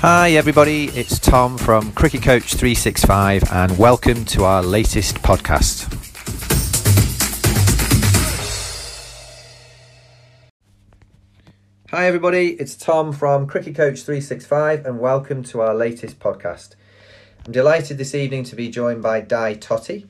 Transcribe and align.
Hi, 0.00 0.30
everybody. 0.30 0.84
It's 0.90 1.18
Tom 1.18 1.58
from 1.58 1.90
Cricket 1.90 2.22
Coach 2.22 2.54
365, 2.54 3.42
and 3.50 3.76
welcome 3.76 4.24
to 4.26 4.44
our 4.44 4.62
latest 4.62 5.16
podcast. 5.16 5.92
Hi, 11.90 12.06
everybody. 12.06 12.50
It's 12.50 12.76
Tom 12.76 13.12
from 13.12 13.48
Cricket 13.48 13.74
Coach 13.74 14.02
365, 14.02 14.86
and 14.86 15.00
welcome 15.00 15.42
to 15.42 15.62
our 15.62 15.74
latest 15.74 16.20
podcast. 16.20 16.76
I'm 17.44 17.50
delighted 17.50 17.98
this 17.98 18.14
evening 18.14 18.44
to 18.44 18.54
be 18.54 18.70
joined 18.70 19.02
by 19.02 19.20
Di 19.20 19.54
Totty. 19.54 20.06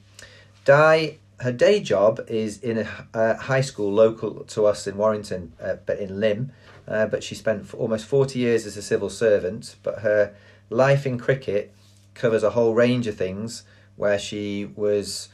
Di, 0.66 1.16
her 1.40 1.52
day 1.52 1.80
job 1.80 2.20
is 2.28 2.58
in 2.58 2.76
a, 2.76 3.06
a 3.14 3.36
high 3.38 3.62
school 3.62 3.90
local 3.90 4.44
to 4.48 4.66
us 4.66 4.86
in 4.86 4.98
Warrington, 4.98 5.54
uh, 5.58 5.76
but 5.86 5.98
in 5.98 6.20
Lymm 6.20 6.52
uh, 6.88 7.06
but 7.06 7.22
she 7.22 7.34
spent 7.34 7.72
almost 7.74 8.06
40 8.06 8.38
years 8.38 8.66
as 8.66 8.76
a 8.76 8.82
civil 8.82 9.10
servant. 9.10 9.76
But 9.82 10.00
her 10.00 10.34
life 10.70 11.06
in 11.06 11.18
cricket 11.18 11.74
covers 12.14 12.42
a 12.42 12.50
whole 12.50 12.74
range 12.74 13.06
of 13.06 13.16
things, 13.16 13.62
where 13.96 14.18
she 14.18 14.70
was 14.76 15.28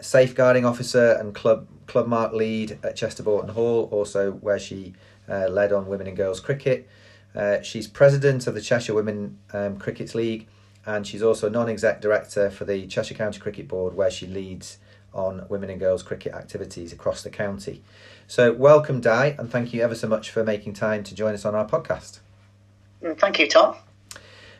safeguarding 0.00 0.64
officer 0.64 1.12
and 1.12 1.34
club 1.34 1.66
club 1.86 2.06
mark 2.06 2.32
lead 2.32 2.78
at 2.82 2.96
Chester 2.96 3.22
Boughton 3.22 3.50
Hall, 3.50 3.88
also 3.92 4.32
where 4.32 4.58
she 4.58 4.94
uh, 5.28 5.48
led 5.48 5.72
on 5.72 5.86
women 5.86 6.06
and 6.06 6.16
girls 6.16 6.40
cricket. 6.40 6.88
Uh, 7.34 7.60
she's 7.62 7.86
president 7.86 8.46
of 8.46 8.54
the 8.54 8.60
Cheshire 8.60 8.94
Women 8.94 9.38
um, 9.52 9.76
Cricket 9.76 10.14
League, 10.14 10.46
and 10.86 11.06
she's 11.06 11.22
also 11.22 11.48
non-exec 11.48 12.00
director 12.00 12.50
for 12.50 12.64
the 12.64 12.86
Cheshire 12.86 13.14
County 13.14 13.38
Cricket 13.38 13.68
Board, 13.68 13.94
where 13.94 14.10
she 14.10 14.26
leads 14.26 14.78
on 15.12 15.46
women 15.48 15.70
and 15.70 15.80
girls 15.80 16.02
cricket 16.02 16.34
activities 16.34 16.92
across 16.92 17.22
the 17.22 17.30
county. 17.30 17.82
So, 18.26 18.52
welcome, 18.52 19.00
Di, 19.02 19.34
and 19.38 19.50
thank 19.50 19.74
you 19.74 19.82
ever 19.82 19.94
so 19.94 20.08
much 20.08 20.30
for 20.30 20.42
making 20.42 20.72
time 20.72 21.04
to 21.04 21.14
join 21.14 21.34
us 21.34 21.44
on 21.44 21.54
our 21.54 21.66
podcast. 21.66 22.20
Mm, 23.02 23.18
thank 23.18 23.38
you, 23.38 23.46
Tom. 23.46 23.76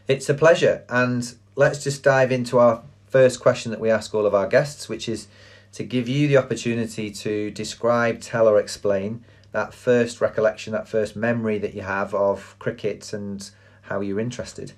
It's 0.06 0.28
a 0.28 0.34
pleasure. 0.34 0.84
And 0.90 1.34
let's 1.56 1.82
just 1.82 2.02
dive 2.02 2.30
into 2.30 2.58
our 2.58 2.82
first 3.06 3.40
question 3.40 3.70
that 3.70 3.80
we 3.80 3.90
ask 3.90 4.14
all 4.14 4.26
of 4.26 4.34
our 4.34 4.46
guests, 4.46 4.88
which 4.88 5.08
is 5.08 5.28
to 5.72 5.82
give 5.82 6.08
you 6.08 6.28
the 6.28 6.36
opportunity 6.36 7.10
to 7.10 7.50
describe, 7.52 8.20
tell, 8.20 8.46
or 8.48 8.58
explain 8.58 9.24
that 9.52 9.72
first 9.72 10.20
recollection, 10.20 10.72
that 10.74 10.86
first 10.86 11.16
memory 11.16 11.58
that 11.58 11.74
you 11.74 11.82
have 11.82 12.14
of 12.14 12.56
cricket 12.58 13.14
and 13.14 13.50
how 13.82 14.00
you're 14.00 14.20
interested. 14.20 14.72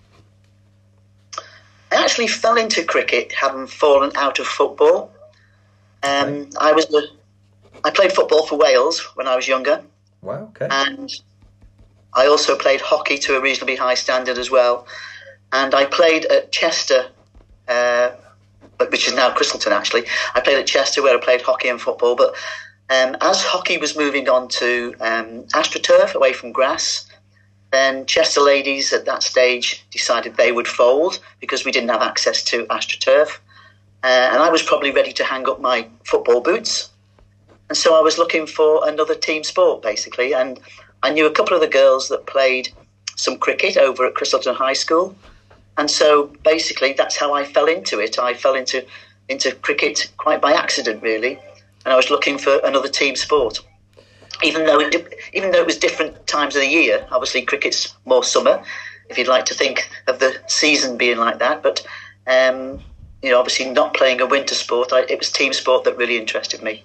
I 1.91 1.97
actually 1.97 2.29
fell 2.29 2.57
into 2.57 2.85
cricket 2.85 3.33
having 3.33 3.67
fallen 3.67 4.13
out 4.15 4.39
of 4.39 4.47
football. 4.47 5.13
Um, 6.03 6.45
right. 6.45 6.55
I 6.61 6.73
was 6.73 6.87
a 6.95 7.03
I 7.87 7.91
played 7.91 8.13
football 8.13 8.45
for 8.45 8.59
Wales 8.59 8.99
when 9.15 9.29
I 9.29 9.37
was 9.37 9.47
younger. 9.47 9.81
Wow, 10.21 10.51
okay. 10.51 10.67
And 10.69 11.09
I 12.15 12.27
also 12.27 12.59
played 12.59 12.81
hockey 12.81 13.17
to 13.19 13.37
a 13.37 13.41
reasonably 13.41 13.77
high 13.77 13.95
standard 13.95 14.39
as 14.39 14.51
well. 14.51 14.89
And 15.53 15.73
I 15.73 15.85
played 15.85 16.25
at 16.25 16.51
Chester, 16.51 17.07
uh, 17.69 18.11
which 18.89 19.07
is 19.07 19.15
now 19.15 19.33
Christleton 19.33 19.73
actually. 19.73 20.03
I 20.35 20.41
played 20.41 20.59
at 20.59 20.67
Chester 20.67 21.01
where 21.01 21.17
I 21.17 21.21
played 21.21 21.43
hockey 21.43 21.69
and 21.69 21.81
football. 21.81 22.17
But 22.17 22.35
um, 22.91 23.17
as 23.21 23.41
hockey 23.43 23.79
was 23.79 23.97
moving 23.97 24.29
on 24.29 24.49
to 24.49 24.97
um, 24.99 25.45
AstroTurf 25.55 26.15
away 26.15 26.33
from 26.33 26.51
grass, 26.51 27.07
then 27.71 28.05
Chester 28.07 28.41
ladies 28.41 28.93
at 28.93 29.05
that 29.05 29.23
stage 29.23 29.87
decided 29.93 30.37
they 30.37 30.51
would 30.51 30.67
fold 30.67 31.21
because 31.39 31.65
we 31.65 31.71
didn't 31.71 31.91
have 31.91 32.03
access 32.03 32.43
to 32.45 32.67
AstroTurf. 32.67 33.39
Uh, 34.03 34.31
and 34.33 34.43
I 34.43 34.51
was 34.51 34.65
probably 34.65 34.91
ready 34.91 35.13
to 35.13 35.23
hang 35.23 35.49
up 35.49 35.61
my 35.61 35.89
football 36.03 36.41
boots 36.41 36.91
and 37.69 37.77
so 37.77 37.99
I 37.99 38.01
was 38.01 38.19
looking 38.19 38.47
for 38.47 38.87
another 38.89 39.15
team 39.15 39.43
sport, 39.43 39.83
basically. 39.83 40.35
And 40.35 40.61
I 41.03 41.11
knew 41.11 41.27
a 41.27 41.31
couple 41.31 41.55
of 41.55 41.61
the 41.61 41.69
girls 41.69 42.09
that 42.09 42.27
played 42.27 42.69
some 43.17 43.39
cricket 43.39 43.77
over 43.77 44.07
at 44.07 44.15
Christleton 44.15 44.55
High 44.55 44.75
School. 44.75 45.17
And 45.79 45.91
so 45.91 46.33
basically, 46.45 46.93
that's 46.93 47.17
how 47.17 47.35
I 47.35 47.45
fell 47.45 47.67
into 47.67 47.99
it. 47.99 48.19
I 48.19 48.35
fell 48.35 48.55
into, 48.55 48.85
into 49.29 49.55
cricket 49.57 50.11
quite 50.17 50.41
by 50.41 50.53
accident, 50.53 51.03
really. 51.03 51.39
And 51.85 51.93
I 51.93 51.97
was 51.97 52.11
looking 52.11 52.39
for 52.39 52.61
another 52.65 52.89
team 52.89 53.17
sport. 53.17 53.61
Even 54.45 54.67
though, 54.67 54.81
it, 54.81 55.15
even 55.33 55.51
though 55.51 55.61
it 55.61 55.67
was 55.67 55.79
different 55.79 56.27
times 56.27 56.55
of 56.55 56.63
the 56.63 56.69
year, 56.69 57.07
obviously 57.11 57.43
cricket's 57.43 57.95
more 58.05 58.23
summer, 58.23 58.63
if 59.09 59.19
you'd 59.19 59.29
like 59.29 59.47
to 59.47 59.55
think 59.55 59.89
of 60.07 60.19
the 60.19 60.37
season 60.47 60.97
being 60.97 61.19
like 61.19 61.39
that. 61.39 61.63
But, 61.63 61.85
um, 62.27 62.81
you 63.23 63.31
know, 63.31 63.39
obviously 63.39 63.71
not 63.71 63.95
playing 63.95 64.21
a 64.21 64.27
winter 64.27 64.55
sport, 64.55 64.93
I, 64.93 65.01
it 65.09 65.19
was 65.19 65.33
team 65.33 65.53
sport 65.53 65.85
that 65.85 65.97
really 65.97 66.19
interested 66.19 66.63
me. 66.63 66.85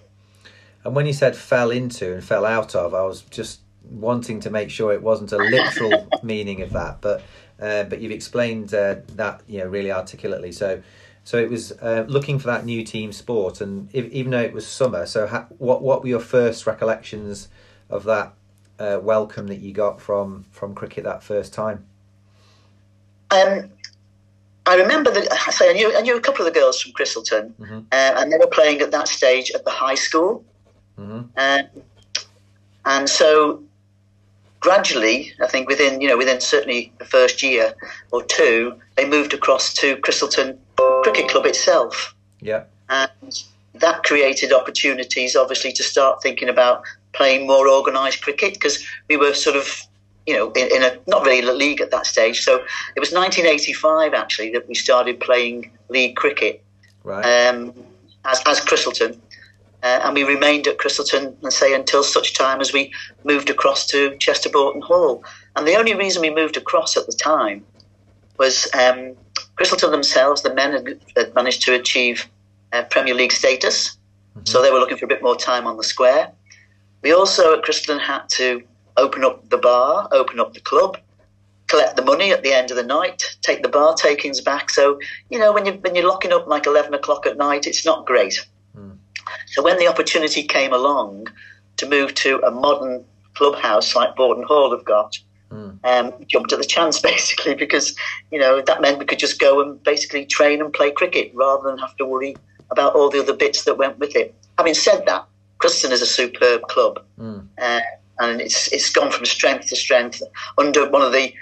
And 0.84 0.96
when 0.96 1.06
you 1.06 1.14
said 1.14 1.36
fell 1.36 1.72
into 1.72 2.14
and 2.14 2.24
fell 2.24 2.46
out 2.46 2.76
of, 2.76 2.94
I 2.94 3.04
was 3.04 3.22
just 3.24 3.62
wanting 3.90 4.40
to 4.42 4.50
make 4.50 4.70
sure 4.70 4.94
it 4.94 5.02
wasn't 5.02 5.32
a 5.32 5.38
literal 5.38 6.08
meaning 6.24 6.62
of 6.62 6.72
that, 6.74 7.02
but 7.02 7.22
uh, 7.62 7.84
but 7.84 8.02
you've 8.02 8.12
explained 8.12 8.74
uh, 8.74 8.96
that 9.16 9.42
you 9.48 9.60
know 9.60 9.66
really 9.66 9.92
articulately. 9.92 10.52
So 10.52 10.82
so 11.24 11.38
it 11.38 11.50
was 11.50 11.72
uh, 11.74 12.06
looking 12.08 12.40
for 12.40 12.48
that 12.48 12.66
new 12.66 12.84
team 12.84 13.12
sport, 13.12 13.62
and 13.62 13.90
if, 13.94 14.06
even 14.12 14.32
though 14.32 14.42
it 14.42 14.54
was 14.54 14.66
summer, 14.66 15.06
so 15.06 15.28
ha- 15.28 15.48
what 15.58 15.82
what 15.82 16.02
were 16.02 16.10
your 16.10 16.20
first 16.20 16.66
recollections 16.66 17.50
of 17.90 18.04
that 18.06 18.34
uh, 18.80 19.00
welcome 19.02 19.48
that 19.48 19.60
you 19.60 19.74
got 19.74 20.02
from 20.02 20.46
from 20.52 20.74
cricket 20.74 21.04
that 21.04 21.22
first 21.22 21.54
time? 21.54 21.86
Um, 23.30 23.70
I 24.66 24.76
remember 24.76 25.12
that. 25.12 25.32
I 25.32 25.52
say 25.52 25.70
I 25.70 25.74
knew 25.74 25.96
I 25.96 26.02
knew 26.02 26.18
a 26.18 26.22
couple 26.22 26.46
of 26.46 26.52
the 26.52 26.60
girls 26.60 26.82
from 26.82 26.92
Christleton, 26.94 27.54
mm-hmm. 27.60 27.80
Uh, 27.92 28.14
and 28.18 28.32
they 28.32 28.38
were 28.38 28.48
playing 28.48 28.82
at 28.82 28.92
that 28.92 29.08
stage 29.08 29.52
at 29.52 29.64
the 29.64 29.72
high 29.72 29.96
school. 29.96 30.44
Mm-hmm. 31.02 31.22
Um, 31.38 31.84
and 32.86 33.10
so 33.10 33.64
gradually, 34.60 35.34
I 35.42 35.48
think 35.48 35.68
within 35.68 36.00
you 36.00 36.08
know 36.08 36.18
within 36.18 36.40
certainly 36.40 36.92
the 37.00 37.06
first 37.06 37.44
year 37.44 37.74
or 38.12 38.24
two, 38.24 38.80
they 38.96 39.08
moved 39.08 39.34
across 39.34 39.74
to 39.76 39.98
Christleton 39.98 40.58
Cricket 41.04 41.30
Club 41.30 41.46
itself. 41.46 42.16
Yeah, 42.40 42.64
and 42.90 43.44
that 43.76 44.04
created 44.04 44.54
opportunities, 44.54 45.36
obviously, 45.36 45.72
to 45.74 45.84
start 45.84 46.22
thinking 46.22 46.50
about 46.50 46.84
playing 47.14 47.48
more 47.48 47.68
organised 47.68 48.22
cricket 48.22 48.54
because 48.54 48.86
we 49.10 49.18
were 49.18 49.34
sort 49.34 49.56
of 49.56 49.82
you 50.26 50.36
know 50.36 50.52
in, 50.54 50.68
in, 50.76 50.84
a 50.84 50.98
not 51.08 51.26
really 51.26 51.48
a 51.48 51.54
league 51.54 51.82
at 51.82 51.92
that 51.92 52.06
stage. 52.06 52.44
So 52.44 52.56
it 52.96 53.00
was 53.00 53.12
1985 53.12 54.14
actually 54.14 54.52
that 54.52 54.68
we 54.68 54.76
started 54.76 55.20
playing 55.20 55.72
league 55.90 56.16
cricket. 56.16 56.64
Right. 57.04 57.48
Um, 57.48 57.74
as, 58.24 58.40
as 58.46 58.60
Christleton, 58.60 59.20
uh, 59.84 60.02
and 60.04 60.16
we 60.16 60.24
remained 60.24 60.68
at 60.68 60.78
Christleton 60.78 61.36
and 61.42 61.52
say 61.52 61.74
until 61.74 62.04
such 62.04 62.34
time 62.34 62.62
as 62.62 62.72
we 62.72 62.94
moved 63.24 63.50
across 63.50 63.86
to 63.88 64.16
Chester 64.18 64.50
Boughton 64.50 64.82
Hall. 64.82 65.24
And 65.56 65.68
the 65.68 65.76
only 65.76 65.94
reason 65.94 66.22
we 66.22 66.30
moved 66.30 66.58
across 66.58 66.96
at 66.96 67.06
the 67.08 67.14
time 67.14 67.66
was 68.38 68.68
um, 68.74 69.16
Christleton 69.56 69.92
themselves, 69.92 70.42
the 70.42 70.54
men 70.54 70.72
had, 70.72 71.00
had 71.16 71.36
managed 71.36 71.62
to 71.64 71.74
achieve 71.74 72.28
uh, 72.74 72.84
Premier 72.90 73.14
League 73.14 73.32
status, 73.32 73.90
mm-hmm. 73.90 74.46
so 74.46 74.62
they 74.62 74.72
were 74.72 74.80
looking 74.80 74.98
for 74.98 75.06
a 75.06 75.08
bit 75.08 75.22
more 75.22 75.36
time 75.36 75.68
on 75.68 75.78
the 75.78 75.84
square. 75.84 76.32
We 77.02 77.12
also 77.12 77.56
at 77.58 77.64
Christleton 77.64 78.00
had 78.00 78.28
to 78.30 78.64
open 78.98 79.24
up 79.24 79.50
the 79.50 79.58
bar, 79.58 80.08
open 80.12 80.40
up 80.40 80.54
the 80.54 80.62
club, 80.62 80.98
collect 81.68 81.96
the 81.96 82.04
money 82.04 82.32
at 82.32 82.44
the 82.44 82.54
end 82.54 82.70
of 82.70 82.78
the 82.78 82.84
night, 82.84 83.24
take 83.42 83.64
the 83.64 83.70
bar 83.70 83.96
takings 83.96 84.42
back. 84.42 84.70
So 84.70 85.00
you 85.30 85.40
know 85.40 85.52
when 85.52 85.66
you 85.66 85.74
when 85.74 85.96
you're 85.96 86.08
locking 86.08 86.34
up 86.34 86.48
like 86.48 86.66
eleven 86.66 86.94
o'clock 86.94 87.26
at 87.26 87.38
night, 87.38 87.66
it's 87.66 87.86
not 87.86 88.06
great. 88.06 88.46
So 89.48 89.64
when 89.64 89.78
the 89.78 89.88
opportunity 89.88 90.44
came 90.44 90.74
along 90.74 91.28
to 91.78 91.88
move 91.88 92.14
to 92.16 92.40
a 92.46 92.52
modern 92.52 93.04
clubhouse 93.34 93.96
like 93.96 94.16
Boughton 94.16 94.44
Hall 94.44 94.72
have 94.72 94.86
got, 94.86 95.18
mm. 95.50 95.78
um, 95.84 96.14
jumped 96.28 96.52
at 96.54 96.60
the 96.60 96.66
chance 96.66 97.00
basically 97.12 97.56
because 97.56 97.96
you 98.32 98.40
know 98.40 98.62
that 98.62 98.82
meant 98.82 99.00
we 99.00 99.06
could 99.06 99.20
just 99.20 99.40
go 99.40 99.62
and 99.62 99.82
basically 99.84 100.26
train 100.26 100.62
and 100.62 100.74
play 100.74 100.92
cricket 100.92 101.32
rather 101.34 101.70
than 101.70 101.78
have 101.78 101.96
to 101.98 102.06
worry 102.06 102.36
about 102.70 102.96
all 102.96 103.10
the 103.10 103.20
other 103.20 103.34
bits 103.34 103.66
that 103.66 103.78
went 103.78 104.00
with 104.00 104.16
it. 104.16 104.34
Having 104.58 104.74
said 104.76 105.06
that, 105.06 105.26
Christleton 105.60 105.92
is 105.92 106.02
a 106.02 106.06
superb 106.06 106.62
club, 106.64 107.04
mm. 107.20 107.46
uh, 107.58 107.82
and 108.20 108.42
it's 108.42 108.72
it's 108.72 108.90
gone 108.90 109.12
from 109.12 109.26
strength 109.26 109.68
to 109.68 109.76
strength. 109.76 110.22
Under 110.58 110.90
one 110.90 111.02
of 111.02 111.12
the 111.12 111.34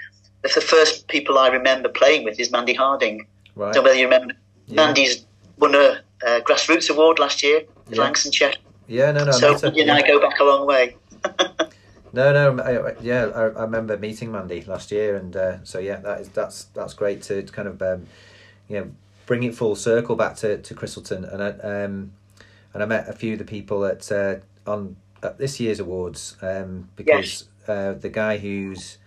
the 0.42 0.60
first 0.60 1.08
people 1.08 1.38
I 1.38 1.48
remember 1.48 1.88
playing 1.88 2.24
with 2.24 2.40
is 2.40 2.50
Mandy 2.50 2.74
Harding. 2.74 3.26
Right. 3.54 3.68
I 3.68 3.72
don't 3.72 3.84
know 3.84 3.90
whether 3.90 3.98
you 3.98 4.06
remember. 4.06 4.34
Yeah. 4.66 4.76
Mandy's 4.76 5.26
won 5.58 5.74
a, 5.74 6.00
a 6.26 6.40
grassroots 6.40 6.88
award 6.88 7.18
last 7.18 7.42
year 7.42 7.62
yeah. 7.90 8.02
Lancashire. 8.02 8.54
Yeah, 8.86 9.12
no, 9.12 9.24
no. 9.24 9.32
So 9.32 9.70
you 9.72 9.82
and 9.82 9.90
I 9.90 10.06
go 10.06 10.20
back 10.20 10.40
a 10.40 10.44
long 10.44 10.66
way. 10.66 10.96
no, 12.12 12.54
no, 12.54 12.62
I, 12.62 12.94
yeah, 13.00 13.26
I, 13.26 13.42
I, 13.42 13.62
remember 13.62 13.96
meeting 13.96 14.32
Mandy 14.32 14.62
last 14.62 14.90
year, 14.90 15.16
and 15.16 15.36
uh, 15.36 15.62
so 15.64 15.78
yeah, 15.78 15.96
that 15.96 16.20
is 16.22 16.28
that's 16.30 16.64
that's 16.74 16.94
great 16.94 17.22
to, 17.22 17.42
to 17.42 17.52
kind 17.52 17.68
of 17.68 17.80
um, 17.82 18.06
you 18.68 18.80
know 18.80 18.90
bring 19.26 19.44
it 19.44 19.54
full 19.54 19.76
circle 19.76 20.16
back 20.16 20.36
to 20.36 20.58
to 20.58 20.74
Christleton, 20.74 21.24
and 21.24 21.42
I, 21.42 21.50
um, 21.50 22.12
and 22.74 22.82
I 22.82 22.86
met 22.86 23.08
a 23.08 23.12
few 23.12 23.34
of 23.34 23.38
the 23.38 23.44
people 23.44 23.84
at 23.84 24.10
uh, 24.10 24.36
on 24.66 24.96
at 25.22 25.38
this 25.38 25.60
year's 25.60 25.80
awards 25.80 26.36
um, 26.42 26.88
because 26.96 27.46
yes. 27.68 27.68
uh, 27.68 27.92
the 27.92 28.08
guy 28.08 28.38
who's 28.38 28.98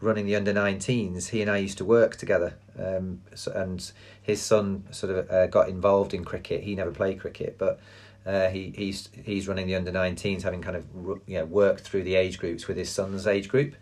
running 0.00 0.26
the 0.26 0.36
under 0.36 0.52
19s, 0.52 1.28
he 1.28 1.40
and 1.40 1.50
I 1.50 1.58
used 1.58 1.78
to 1.78 1.84
work 1.84 2.16
together. 2.16 2.54
Um, 2.78 3.22
so, 3.34 3.52
and 3.52 3.90
his 4.20 4.42
son 4.42 4.84
sort 4.90 5.16
of 5.16 5.30
uh, 5.30 5.46
got 5.46 5.68
involved 5.68 6.12
in 6.12 6.24
cricket. 6.24 6.62
He 6.64 6.74
never 6.74 6.90
played 6.90 7.20
cricket, 7.20 7.56
but 7.58 7.80
uh, 8.26 8.48
he 8.48 8.72
he's 8.76 9.08
he's 9.24 9.46
running 9.46 9.66
the 9.66 9.76
under 9.76 9.92
19s, 9.92 10.42
having 10.42 10.60
kind 10.60 10.76
of 10.76 10.84
you 11.26 11.38
know 11.38 11.44
worked 11.44 11.82
through 11.82 12.02
the 12.02 12.16
age 12.16 12.38
groups 12.38 12.66
with 12.66 12.76
his 12.76 12.90
son's 12.90 13.26
age 13.26 13.48
group. 13.48 13.74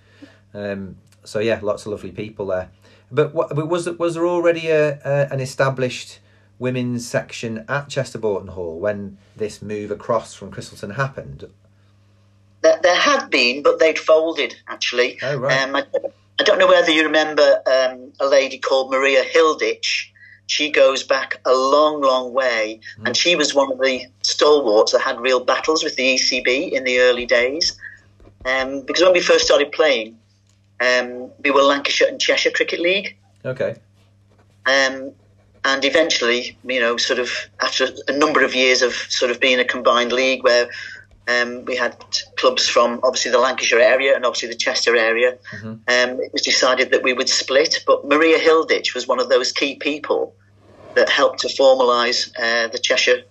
Um, 0.52 0.96
so 1.24 1.38
yeah, 1.38 1.58
lots 1.62 1.86
of 1.86 1.92
lovely 1.92 2.12
people 2.12 2.46
there. 2.46 2.68
But 3.10 3.34
what, 3.34 3.54
but 3.54 3.68
was 3.68 3.88
was 3.88 4.14
there 4.14 4.26
already 4.26 4.68
a, 4.68 5.00
a 5.04 5.32
an 5.32 5.40
established 5.40 6.20
women's 6.58 7.08
section 7.08 7.64
at 7.68 7.88
Chester 7.88 8.18
Boughton 8.18 8.48
Hall 8.48 8.78
when 8.78 9.18
this 9.36 9.62
move 9.62 9.90
across 9.90 10.34
from 10.34 10.50
Christleton 10.50 10.90
happened? 10.90 11.48
There, 12.60 12.78
there 12.82 12.96
had 12.96 13.28
been, 13.30 13.62
but 13.62 13.78
they'd 13.78 13.98
folded 13.98 14.56
actually. 14.68 15.18
Oh 15.22 15.36
right. 15.36 15.62
Um, 15.62 15.76
I, 15.76 15.84
I 16.38 16.42
don't 16.42 16.58
know 16.58 16.66
whether 16.66 16.90
you 16.90 17.04
remember 17.04 17.62
um, 17.66 18.12
a 18.20 18.26
lady 18.26 18.58
called 18.58 18.90
Maria 18.90 19.22
Hilditch. 19.22 20.10
She 20.46 20.70
goes 20.70 21.02
back 21.02 21.40
a 21.46 21.52
long, 21.54 22.00
long 22.02 22.32
way, 22.32 22.80
Mm. 22.98 23.06
and 23.06 23.16
she 23.16 23.34
was 23.34 23.54
one 23.54 23.72
of 23.72 23.78
the 23.80 24.06
stalwarts 24.22 24.92
that 24.92 25.00
had 25.00 25.18
real 25.20 25.40
battles 25.40 25.82
with 25.82 25.96
the 25.96 26.14
ECB 26.14 26.70
in 26.72 26.84
the 26.84 27.00
early 27.00 27.26
days. 27.26 27.78
Um, 28.44 28.82
because 28.82 29.02
when 29.02 29.12
we 29.14 29.20
first 29.20 29.44
started 29.46 29.72
playing, 29.72 30.18
um, 30.80 31.30
we 31.42 31.50
were 31.50 31.62
Lancashire 31.62 32.08
and 32.08 32.20
Cheshire 32.20 32.50
Cricket 32.50 32.80
League. 32.80 33.16
okay. 33.44 33.76
Um, 34.66 35.12
and 35.66 35.82
eventually, 35.84 36.58
you 36.64 36.78
know, 36.80 36.96
sort 36.98 37.18
of 37.18 37.30
after 37.60 37.88
a 38.08 38.12
number 38.12 38.44
of 38.44 38.54
years 38.54 38.82
of 38.82 38.92
sort 38.94 39.30
of 39.30 39.40
being 39.40 39.58
a 39.58 39.64
combined 39.64 40.12
league 40.12 40.42
where 40.42 40.68
um, 41.28 41.64
we 41.64 41.76
had 41.76 41.96
clubs 42.36 42.68
from 42.68 43.00
obviously 43.02 43.30
the 43.30 43.38
Lancashire 43.38 43.80
area 43.80 44.14
and 44.14 44.24
obviously 44.26 44.48
the 44.48 44.54
Chester 44.54 44.94
area, 44.96 45.38
Mhm. 45.52 45.66
um, 45.88 46.20
it 46.20 46.32
was 46.32 46.42
decided 46.42 46.90
that 46.92 47.02
we 47.02 47.12
would 47.12 47.28
split. 47.28 47.82
But 47.86 48.04
Maria 48.06 48.38
Hilditch 48.38 48.94
was 48.94 49.06
one 49.06 49.20
of 49.20 49.28
those 49.28 49.50
key 49.52 49.76
people 49.76 50.34
that 50.94 51.08
helped 51.08 51.40
to 51.40 51.48
formalise 51.48 52.30
uh, 52.38 52.68
the 52.68 52.78
Cheshire 52.78 53.22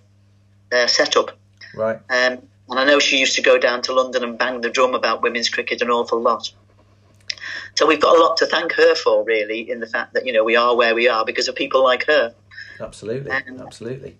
uh, 0.72 0.86
setup. 0.86 1.30
Right. 1.74 1.96
Um, 2.10 2.48
and 2.68 2.78
I 2.80 2.84
know 2.84 2.98
she 2.98 3.18
used 3.18 3.36
to 3.36 3.42
go 3.42 3.58
down 3.58 3.82
to 3.82 3.92
London 3.92 4.24
and 4.24 4.36
bang 4.38 4.60
the 4.60 4.70
drum 4.70 4.94
about 4.94 5.22
women's 5.22 5.48
cricket 5.48 5.82
an 5.82 5.90
awful 5.90 6.20
lot. 6.20 6.50
So 7.76 7.86
we've 7.86 8.00
got 8.00 8.16
a 8.16 8.20
lot 8.20 8.36
to 8.38 8.46
thank 8.46 8.72
her 8.72 8.94
for, 8.94 9.24
really, 9.24 9.68
in 9.70 9.80
the 9.80 9.86
fact 9.86 10.14
that 10.14 10.24
you 10.26 10.32
know 10.32 10.44
we 10.44 10.56
are 10.56 10.74
where 10.76 10.94
we 10.94 11.08
are 11.08 11.24
because 11.24 11.48
of 11.48 11.54
people 11.54 11.82
like 11.82 12.06
her. 12.06 12.34
Absolutely. 12.80 13.30
Um, 13.30 13.60
Absolutely. 13.60 14.16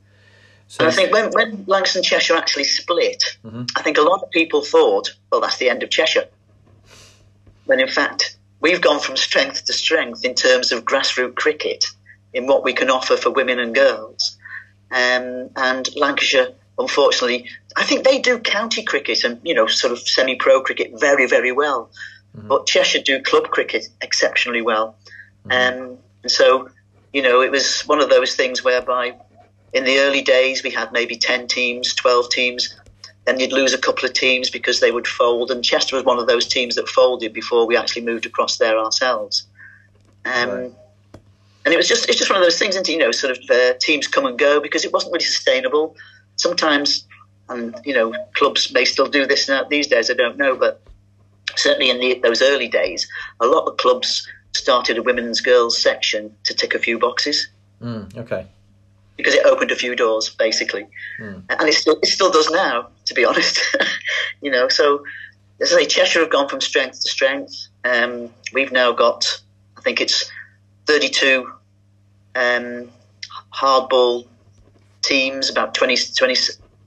So 0.69 0.85
And 0.85 0.93
I 0.93 0.97
think 0.97 1.13
when, 1.13 1.31
when 1.31 1.65
Lancs 1.67 1.95
and 1.95 2.05
Cheshire 2.05 2.37
actually 2.37 2.65
split, 2.65 3.37
Mhm. 3.45 3.71
I 3.77 3.83
think 3.83 3.99
a 3.99 4.03
lot 4.03 4.23
of 4.23 4.31
people 4.31 4.63
thought, 4.63 5.11
well, 5.31 5.41
that's 5.41 5.59
the 5.59 5.69
end 5.69 5.83
of 5.83 5.91
Cheshire. 5.91 6.29
When 7.67 7.81
in 7.81 7.89
fact, 7.89 8.37
we've 8.61 8.81
gone 8.81 9.01
from 9.01 9.17
strength 9.17 9.67
to 9.67 9.73
strength 9.73 10.25
in 10.25 10.35
terms 10.35 10.73
of 10.73 10.85
grassroots 10.85 11.35
cricket, 11.37 11.85
in 12.33 12.47
what 12.47 12.65
we 12.65 12.73
can 12.73 12.91
offer 12.91 13.17
for 13.17 13.31
women 13.31 13.59
and 13.59 13.75
girls. 13.75 14.37
Um, 14.91 15.51
and 15.57 15.95
Lancashire, 15.97 16.49
unfortunately, 16.79 17.49
I 17.77 17.85
think 17.85 18.05
they 18.05 18.19
do 18.19 18.39
county 18.39 18.83
cricket 18.83 19.25
and, 19.25 19.41
you 19.43 19.55
know, 19.55 19.67
sort 19.67 19.93
of 19.93 20.01
semi 20.01 20.37
pro 20.37 20.61
cricket 20.61 20.93
very, 20.99 21.27
very 21.27 21.53
well. 21.53 21.91
But 22.37 22.67
Cheshire 22.67 23.01
do 23.01 23.23
club 23.23 23.51
cricket 23.51 23.87
exceptionally 24.01 24.61
well. 24.61 24.97
Um, 25.51 25.99
and 26.23 26.33
so, 26.33 26.69
you 27.13 27.23
know, 27.23 27.43
it 27.43 27.51
was 27.53 27.83
one 27.83 28.01
of 28.01 28.11
those 28.11 28.35
things 28.35 28.65
whereby 28.65 29.15
in 29.75 29.85
the 29.85 29.99
early 29.99 30.23
days 30.23 30.63
we 30.63 30.71
had 30.71 30.93
maybe 30.93 31.17
10 31.17 31.49
teams, 31.49 31.93
12 31.95 32.31
teams. 32.31 32.75
Then 33.27 33.41
you'd 33.41 33.53
lose 33.53 33.75
a 33.75 33.79
couple 33.79 34.07
of 34.07 34.15
teams 34.15 34.49
because 34.49 34.81
they 34.81 34.93
would 34.93 35.07
fold. 35.07 35.51
And 35.51 35.65
Chester 35.65 35.97
was 35.97 36.05
one 36.05 36.19
of 36.19 36.27
those 36.27 36.47
teams 36.47 36.77
that 36.77 36.89
folded 36.89 37.33
before 37.33 37.67
we 37.67 37.77
actually 37.77 38.03
moved 38.03 38.25
across 38.25 38.59
there 38.59 38.79
ourselves. 38.79 39.47
Um, 40.25 40.51
Right. 40.51 40.73
And 41.67 41.73
it 41.73 41.79
was 41.79 41.89
just 41.89 42.11
it's 42.11 42.19
just 42.19 42.31
one 42.31 42.39
of 42.39 42.45
those 42.45 42.59
things, 42.59 42.75
isn't? 42.75 42.91
You 42.91 42.99
know, 42.99 43.11
sort 43.11 43.39
of 43.39 43.51
uh, 43.51 43.73
teams 43.81 44.07
come 44.07 44.27
and 44.27 44.39
go 44.39 44.61
because 44.61 44.85
it 44.85 44.93
wasn't 44.93 45.15
really 45.15 45.25
sustainable. 45.25 45.97
Sometimes, 46.37 47.07
and 47.49 47.75
you 47.87 47.95
know, 47.95 48.13
clubs 48.35 48.71
may 48.71 48.85
still 48.85 49.07
do 49.07 49.27
this 49.27 49.49
now 49.49 49.65
these 49.65 49.87
days. 49.87 50.11
I 50.11 50.13
don't 50.13 50.37
know, 50.37 50.57
but 50.57 50.83
certainly 51.57 51.89
in 51.89 52.01
the, 52.01 52.21
those 52.23 52.43
early 52.43 52.69
days, 52.69 53.09
a 53.41 53.47
lot 53.47 53.67
of 53.67 53.79
clubs 53.79 54.29
started 54.53 54.99
a 54.99 55.03
women's 55.03 55.41
girls 55.41 55.81
section 55.81 56.37
to 56.45 56.53
tick 56.53 56.75
a 56.75 56.79
few 56.79 56.99
boxes 56.99 57.49
Mm, 57.85 58.17
okay. 58.17 58.47
Because 59.17 59.35
it 59.35 59.45
opened 59.47 59.71
a 59.71 59.77
few 59.77 59.95
doors, 59.95 60.29
basically, 60.31 60.87
Hmm. 61.19 61.41
and 61.49 61.69
it 61.69 61.75
still 61.75 61.99
it 62.03 62.07
still 62.09 62.31
does 62.31 62.51
now, 62.51 62.89
to 63.07 63.15
be 63.15 63.25
honest. 63.31 63.61
you 64.41 64.51
know, 64.51 64.69
so 64.69 65.05
as 65.61 65.73
I 65.73 65.81
say, 65.81 65.87
Cheshire 65.87 66.21
have 66.21 66.31
gone 66.31 66.49
from 66.49 66.61
strength 66.61 67.01
to 67.03 67.11
strength. 67.11 67.69
Um, 67.85 68.31
we've 68.53 68.73
now 68.73 68.93
got, 68.93 69.41
I 69.77 69.81
think 69.83 70.01
it's 70.01 70.31
thirty-two 70.87 71.51
um, 72.35 72.91
hardball 73.55 74.27
teams, 75.03 75.51
about 75.51 75.75
20, 75.75 75.97
20, 76.17 76.35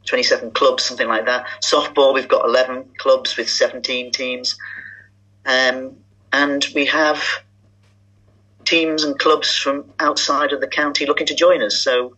27 0.06 0.52
clubs, 0.52 0.84
something 0.84 1.08
like 1.08 1.26
that. 1.26 1.46
Softball, 1.64 2.14
we've 2.14 2.28
got 2.28 2.44
eleven 2.46 2.84
clubs 2.98 3.38
with 3.38 3.50
seventeen 3.50 4.12
teams, 4.12 4.58
um, 5.46 5.96
and 6.34 6.66
we 6.76 6.86
have 6.86 7.24
teams 8.68 9.04
and 9.04 9.18
clubs 9.18 9.58
from 9.58 9.86
outside 10.00 10.52
of 10.52 10.60
the 10.60 10.68
county 10.68 11.06
looking 11.06 11.28
to 11.28 11.36
join 11.36 11.64
us. 11.64 11.78
So 11.80 12.16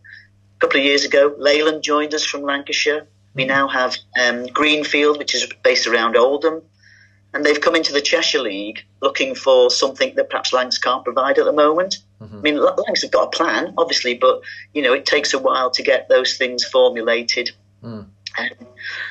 a 0.58 0.60
couple 0.60 0.80
of 0.80 0.86
years 0.86 1.06
ago, 1.06 1.36
Leyland 1.38 1.84
joined 1.84 2.14
us 2.14 2.26
from 2.26 2.42
Lancashire. 2.42 3.08
We 3.36 3.46
now 3.46 3.68
have 3.68 3.96
um, 4.20 4.48
Greenfield, 4.48 5.20
which 5.20 5.36
is 5.36 5.48
based 5.64 5.86
around 5.86 6.18
Oldham, 6.18 6.64
and 7.34 7.46
they've 7.46 7.62
come 7.62 7.76
into 7.76 7.94
the 7.94 8.02
Cheshire 8.02 8.42
League 8.42 8.84
looking 9.02 9.36
for 9.36 9.70
something 9.70 10.16
that 10.16 10.30
perhaps 10.32 10.52
Lancs 10.52 10.80
can't 10.80 11.04
provide 11.04 11.38
at 11.38 11.46
the 11.46 11.54
moment. 11.54 11.98
I 12.20 12.26
mean, 12.42 12.56
L- 12.58 12.76
Lancs 12.86 13.04
have 13.04 13.12
got 13.12 13.28
a 13.28 13.30
plan, 13.30 13.76
obviously, 13.78 14.16
but 14.16 14.42
you 14.74 14.82
know 14.82 14.94
it 14.94 15.06
takes 15.06 15.34
a 15.34 15.40
while 15.40 15.70
to 15.72 15.84
get 15.84 16.10
those 16.10 16.36
things 16.38 16.66
formulated. 16.66 17.52
Mm. 17.84 18.08
Um, 18.38 18.68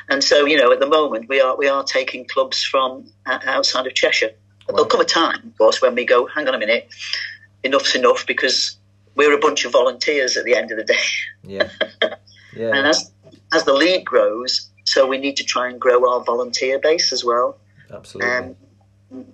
and 0.08 0.23
so, 0.23 0.46
you 0.46 0.58
know, 0.58 0.73
at 0.73 0.81
the 0.81 0.87
moment 0.87 1.29
we 1.29 1.41
are 1.41 1.56
we 1.56 1.69
are 1.69 1.84
taking 1.84 2.26
clubs 2.26 2.62
from 2.62 3.06
uh, 3.25 3.38
outside 3.44 3.87
of 3.87 3.94
Cheshire. 3.94 4.32
There'll 4.69 4.87
come 4.87 5.00
a 5.00 5.05
time, 5.05 5.47
of 5.47 5.59
course, 5.59 5.81
when 5.82 5.94
we 5.94 6.05
go. 6.05 6.26
Hang 6.26 6.47
on 6.49 6.55
a 6.55 6.59
minute, 6.59 6.88
enough's 7.65 7.94
enough 7.94 8.26
because 8.26 8.76
we're 9.15 9.35
a 9.35 9.38
bunch 9.38 9.65
of 9.65 9.73
volunteers 9.73 10.37
at 10.37 10.44
the 10.44 10.55
end 10.55 10.70
of 10.70 10.79
the 10.79 10.85
day. 10.85 10.99
Yeah. 11.44 11.69
Yeah. 12.56 12.75
And 12.75 12.88
as 12.88 13.12
as 13.53 13.65
the 13.65 13.75
league 13.75 14.05
grows, 14.05 14.69
so 14.85 15.06
we 15.06 15.19
need 15.19 15.37
to 15.37 15.44
try 15.44 15.69
and 15.69 15.79
grow 15.79 16.11
our 16.11 16.25
volunteer 16.25 16.79
base 16.79 17.12
as 17.12 17.23
well. 17.23 17.59
Absolutely. 17.93 18.31
Um, 18.32 18.56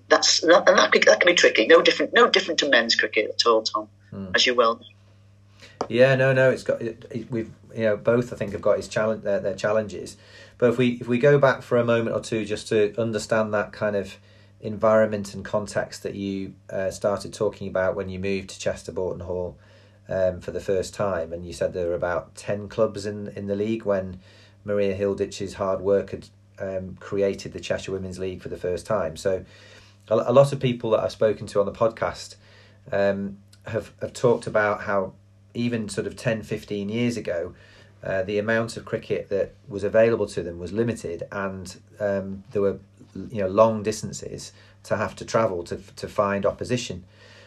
that's 0.08 0.42
and 0.42 0.52
that, 0.52 0.66
that, 0.66 0.92
can, 0.92 1.02
that 1.06 1.20
can 1.20 1.26
be 1.32 1.34
tricky. 1.34 1.66
No 1.66 1.80
different, 1.80 2.12
no 2.12 2.28
different 2.28 2.58
to 2.60 2.68
men's 2.68 2.94
cricket 2.96 3.30
at 3.30 3.46
all, 3.46 3.62
Tom, 3.62 3.88
Hmm. 4.10 4.26
as 4.34 4.46
you 4.46 4.54
well. 4.54 4.74
know. 4.74 5.86
Yeah, 5.88 6.16
no, 6.16 6.32
no. 6.32 6.50
It's 6.50 6.64
got 6.64 6.82
it, 6.82 7.06
it, 7.10 7.30
we've 7.30 7.50
you 7.74 7.84
know 7.84 7.96
both 7.96 8.32
I 8.32 8.36
think 8.36 8.52
have 8.52 8.60
got 8.60 8.76
his 8.76 8.88
challenge 8.88 9.22
their, 9.22 9.40
their 9.40 9.54
challenges, 9.54 10.16
but 10.58 10.70
if 10.70 10.76
we 10.76 10.98
if 11.00 11.06
we 11.08 11.18
go 11.18 11.38
back 11.38 11.62
for 11.62 11.78
a 11.78 11.84
moment 11.84 12.14
or 12.16 12.20
two 12.20 12.44
just 12.44 12.68
to 12.68 12.94
understand 13.00 13.54
that 13.54 13.72
kind 13.72 13.96
of 13.96 14.16
environment 14.60 15.34
and 15.34 15.44
context 15.44 16.02
that 16.02 16.14
you 16.14 16.54
uh, 16.70 16.90
started 16.90 17.32
talking 17.32 17.68
about 17.68 17.96
when 17.96 18.08
you 18.08 18.18
moved 18.18 18.50
to 18.50 18.58
Chester 18.58 18.92
Boughton 18.92 19.20
Hall 19.20 19.58
um, 20.08 20.40
for 20.40 20.50
the 20.50 20.60
first 20.60 20.94
time, 20.94 21.32
and 21.32 21.46
you 21.46 21.52
said 21.52 21.72
there 21.72 21.88
were 21.88 21.94
about 21.94 22.34
ten 22.34 22.68
clubs 22.68 23.06
in 23.06 23.28
in 23.28 23.46
the 23.46 23.56
league 23.56 23.84
when 23.84 24.20
Maria 24.64 24.94
Hilditch's 24.94 25.54
hard 25.54 25.80
work 25.80 26.10
had 26.10 26.28
um, 26.58 26.96
created 27.00 27.52
the 27.52 27.60
Cheshire 27.60 27.92
Women's 27.92 28.18
League 28.18 28.42
for 28.42 28.48
the 28.48 28.56
first 28.56 28.86
time. 28.86 29.16
So 29.16 29.44
a, 30.08 30.14
a 30.14 30.32
lot 30.32 30.52
of 30.52 30.60
people 30.60 30.90
that 30.90 31.00
I've 31.00 31.12
spoken 31.12 31.46
to 31.48 31.60
on 31.60 31.66
the 31.66 31.72
podcast 31.72 32.36
um, 32.92 33.38
have 33.66 33.92
have 34.00 34.12
talked 34.12 34.46
about 34.46 34.82
how 34.82 35.12
even 35.54 35.88
sort 35.88 36.06
of 36.06 36.16
10, 36.16 36.42
15 36.42 36.88
years 36.88 37.16
ago, 37.16 37.54
uh, 38.02 38.22
the 38.22 38.38
amount 38.38 38.76
of 38.76 38.84
cricket 38.84 39.28
that 39.30 39.54
was 39.68 39.84
available 39.84 40.26
to 40.26 40.42
them 40.42 40.58
was 40.58 40.72
limited, 40.72 41.22
and 41.32 41.80
um, 42.00 42.44
there 42.50 42.60
were 42.60 42.78
you 43.30 43.42
know 43.42 43.48
long 43.48 43.82
distances 43.82 44.52
to 44.84 44.96
have 44.96 45.14
to 45.16 45.24
travel 45.24 45.62
to 45.64 45.76
to 45.96 46.08
find 46.08 46.46
opposition. 46.46 47.04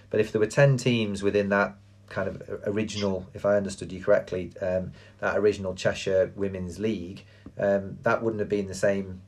But 0.10 0.20
if 0.20 0.32
there 0.32 0.40
were 0.40 0.48
ten 0.48 0.78
teams 0.78 1.24
within 1.24 1.50
that 1.50 1.76
kind 2.10 2.30
of 2.30 2.62
original, 2.66 3.28
if 3.34 3.46
I 3.46 3.58
understood 3.58 3.92
you 3.92 4.02
correctly, 4.02 4.54
um, 4.62 4.94
that 5.20 5.38
original 5.38 5.76
Cheshire 5.76 6.32
Women's 6.36 6.80
League, 6.80 7.26
um, 7.60 7.98
that 8.04 8.24
wouldn't 8.24 8.40
have 8.40 8.50
been 8.50 8.68
the 8.68 8.74
same 8.74 9.22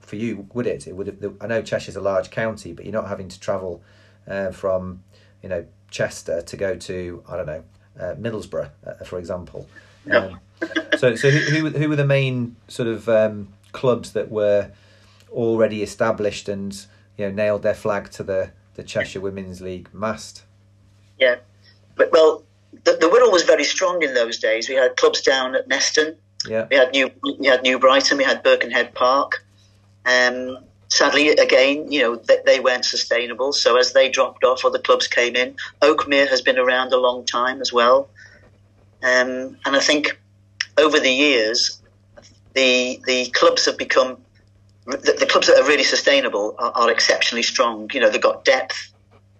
for 0.00 0.16
you, 0.16 0.46
would 0.52 0.66
it? 0.66 0.86
It 0.86 0.96
would 0.96 1.06
have. 1.06 1.34
I 1.40 1.46
know 1.46 1.62
Cheshire's 1.62 1.96
a 1.96 2.00
large 2.00 2.30
county, 2.30 2.72
but 2.72 2.84
you're 2.84 2.92
not 2.92 3.08
having 3.08 3.28
to 3.28 3.40
travel 3.40 3.82
uh, 4.26 4.50
from 4.50 5.02
you 5.42 5.48
know 5.48 5.66
Chester 5.90 6.42
to 6.42 6.56
go 6.56 6.76
to 6.76 7.22
I 7.28 7.36
don't 7.36 7.46
know 7.46 7.64
uh, 7.98 8.14
Middlesbrough, 8.14 8.70
uh, 8.86 9.04
for 9.04 9.18
example. 9.18 9.68
Um, 10.10 10.40
so, 10.96 11.14
so 11.14 11.30
who, 11.30 11.38
who 11.38 11.78
who 11.78 11.88
were 11.88 11.96
the 11.96 12.06
main 12.06 12.56
sort 12.68 12.88
of 12.88 13.08
um, 13.08 13.48
clubs 13.72 14.12
that 14.12 14.30
were 14.30 14.70
already 15.30 15.82
established 15.82 16.48
and 16.48 16.74
you 17.16 17.26
know 17.26 17.30
nailed 17.30 17.62
their 17.62 17.74
flag 17.74 18.10
to 18.12 18.22
the 18.22 18.50
the 18.74 18.82
Cheshire 18.82 19.20
Women's 19.20 19.60
League 19.60 19.88
mast? 19.92 20.44
Yeah, 21.18 21.36
but 21.96 22.12
well, 22.12 22.44
the, 22.84 22.92
the 22.92 23.06
Wirral 23.06 23.32
was 23.32 23.42
very 23.42 23.64
strong 23.64 24.02
in 24.02 24.14
those 24.14 24.38
days. 24.38 24.68
We 24.68 24.76
had 24.76 24.96
clubs 24.96 25.20
down 25.20 25.54
at 25.54 25.68
Neston. 25.68 26.16
Yeah, 26.46 26.66
We 26.70 26.76
had 26.76 26.92
New 26.92 27.10
we 27.22 27.46
had 27.46 27.62
New 27.62 27.78
Brighton. 27.78 28.18
We 28.18 28.24
had 28.24 28.42
Birkenhead 28.42 28.94
Park. 28.94 29.44
Um, 30.06 30.58
sadly, 30.88 31.30
again, 31.30 31.90
you 31.90 32.00
know, 32.00 32.16
they, 32.16 32.38
they 32.46 32.60
weren't 32.60 32.84
sustainable. 32.84 33.52
So 33.52 33.76
as 33.76 33.92
they 33.92 34.08
dropped 34.08 34.44
off, 34.44 34.64
other 34.64 34.78
clubs 34.78 35.06
came 35.06 35.36
in. 35.36 35.56
Oakmere 35.82 36.28
has 36.28 36.40
been 36.40 36.58
around 36.58 36.92
a 36.92 36.96
long 36.96 37.24
time 37.24 37.60
as 37.60 37.72
well. 37.72 38.08
Um, 39.02 39.58
and 39.64 39.76
I 39.76 39.80
think 39.80 40.20
over 40.76 40.98
the 41.00 41.10
years, 41.10 41.80
the 42.54 43.00
the 43.06 43.30
clubs 43.30 43.64
have 43.66 43.76
become 43.76 44.18
the, 44.96 45.16
the, 45.20 45.26
clubs 45.26 45.46
that 45.46 45.58
are 45.58 45.66
really 45.66 45.84
sustainable 45.84 46.54
are, 46.58 46.72
are, 46.74 46.90
exceptionally 46.90 47.42
strong. 47.42 47.90
You 47.92 48.00
know, 48.00 48.10
they've 48.10 48.20
got 48.20 48.44
depth. 48.44 48.92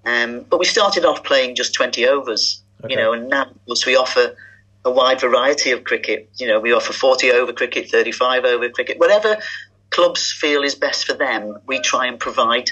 Um, 0.05 0.45
but 0.49 0.59
we 0.59 0.65
started 0.65 1.05
off 1.05 1.25
playing 1.25 1.57
just 1.57 1.75
20 1.75 2.07
overs, 2.07 2.63
okay. 2.85 2.95
you 2.95 3.01
know, 3.01 3.13
and 3.13 3.29
now 3.29 3.51
plus 3.67 3.85
we 3.85 3.97
offer 3.97 4.37
a 4.85 4.91
wide 4.91 5.21
variety 5.21 5.71
of 5.71 5.85
cricket. 5.85 6.31
You 6.37 6.47
know, 6.47 6.61
we 6.61 6.73
offer 6.73 6.93
40 6.93 7.33
over 7.33 7.53
cricket, 7.53 7.91
35 7.91 8.45
over 8.45 8.69
cricket, 8.71 8.99
whatever 8.99 9.39
clubs 9.91 10.33
feel 10.33 10.63
is 10.63 10.75
best 10.75 11.07
for 11.07 11.15
them, 11.15 11.59
we 11.67 11.81
try 11.81 12.07
and 12.07 12.19
provide 12.19 12.71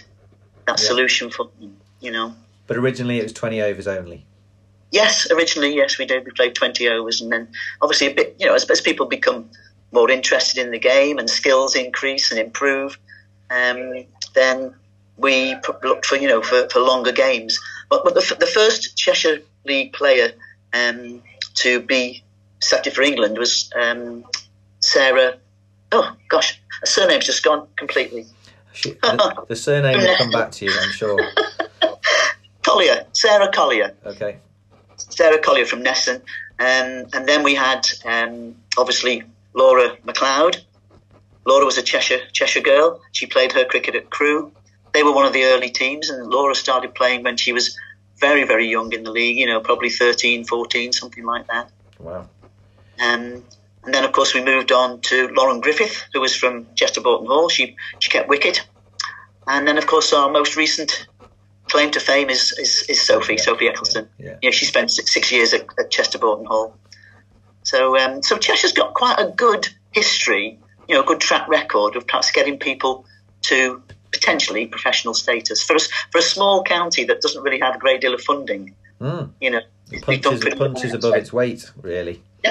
that 0.66 0.80
yeah. 0.80 0.87
solution 0.87 1.30
for 1.30 1.49
them, 1.59 1.76
you 2.00 2.11
know. 2.11 2.35
But 2.66 2.76
originally 2.76 3.18
it 3.18 3.23
was 3.23 3.33
20 3.33 3.61
overs 3.62 3.87
only. 3.87 4.26
Yes, 4.92 5.30
originally, 5.30 5.75
yes, 5.75 5.99
we 5.99 6.06
did. 6.06 6.25
We 6.25 6.30
played 6.33 6.54
20 6.54 6.88
overs, 6.88 7.21
and 7.21 7.33
then 7.33 7.49
obviously 7.83 8.06
a 8.09 8.14
bit, 8.14 8.37
you 8.38 8.47
know, 8.47 8.54
as, 8.54 8.68
as 8.71 8.80
people 8.80 9.06
become 9.06 9.49
more 9.93 10.11
interested 10.11 10.64
in 10.64 10.71
the 10.71 10.78
game 10.78 11.19
and 11.19 11.28
skills 11.28 11.75
increase 11.75 12.31
and 12.31 12.40
improve, 12.40 12.99
um, 13.50 14.05
then 14.35 14.75
we 15.16 15.55
looked 15.83 16.07
for, 16.07 16.16
you 16.16 16.28
know, 16.28 16.43
for, 16.43 16.69
for 16.69 16.81
longer 16.81 17.12
games. 17.12 17.59
But, 17.88 18.05
but 18.05 18.14
the, 18.14 18.37
the 18.38 18.47
first 18.47 18.97
Cheshire 18.97 19.38
League 19.64 19.93
player 19.93 20.33
um, 20.73 21.23
to 21.55 21.81
be 21.81 22.23
selected 22.61 22.95
for 22.95 23.02
England 23.02 23.38
was 23.38 23.71
um, 23.81 24.25
Sarah. 24.81 25.37
Oh 25.93 26.14
gosh, 26.28 26.61
her 26.81 26.87
surname's 26.87 27.26
just 27.26 27.43
gone 27.43 27.66
completely. 27.76 28.26
the, 28.83 29.45
the 29.49 29.57
surname 29.57 29.99
will 29.99 30.16
come 30.16 30.31
back 30.31 30.50
to 30.52 30.66
you, 30.66 30.73
I'm 30.81 30.90
sure. 30.90 31.19
Collier, 32.62 33.07
Sarah 33.12 33.50
Collier. 33.52 33.95
Okay. 34.05 34.38
Sarah 34.97 35.38
Collier 35.38 35.66
from 35.66 35.83
Neston, 35.83 36.16
um, 36.59 37.07
and 37.12 37.26
then 37.26 37.43
we 37.43 37.55
had 37.55 37.87
um, 38.05 38.57
obviously 38.76 39.23
Laura 39.57 39.97
McLeod. 40.07 40.63
Laura 41.45 41.65
was 41.65 41.79
a 41.79 41.83
Cheshire 41.83 42.21
Cheshire 42.33 42.61
girl. 42.61 43.01
She 43.13 43.27
played 43.27 43.53
her 43.53 43.65
cricket 43.65 43.97
at 43.97 44.11
Crewe. 44.11 44.53
They 44.93 45.03
were 45.03 45.13
one 45.13 45.27
of 45.27 45.33
the 45.33 45.45
early 45.45 45.71
teams, 45.71 46.09
and 46.11 46.29
Laura 46.29 46.55
started 46.55 46.95
playing 46.95 47.25
when 47.25 47.37
she 47.37 47.53
was 47.53 47.77
very, 48.19 48.45
very 48.45 48.69
young 48.69 48.93
in 48.93 49.03
the 49.03 49.11
league, 49.11 49.37
you 49.37 49.47
know, 49.47 49.61
probably 49.61 49.91
13, 49.91 50.45
14, 50.45 50.93
something 50.93 51.25
like 51.25 51.47
that. 51.49 51.71
Wow. 51.99 52.29
Um, 52.99 53.45
and 53.85 53.95
then, 53.95 54.05
of 54.05 54.13
course, 54.13 54.35
we 54.35 54.43
moved 54.43 54.73
on 54.73 55.01
to 55.03 55.29
Lauren 55.29 55.61
Griffith, 55.61 56.07
who 56.13 56.21
was 56.21 56.35
from 56.35 56.67
Chester 56.75 57.01
Boughton 57.01 57.27
Hall. 57.27 57.49
She, 57.49 57.77
she 57.99 58.11
kept 58.11 58.29
wicket. 58.29 58.67
And 59.47 59.67
then, 59.69 59.79
of 59.79 59.87
course, 59.87 60.13
our 60.13 60.31
most 60.31 60.57
recent 60.57 61.07
claim 61.69 61.91
to 61.93 62.01
fame 62.01 62.31
is, 62.31 62.53
is, 62.59 62.85
is 62.89 63.01
Sophie, 63.01 63.35
yeah. 63.35 63.43
Sophie 63.43 63.69
Ecclestone. 63.69 64.09
Yeah. 64.19 64.37
yeah. 64.43 64.51
she 64.51 64.65
spent 64.65 64.91
six, 64.91 65.13
six 65.13 65.31
years 65.31 65.53
at, 65.55 65.67
at, 65.79 65.91
Chester 65.91 66.19
Boughton 66.19 66.47
Hall. 66.47 66.77
So, 67.67 67.99
um, 67.99 68.23
so 68.23 68.39
Cheshire's 68.39 68.73
got 68.73 68.95
quite 68.95 69.19
a 69.19 69.29
good 69.29 69.67
history, 69.91 70.57
you 70.89 70.95
know, 70.95 71.03
a 71.03 71.05
good 71.05 71.21
track 71.21 71.49
record 71.49 71.97
of 71.97 72.07
perhaps 72.07 72.31
getting 72.31 72.61
people 72.61 73.05
to 73.43 73.83
potentially 74.13 74.67
professional 74.67 75.15
status 75.15 75.65
for 75.65 75.75
a, 75.75 75.81
for 76.13 76.19
a 76.19 76.23
small 76.23 76.63
county 76.63 77.03
that 77.03 77.21
doesn't 77.23 77.43
really 77.43 77.59
have 77.59 77.75
a 77.75 77.79
great 77.79 78.01
deal 78.01 78.15
of 78.15 78.21
funding. 78.21 78.73
Mm. 79.01 79.31
You 79.41 79.51
know, 79.51 79.61
it 79.91 80.05
punches, 80.05 80.45
it 80.45 80.57
punches 80.57 80.95
above 80.95 81.15
its 81.15 81.33
weight, 81.33 81.69
really. 81.83 82.23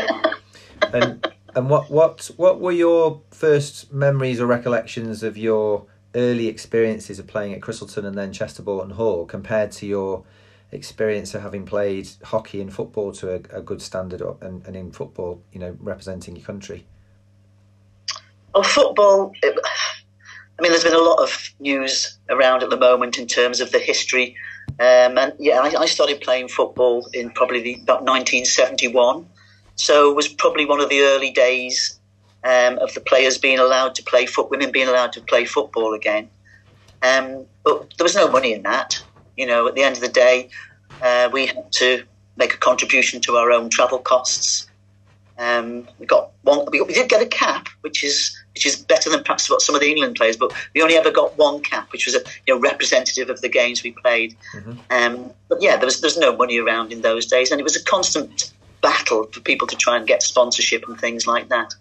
and 0.94 1.26
and 1.56 1.70
what 1.70 1.90
what 1.90 2.30
what 2.36 2.60
were 2.60 2.74
your 2.74 3.22
first 3.32 3.94
memories 3.94 4.42
or 4.42 4.46
recollections 4.48 5.24
of 5.24 5.38
your 5.38 5.86
early 6.14 6.48
experiences 6.48 7.20
of 7.20 7.28
playing 7.28 7.54
at 7.54 7.62
Christleton 7.62 8.06
and 8.06 8.18
then 8.18 8.34
Chester 8.34 8.62
Boughton 8.62 8.92
Hall 8.92 9.26
compared 9.26 9.72
to 9.74 9.86
your 9.86 10.26
experience 10.72 11.34
of 11.34 11.42
having 11.42 11.66
played 11.66 12.10
hockey 12.24 12.62
and 12.62 12.74
football 12.74 13.12
to 13.14 13.32
a, 13.32 13.58
a 13.58 13.62
good 13.62 13.82
standard 13.82 14.22
and, 14.42 14.66
and 14.66 14.76
in 14.76 14.92
football, 14.92 15.42
you 15.52 15.60
know, 15.60 15.78
representing 15.80 16.36
your 16.36 16.46
country? 16.46 16.86
Oh, 18.54 18.64
football. 18.64 19.34
It, 19.44 19.58
I 20.58 20.62
mean, 20.62 20.72
there's 20.72 20.84
been 20.84 20.94
a 20.94 20.98
lot 20.98 21.22
of 21.22 21.54
news 21.60 22.18
around 22.30 22.64
at 22.64 22.70
the 22.70 22.78
moment 22.78 23.18
in 23.18 23.28
terms 23.28 23.60
of 23.60 23.72
the 23.72 23.80
history. 23.80 24.36
Um, 24.80 25.18
and 25.18 25.34
yeah, 25.38 25.60
I, 25.60 25.82
I, 25.82 25.86
started 25.86 26.22
playing 26.22 26.48
football 26.48 27.08
in 27.14 27.30
probably 27.30 27.62
the, 27.62 27.74
about 27.76 28.04
1971. 28.04 29.28
So 29.76 30.10
it 30.10 30.16
was 30.16 30.28
probably 30.28 30.66
one 30.66 30.80
of 30.82 30.90
the 30.90 31.02
early 31.02 31.32
days 31.32 32.00
um, 32.44 32.80
of 32.80 32.94
the 32.94 33.02
players 33.02 33.38
being 33.38 33.60
allowed 33.60 33.96
to 33.96 34.04
play 34.04 34.26
foot, 34.26 34.50
women 34.50 34.72
being 34.72 34.88
allowed 34.88 35.14
to 35.14 35.22
play 35.22 35.46
football 35.46 35.94
again. 35.94 36.30
Um, 37.04 37.46
but 37.64 37.94
there 37.98 38.04
was 38.04 38.16
no 38.16 38.30
money 38.30 38.54
in 38.54 38.64
that. 38.64 39.04
You 39.38 39.46
know, 39.46 39.68
at 39.68 39.76
the 39.76 39.84
end 39.84 39.96
of 39.96 40.02
the 40.02 40.10
day, 40.10 40.50
uh, 41.02 41.30
we 41.32 41.48
had 41.48 41.72
to 41.74 42.04
make 42.38 42.54
a 42.54 42.58
contribution 42.58 43.22
to 43.22 43.36
our 43.36 43.52
own 43.52 43.70
travel 43.70 44.00
costs. 44.00 44.68
Um, 45.38 45.88
we 46.00 46.06
got 46.06 46.32
one. 46.44 46.66
We, 46.72 46.82
we 46.82 46.94
did 46.94 47.10
get 47.10 47.22
a 47.22 47.26
cap, 47.26 47.68
which 47.82 48.04
is 48.04 48.36
which 48.54 48.66
is 48.66 48.78
better 48.78 49.10
than 49.10 49.22
perhaps 49.24 49.50
what 49.50 49.62
some 49.62 49.76
of 49.76 49.82
the 49.82 49.90
England 49.90 50.16
players. 50.16 50.38
But 50.38 50.54
we 50.74 50.82
only 50.82 50.96
ever 50.96 51.12
got 51.12 51.38
one 51.38 51.62
cap, 51.62 51.92
which 51.92 52.06
was 52.06 52.16
a 52.16 52.20
you 52.48 52.54
know 52.54 52.60
representative 52.60 53.30
of 53.30 53.42
the 53.42 53.50
games 53.50 53.84
we 53.84 53.92
played. 53.92 54.36
Mm-hmm. 54.54 54.72
Um, 54.90 55.32
but 55.50 55.62
yeah, 55.62 55.76
there 55.76 55.86
was 55.86 56.00
there's 56.00 56.18
no 56.18 56.36
money 56.36 56.58
around 56.58 56.94
in 56.94 57.02
those 57.02 57.26
days, 57.26 57.52
and 57.52 57.60
it 57.60 57.64
was 57.64 57.76
a 57.76 57.84
constant 57.84 58.54
battle 58.82 59.26
for 59.32 59.42
people 59.42 59.68
to 59.68 59.76
try 59.76 59.98
and 59.98 60.08
get 60.08 60.24
sponsorship 60.24 60.88
and 60.88 61.00
things 61.00 61.28
like 61.28 61.50
that. 61.50 61.74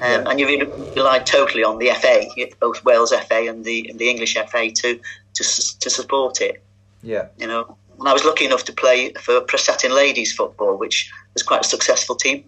Um, 0.00 0.10
yeah. 0.10 0.24
And 0.30 0.40
you 0.40 0.46
relied 0.94 1.26
totally 1.26 1.64
on 1.64 1.78
the 1.78 1.90
FA, 1.90 2.24
both 2.60 2.84
Wales 2.84 3.12
FA 3.12 3.48
and 3.48 3.64
the 3.64 3.88
and 3.88 3.98
the 3.98 4.08
English 4.08 4.34
FA, 4.34 4.70
to 4.70 5.00
to 5.34 5.44
to 5.80 5.90
support 5.90 6.40
it. 6.40 6.62
Yeah, 7.04 7.28
you 7.38 7.46
know. 7.46 7.76
And 7.98 8.08
I 8.08 8.12
was 8.12 8.24
lucky 8.24 8.44
enough 8.44 8.64
to 8.64 8.72
play 8.72 9.12
for 9.12 9.40
Prestatyn 9.42 9.94
Ladies 9.94 10.32
Football, 10.32 10.76
which 10.78 11.12
was 11.32 11.44
quite 11.44 11.60
a 11.60 11.68
successful 11.68 12.16
team. 12.16 12.44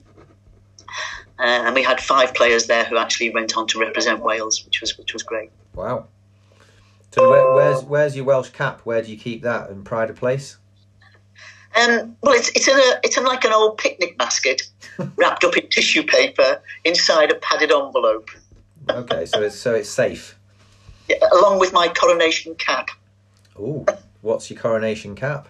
Uh, 1.39 1.43
and 1.67 1.75
we 1.75 1.83
had 1.83 2.01
five 2.01 2.35
players 2.35 2.67
there 2.67 2.85
who 2.85 2.97
actually 2.97 3.31
went 3.31 3.57
on 3.57 3.67
to 3.69 3.79
represent 3.79 4.21
Wales, 4.21 4.65
which 4.65 4.81
was 4.81 4.97
which 4.99 5.13
was 5.13 5.23
great. 5.23 5.51
Wow. 5.75 6.07
So 7.13 7.31
where, 7.31 7.53
where's 7.53 7.85
where's 7.85 8.17
your 8.17 8.25
Welsh 8.25 8.51
cap? 8.51 8.81
Where 8.85 9.03
do 9.03 9.11
you 9.11 9.19
keep 9.19 9.43
that? 9.43 9.71
In 9.71 9.85
pride 9.85 10.11
of 10.11 10.17
place? 10.17 10.57
Um, 11.77 12.17
well, 12.23 12.35
it's 12.35 12.49
it's 12.51 12.67
in 12.67 12.77
a 12.77 13.01
it's 13.05 13.19
in 13.19 13.25
like 13.25 13.45
an 13.45 13.53
old 13.53 13.77
picnic 13.77 14.17
basket, 14.17 14.63
wrapped 15.17 15.45
up 15.45 15.57
in 15.57 15.69
tissue 15.69 16.03
paper 16.03 16.61
inside 16.85 17.31
a 17.31 17.35
padded 17.37 17.71
envelope. 17.71 18.31
okay, 18.89 19.27
so 19.27 19.43
it's 19.43 19.57
so 19.57 19.75
it's 19.75 19.91
safe. 19.91 20.39
Yeah, 21.09 21.17
along 21.33 21.59
with 21.59 21.73
my 21.73 21.89
coronation 21.89 22.55
cap. 22.55 22.89
Oh, 23.59 23.85
what's 24.21 24.51
your 24.51 24.59
coronation 24.59 25.15
cap? 25.15 25.49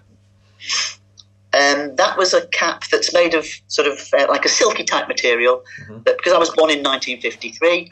Um, 1.52 1.96
that 1.96 2.18
was 2.18 2.34
a 2.34 2.46
cap 2.48 2.84
that's 2.90 3.14
made 3.14 3.32
of 3.32 3.46
sort 3.68 3.88
of 3.88 3.98
uh, 4.18 4.26
like 4.28 4.44
a 4.44 4.48
silky 4.48 4.84
type 4.84 5.08
material. 5.08 5.64
Mm-hmm. 5.82 5.98
But 6.00 6.18
because 6.18 6.34
I 6.34 6.38
was 6.38 6.50
born 6.50 6.70
in 6.70 6.82
1953, 6.82 7.88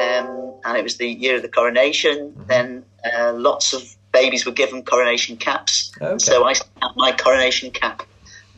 um, 0.00 0.54
and 0.64 0.76
it 0.76 0.82
was 0.82 0.96
the 0.96 1.08
year 1.08 1.36
of 1.36 1.42
the 1.42 1.48
coronation, 1.48 2.30
mm-hmm. 2.30 2.46
then 2.46 2.84
uh, 3.12 3.32
lots 3.34 3.72
of 3.72 3.96
babies 4.12 4.46
were 4.46 4.52
given 4.52 4.82
coronation 4.82 5.36
caps. 5.36 5.92
Okay. 6.00 6.18
So 6.18 6.44
I 6.44 6.54
have 6.54 6.96
my 6.96 7.12
coronation 7.12 7.70
cap, 7.70 8.02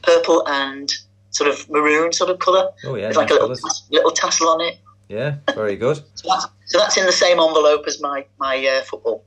purple 0.03 0.47
and 0.49 0.91
sort 1.31 1.51
of 1.51 1.69
maroon 1.69 2.13
sort 2.13 2.31
of 2.31 2.39
colour. 2.39 2.71
Oh 2.85 2.95
yeah, 2.95 3.09
nice 3.09 3.17
like 3.17 3.31
a 3.31 3.35
little, 3.35 3.49
tassel, 3.49 3.87
little 3.91 4.13
tassel 4.13 4.49
on 4.49 4.61
it. 4.63 4.79
Yeah, 5.09 5.37
very 5.55 5.77
good. 5.77 5.97
so, 6.15 6.29
that's, 6.29 6.47
so 6.67 6.79
that's 6.79 6.97
in 6.97 7.05
the 7.05 7.13
same 7.13 7.39
envelope 7.41 7.85
as 7.87 8.01
my 8.01 8.25
my 8.39 8.67
uh, 8.67 8.83
football. 8.83 9.25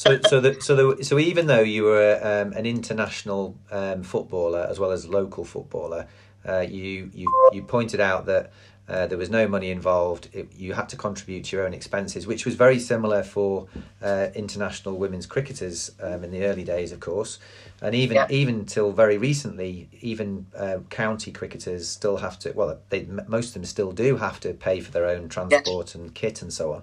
So, 0.00 0.18
so, 0.30 0.40
the, 0.40 0.58
so, 0.62 0.94
the, 0.94 1.04
so 1.04 1.18
even 1.18 1.46
though 1.46 1.60
you 1.60 1.82
were 1.82 2.18
um, 2.22 2.54
an 2.54 2.64
international 2.64 3.54
um, 3.70 4.02
footballer 4.02 4.66
as 4.66 4.80
well 4.80 4.92
as 4.92 5.06
local 5.06 5.44
footballer, 5.44 6.06
uh, 6.48 6.60
you 6.60 7.10
you 7.12 7.50
you 7.52 7.62
pointed 7.62 8.00
out 8.00 8.24
that 8.24 8.50
uh, 8.88 9.08
there 9.08 9.18
was 9.18 9.28
no 9.28 9.46
money 9.46 9.70
involved. 9.70 10.30
It, 10.32 10.54
you 10.56 10.72
had 10.72 10.88
to 10.88 10.96
contribute 10.96 11.44
to 11.44 11.56
your 11.56 11.66
own 11.66 11.74
expenses, 11.74 12.26
which 12.26 12.46
was 12.46 12.54
very 12.54 12.78
similar 12.78 13.22
for 13.22 13.66
uh, 14.00 14.28
international 14.34 14.96
women's 14.96 15.26
cricketers 15.26 15.90
um, 16.00 16.24
in 16.24 16.30
the 16.30 16.44
early 16.44 16.64
days, 16.64 16.92
of 16.92 17.00
course, 17.00 17.38
and 17.82 17.94
even 17.94 18.14
yeah. 18.14 18.26
even 18.30 18.64
till 18.64 18.92
very 18.92 19.18
recently, 19.18 19.90
even 20.00 20.46
uh, 20.56 20.78
county 20.88 21.30
cricketers 21.30 21.86
still 21.86 22.16
have 22.16 22.38
to. 22.38 22.52
Well, 22.52 22.78
they 22.88 23.04
most 23.28 23.48
of 23.48 23.52
them 23.52 23.64
still 23.66 23.92
do 23.92 24.16
have 24.16 24.40
to 24.40 24.54
pay 24.54 24.80
for 24.80 24.92
their 24.92 25.04
own 25.04 25.28
transport 25.28 25.94
and 25.94 26.14
kit 26.14 26.40
and 26.40 26.50
so 26.50 26.72
on. 26.72 26.82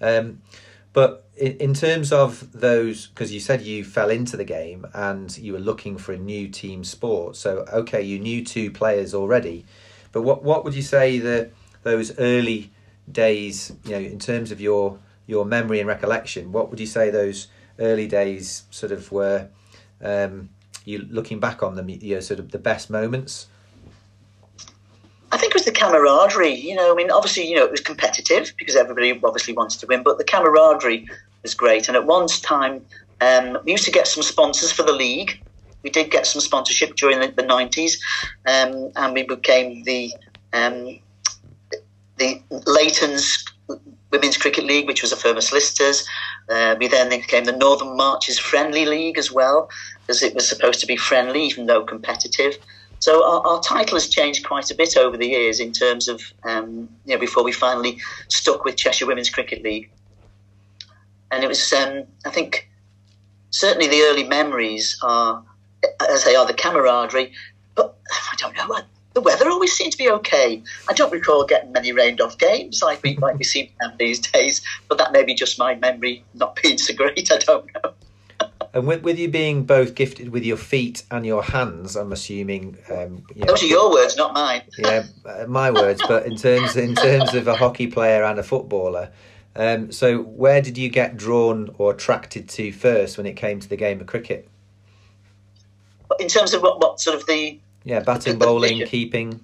Um, 0.00 0.42
but 0.94 1.26
in, 1.36 1.52
in 1.58 1.74
terms 1.74 2.10
of 2.12 2.50
those, 2.52 3.08
because 3.08 3.34
you 3.34 3.40
said 3.40 3.60
you 3.60 3.84
fell 3.84 4.08
into 4.08 4.38
the 4.38 4.44
game 4.44 4.86
and 4.94 5.36
you 5.36 5.52
were 5.52 5.58
looking 5.58 5.98
for 5.98 6.12
a 6.12 6.16
new 6.16 6.48
team 6.48 6.84
sport. 6.84 7.36
So 7.36 7.66
okay, 7.70 8.00
you 8.00 8.18
knew 8.18 8.42
two 8.42 8.70
players 8.70 9.12
already, 9.12 9.66
but 10.12 10.22
what 10.22 10.42
what 10.42 10.64
would 10.64 10.74
you 10.74 10.82
say 10.82 11.18
the 11.18 11.50
those 11.82 12.18
early 12.18 12.70
days, 13.10 13.72
you 13.84 13.90
know, 13.90 13.98
in 13.98 14.18
terms 14.18 14.50
of 14.50 14.60
your 14.62 14.98
your 15.26 15.44
memory 15.44 15.80
and 15.80 15.88
recollection, 15.88 16.52
what 16.52 16.70
would 16.70 16.80
you 16.80 16.86
say 16.86 17.10
those 17.10 17.48
early 17.78 18.08
days 18.08 18.62
sort 18.70 18.92
of 18.92 19.12
were? 19.12 19.48
Um, 20.00 20.50
you 20.84 21.06
looking 21.10 21.40
back 21.40 21.62
on 21.62 21.76
them, 21.76 21.88
you 21.88 22.14
know, 22.14 22.20
sort 22.20 22.40
of 22.40 22.50
the 22.50 22.58
best 22.58 22.90
moments. 22.90 23.46
The 25.64 25.72
camaraderie. 25.72 26.54
You 26.54 26.74
know, 26.74 26.92
I 26.92 26.94
mean, 26.94 27.10
obviously, 27.10 27.48
you 27.48 27.56
know, 27.56 27.64
it 27.64 27.70
was 27.70 27.80
competitive 27.80 28.52
because 28.58 28.76
everybody 28.76 29.18
obviously 29.24 29.54
wanted 29.54 29.80
to 29.80 29.86
win, 29.86 30.02
but 30.02 30.18
the 30.18 30.24
camaraderie 30.24 31.08
was 31.42 31.54
great. 31.54 31.88
And 31.88 31.96
at 31.96 32.06
one 32.06 32.26
time, 32.26 32.84
um, 33.20 33.58
we 33.64 33.72
used 33.72 33.84
to 33.84 33.90
get 33.90 34.06
some 34.06 34.22
sponsors 34.22 34.70
for 34.72 34.82
the 34.82 34.92
league. 34.92 35.40
We 35.82 35.90
did 35.90 36.10
get 36.10 36.26
some 36.26 36.40
sponsorship 36.40 36.96
during 36.96 37.20
the, 37.20 37.28
the 37.28 37.42
90s, 37.42 37.98
um, 38.46 38.90
and 38.96 39.14
we 39.14 39.22
became 39.22 39.84
the 39.84 40.12
um, 40.52 40.98
the 42.16 42.40
Leighton's 42.66 43.44
Women's 44.10 44.36
Cricket 44.36 44.64
League, 44.64 44.86
which 44.86 45.02
was 45.02 45.12
a 45.12 45.16
firm 45.16 45.36
of 45.36 45.42
solicitors. 45.42 46.06
Uh, 46.48 46.76
we 46.78 46.88
then 46.88 47.08
became 47.08 47.44
the 47.44 47.52
Northern 47.52 47.96
Marches 47.96 48.38
Friendly 48.38 48.86
League 48.86 49.18
as 49.18 49.32
well, 49.32 49.68
because 50.00 50.22
it 50.22 50.34
was 50.34 50.48
supposed 50.48 50.80
to 50.80 50.86
be 50.86 50.96
friendly, 50.96 51.44
even 51.44 51.66
though 51.66 51.82
competitive. 51.82 52.56
So 53.04 53.22
our, 53.22 53.46
our, 53.46 53.60
title 53.60 53.96
has 53.96 54.08
changed 54.08 54.46
quite 54.46 54.70
a 54.70 54.74
bit 54.74 54.96
over 54.96 55.18
the 55.18 55.26
years 55.26 55.60
in 55.60 55.72
terms 55.72 56.08
of, 56.08 56.22
um, 56.44 56.88
you 57.04 57.12
know, 57.12 57.18
before 57.18 57.44
we 57.44 57.52
finally 57.52 58.00
stuck 58.28 58.64
with 58.64 58.76
Cheshire 58.76 59.04
Women's 59.04 59.28
Cricket 59.28 59.62
League. 59.62 59.90
And 61.30 61.44
it 61.44 61.48
was, 61.48 61.70
um, 61.74 62.04
I 62.24 62.30
think, 62.30 62.66
certainly 63.50 63.88
the 63.88 64.00
early 64.04 64.24
memories 64.24 64.98
are, 65.02 65.44
as 66.08 66.24
they 66.24 66.34
are, 66.34 66.46
the 66.46 66.54
camaraderie. 66.54 67.30
But 67.74 67.94
I 68.10 68.36
don't 68.38 68.56
know, 68.56 68.74
the 69.12 69.20
weather 69.20 69.50
always 69.50 69.74
seemed 69.74 69.92
to 69.92 69.98
be 69.98 70.08
okay. 70.08 70.62
I 70.88 70.94
don't 70.94 71.12
recall 71.12 71.44
getting 71.44 71.72
many 71.72 71.92
rained 71.92 72.22
off 72.22 72.38
games 72.38 72.80
like 72.82 73.02
we 73.02 73.16
like 73.16 73.36
we 73.36 73.44
seem 73.44 73.68
to 73.82 73.92
these 73.98 74.18
days. 74.18 74.62
But 74.88 74.96
that 74.96 75.12
may 75.12 75.24
be 75.24 75.34
just 75.34 75.58
my 75.58 75.74
memory 75.74 76.24
not 76.32 76.58
being 76.62 76.78
so 76.78 76.94
great. 76.94 77.30
I 77.30 77.36
don't 77.36 77.70
know. 77.74 77.92
And 78.74 78.88
with, 78.88 79.02
with 79.02 79.20
you 79.20 79.28
being 79.28 79.64
both 79.64 79.94
gifted 79.94 80.30
with 80.30 80.44
your 80.44 80.56
feet 80.56 81.04
and 81.12 81.24
your 81.24 81.44
hands, 81.44 81.94
I'm 81.94 82.10
assuming. 82.10 82.76
Um, 82.90 83.24
you 83.32 83.42
know, 83.42 83.46
Those 83.46 83.62
are 83.62 83.66
your 83.66 83.90
words, 83.92 84.16
not 84.16 84.34
mine. 84.34 84.62
yeah, 84.78 85.04
uh, 85.24 85.46
my 85.46 85.70
words. 85.70 86.02
But 86.08 86.26
in 86.26 86.36
terms 86.36 86.76
in 86.76 86.96
terms 86.96 87.34
of 87.34 87.46
a 87.46 87.54
hockey 87.54 87.86
player 87.86 88.24
and 88.24 88.36
a 88.36 88.42
footballer, 88.42 89.10
um, 89.54 89.92
so 89.92 90.22
where 90.22 90.60
did 90.60 90.76
you 90.76 90.88
get 90.88 91.16
drawn 91.16 91.72
or 91.78 91.92
attracted 91.92 92.48
to 92.50 92.72
first 92.72 93.16
when 93.16 93.26
it 93.26 93.34
came 93.34 93.60
to 93.60 93.68
the 93.68 93.76
game 93.76 94.00
of 94.00 94.08
cricket? 94.08 94.48
In 96.18 96.26
terms 96.26 96.52
of 96.52 96.60
what, 96.60 96.80
what 96.80 96.98
sort 97.00 97.16
of 97.16 97.24
the 97.26 97.60
yeah, 97.84 98.00
batting, 98.00 98.40
bowling, 98.40 98.84
keeping. 98.86 99.40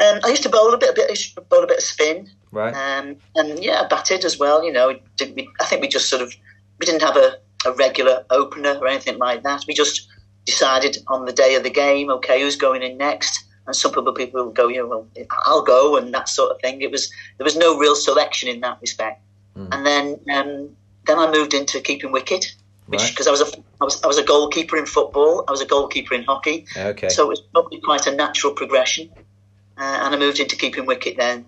Um, 0.00 0.20
I 0.22 0.28
used 0.28 0.42
to 0.42 0.50
bowl 0.50 0.74
a 0.74 0.78
bit, 0.78 0.90
a 0.90 0.92
bit, 0.92 1.48
bowl 1.48 1.64
a 1.64 1.66
bit 1.66 1.78
of 1.78 1.84
spin. 1.84 2.30
Right. 2.52 2.74
Um, 2.74 3.16
and 3.34 3.64
yeah, 3.64 3.86
batted 3.88 4.26
as 4.26 4.38
well. 4.38 4.62
You 4.62 4.72
know, 4.72 4.88
we, 4.88 5.48
I 5.58 5.64
think 5.64 5.80
we 5.80 5.88
just 5.88 6.10
sort 6.10 6.20
of 6.20 6.34
we 6.78 6.86
didn't 6.86 7.02
have 7.02 7.16
a, 7.16 7.38
a 7.66 7.72
regular 7.72 8.24
opener 8.30 8.78
or 8.80 8.88
anything 8.88 9.18
like 9.18 9.42
that. 9.42 9.64
We 9.66 9.74
just 9.74 10.08
decided 10.44 10.98
on 11.08 11.24
the 11.24 11.32
day 11.32 11.54
of 11.54 11.62
the 11.62 11.70
game, 11.70 12.10
okay, 12.10 12.40
who's 12.40 12.56
going 12.56 12.82
in 12.82 12.96
next? 12.96 13.44
And 13.66 13.76
some 13.76 13.92
people 13.92 14.12
people 14.12 14.44
will 14.44 14.52
go, 14.52 14.68
you 14.68 14.78
know, 14.78 14.86
well, 14.86 15.06
I'll 15.44 15.62
go, 15.62 15.96
and 15.96 16.14
that 16.14 16.28
sort 16.28 16.50
of 16.50 16.60
thing. 16.60 16.80
It 16.80 16.90
was 16.90 17.10
there 17.36 17.44
was 17.44 17.56
no 17.56 17.78
real 17.78 17.94
selection 17.94 18.48
in 18.48 18.60
that 18.60 18.78
respect. 18.80 19.20
Mm. 19.56 19.68
And 19.72 19.86
then 19.86 20.20
um, 20.34 20.76
then 21.06 21.18
I 21.18 21.30
moved 21.30 21.52
into 21.52 21.80
keeping 21.80 22.10
wicket 22.10 22.54
which 22.88 23.10
because 23.10 23.26
right. 23.26 23.38
I 23.38 23.42
was 23.42 23.54
a 23.54 23.56
I 23.80 23.84
was 23.84 24.02
I 24.02 24.06
was 24.06 24.18
a 24.18 24.24
goalkeeper 24.24 24.76
in 24.76 24.86
football, 24.86 25.44
I 25.46 25.50
was 25.50 25.60
a 25.60 25.66
goalkeeper 25.66 26.14
in 26.14 26.24
hockey. 26.24 26.66
Okay. 26.76 27.08
So 27.08 27.24
it 27.24 27.28
was 27.28 27.40
probably 27.40 27.80
quite 27.80 28.06
a 28.06 28.14
natural 28.14 28.54
progression, 28.54 29.10
uh, 29.76 30.00
and 30.02 30.14
I 30.14 30.18
moved 30.18 30.40
into 30.40 30.56
keeping 30.56 30.86
wicket 30.86 31.16
then. 31.16 31.44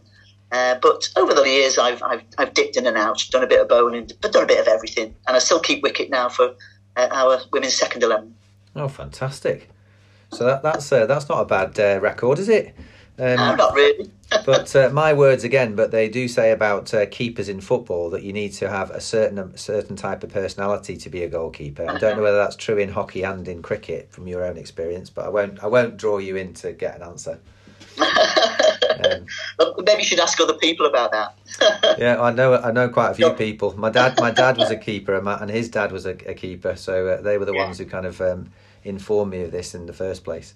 Uh, 0.53 0.77
but 0.83 1.09
over 1.17 1.33
the 1.33 1.43
years, 1.43 1.79
I've, 1.79 2.03
I've 2.03 2.23
I've 2.39 2.55
dipped 2.55 2.77
in 2.77 2.87
and 2.87 2.97
out, 2.97 3.25
done 3.31 3.45
a 3.45 3.47
bit 3.47 3.61
of 3.61 3.69
bowling, 3.69 4.11
but 4.21 4.33
done 4.33 4.45
a 4.45 4.47
bit 4.47 4.59
of 4.59 4.67
everything, 4.67 5.15
and 5.27 5.37
I 5.37 5.39
still 5.39 5.61
keep 5.61 5.83
wicket 5.83 6.11
now 6.11 6.29
for 6.29 6.55
uh, 6.97 7.09
our 7.11 7.41
women's 7.53 7.77
second 7.77 8.03
eleven. 8.03 8.35
Oh, 8.75 8.89
fantastic! 8.89 9.71
So 10.33 10.45
that, 10.45 10.63
that's 10.63 10.91
uh, 10.91 11.07
that's 11.07 11.29
not 11.29 11.41
a 11.41 11.45
bad 11.45 11.79
uh, 11.79 12.01
record, 12.01 12.39
is 12.39 12.49
it? 12.49 12.75
Um, 13.19 13.37
no, 13.37 13.55
not 13.55 13.75
really. 13.75 14.11
but 14.47 14.75
uh, 14.75 14.89
my 14.91 15.13
words 15.13 15.45
again. 15.45 15.77
But 15.77 15.91
they 15.91 16.09
do 16.09 16.27
say 16.27 16.53
about 16.53 16.93
uh, 16.95 17.07
keepers 17.07 17.49
in 17.49 17.61
football 17.61 18.11
that 18.11 18.23
you 18.23 18.33
need 18.33 18.53
to 18.55 18.69
have 18.69 18.91
a 18.91 19.01
certain 19.01 19.39
a 19.39 19.59
certain 19.59 19.95
type 19.95 20.25
of 20.25 20.31
personality 20.31 20.97
to 20.97 21.11
be 21.11 21.23
a 21.23 21.29
goalkeeper. 21.29 21.89
I 21.89 21.99
don't 21.99 22.17
know 22.17 22.23
whether 22.23 22.39
that's 22.39 22.57
true 22.57 22.79
in 22.79 22.89
hockey 22.89 23.23
and 23.23 23.47
in 23.47 23.63
cricket 23.63 24.11
from 24.11 24.27
your 24.27 24.45
own 24.45 24.57
experience, 24.57 25.11
but 25.11 25.27
I 25.27 25.29
won't 25.29 25.63
I 25.63 25.67
won't 25.67 25.97
draw 25.97 26.19
you 26.19 26.37
in 26.37 26.55
to 26.55 26.73
get 26.73 26.97
an 26.97 27.03
answer. 27.03 27.39
um, 29.07 29.75
Maybe 29.85 30.03
you 30.03 30.09
should 30.09 30.21
ask 30.21 30.41
other 30.41 30.55
people 30.55 30.87
about 30.87 31.13
that. 31.13 31.99
yeah, 31.99 32.21
I 32.21 32.33
know. 32.33 32.55
I 32.55 32.71
know 32.71 32.89
quite 32.89 33.11
a 33.11 33.15
few 33.15 33.31
people. 33.31 33.77
My 33.79 33.91
dad, 33.91 34.19
my 34.19 34.31
dad 34.31 34.57
was 34.57 34.71
a 34.71 34.77
keeper, 34.89 35.15
and, 35.15 35.25
my, 35.25 35.39
and 35.41 35.51
his 35.51 35.69
dad 35.69 35.93
was 35.93 36.07
a, 36.07 36.17
a 36.29 36.35
keeper. 36.35 36.77
So 36.77 37.09
uh, 37.09 37.21
they 37.21 37.39
were 37.39 37.45
the 37.45 37.55
yeah. 37.55 37.65
ones 37.65 37.79
who 37.79 37.87
kind 37.87 38.07
of 38.07 38.21
um, 38.21 38.51
informed 38.85 39.33
me 39.33 39.43
of 39.43 39.53
this 39.53 39.75
in 39.75 39.87
the 39.87 39.93
first 39.93 40.25
place. 40.25 40.55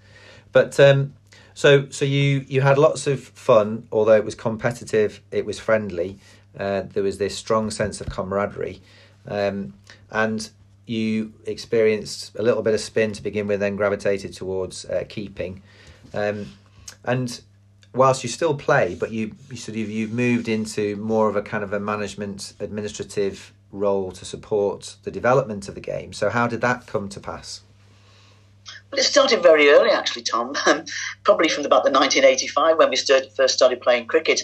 But 0.53 0.79
um, 0.79 1.14
so, 1.55 1.88
so 1.90 2.05
you 2.05 2.45
you 2.49 2.61
had 2.61 2.79
lots 2.79 3.07
of 3.07 3.21
fun, 3.23 3.87
although 3.92 4.16
it 4.16 4.25
was 4.25 4.35
competitive. 4.35 5.21
It 5.31 5.47
was 5.47 5.59
friendly. 5.59 6.19
Uh, 6.59 6.83
there 6.83 7.03
was 7.03 7.19
this 7.19 7.37
strong 7.37 7.71
sense 7.71 8.01
of 8.01 8.09
camaraderie, 8.09 8.81
um, 9.27 9.75
and 10.11 10.51
you 10.87 11.33
experienced 11.47 12.37
a 12.37 12.42
little 12.42 12.62
bit 12.62 12.75
of 12.75 12.81
spin 12.81 13.12
to 13.12 13.23
begin 13.23 13.47
with, 13.47 13.61
then 13.61 13.75
gravitated 13.75 14.33
towards 14.33 14.85
uh, 14.85 15.05
keeping, 15.09 15.62
um, 16.12 16.53
and 17.05 17.40
whilst 17.95 18.23
you 18.23 18.29
still 18.29 18.55
play, 18.55 18.95
but 18.95 19.13
you, 19.13 19.35
you 19.51 19.57
sort 19.57 19.79
of 19.79 19.89
you've 19.89 20.13
moved 20.13 20.49
into 20.49 20.97
more 20.97 21.29
of 21.29 21.37
a 21.37 21.43
kind 21.43 21.65
of 21.65 21.73
a 21.73 21.81
management 21.81 22.53
administrative 22.61 23.53
role 23.71 24.13
to 24.13 24.25
support 24.25 24.97
the 25.03 25.11
development 25.11 25.69
of 25.69 25.75
the 25.75 25.81
game. 25.81 26.13
So, 26.13 26.31
how 26.31 26.47
did 26.47 26.61
that 26.61 26.87
come 26.87 27.09
to 27.11 27.21
pass? 27.21 27.63
Well, 28.91 29.01
it 29.01 29.05
started 29.05 29.43
very 29.43 29.69
early, 29.69 29.91
actually, 29.91 30.23
Tom. 30.23 30.55
Um, 30.67 30.85
probably 31.25 31.49
from 31.49 31.67
about 31.67 31.85
the 31.85 31.91
1985 31.91 32.79
when 32.79 32.91
we 32.91 32.97
started, 32.97 33.31
first 33.33 33.55
started 33.55 33.81
playing 33.81 34.07
cricket. 34.07 34.43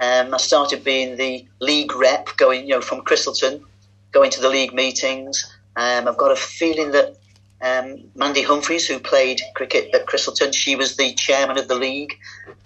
Um, 0.00 0.34
I 0.34 0.38
started 0.38 0.82
being 0.82 1.16
the 1.16 1.46
league 1.60 1.94
rep, 1.94 2.36
going 2.36 2.62
you 2.62 2.74
know 2.74 2.80
from 2.80 3.02
Christleton, 3.02 3.64
going 4.12 4.30
to 4.30 4.40
the 4.40 4.48
league 4.48 4.72
meetings. 4.72 5.44
Um, 5.76 6.08
I've 6.08 6.16
got 6.16 6.32
a 6.32 6.36
feeling 6.36 6.90
that 6.92 7.16
um, 7.62 8.04
Mandy 8.14 8.42
Humphreys, 8.42 8.86
who 8.86 8.98
played 8.98 9.40
cricket 9.54 9.94
at 9.94 10.06
Christleton, 10.06 10.52
she 10.52 10.76
was 10.76 10.96
the 10.96 11.14
chairman 11.14 11.58
of 11.58 11.68
the 11.68 11.74
league. 11.74 12.18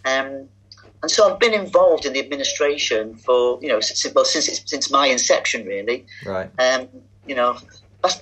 Um, 0.05 0.49
and 1.03 1.11
so 1.11 1.31
I've 1.31 1.39
been 1.39 1.53
involved 1.53 2.07
in 2.07 2.15
the 2.15 2.21
administration 2.21 3.15
for 3.17 3.59
you 3.61 3.69
know 3.69 3.81
since 3.81 4.15
well 4.15 4.25
since 4.25 4.63
since 4.65 4.91
my 4.91 5.07
inception 5.07 5.67
really. 5.67 6.07
Right. 6.25 6.51
Um, 6.59 6.89
you 7.27 7.35
know, 7.35 7.59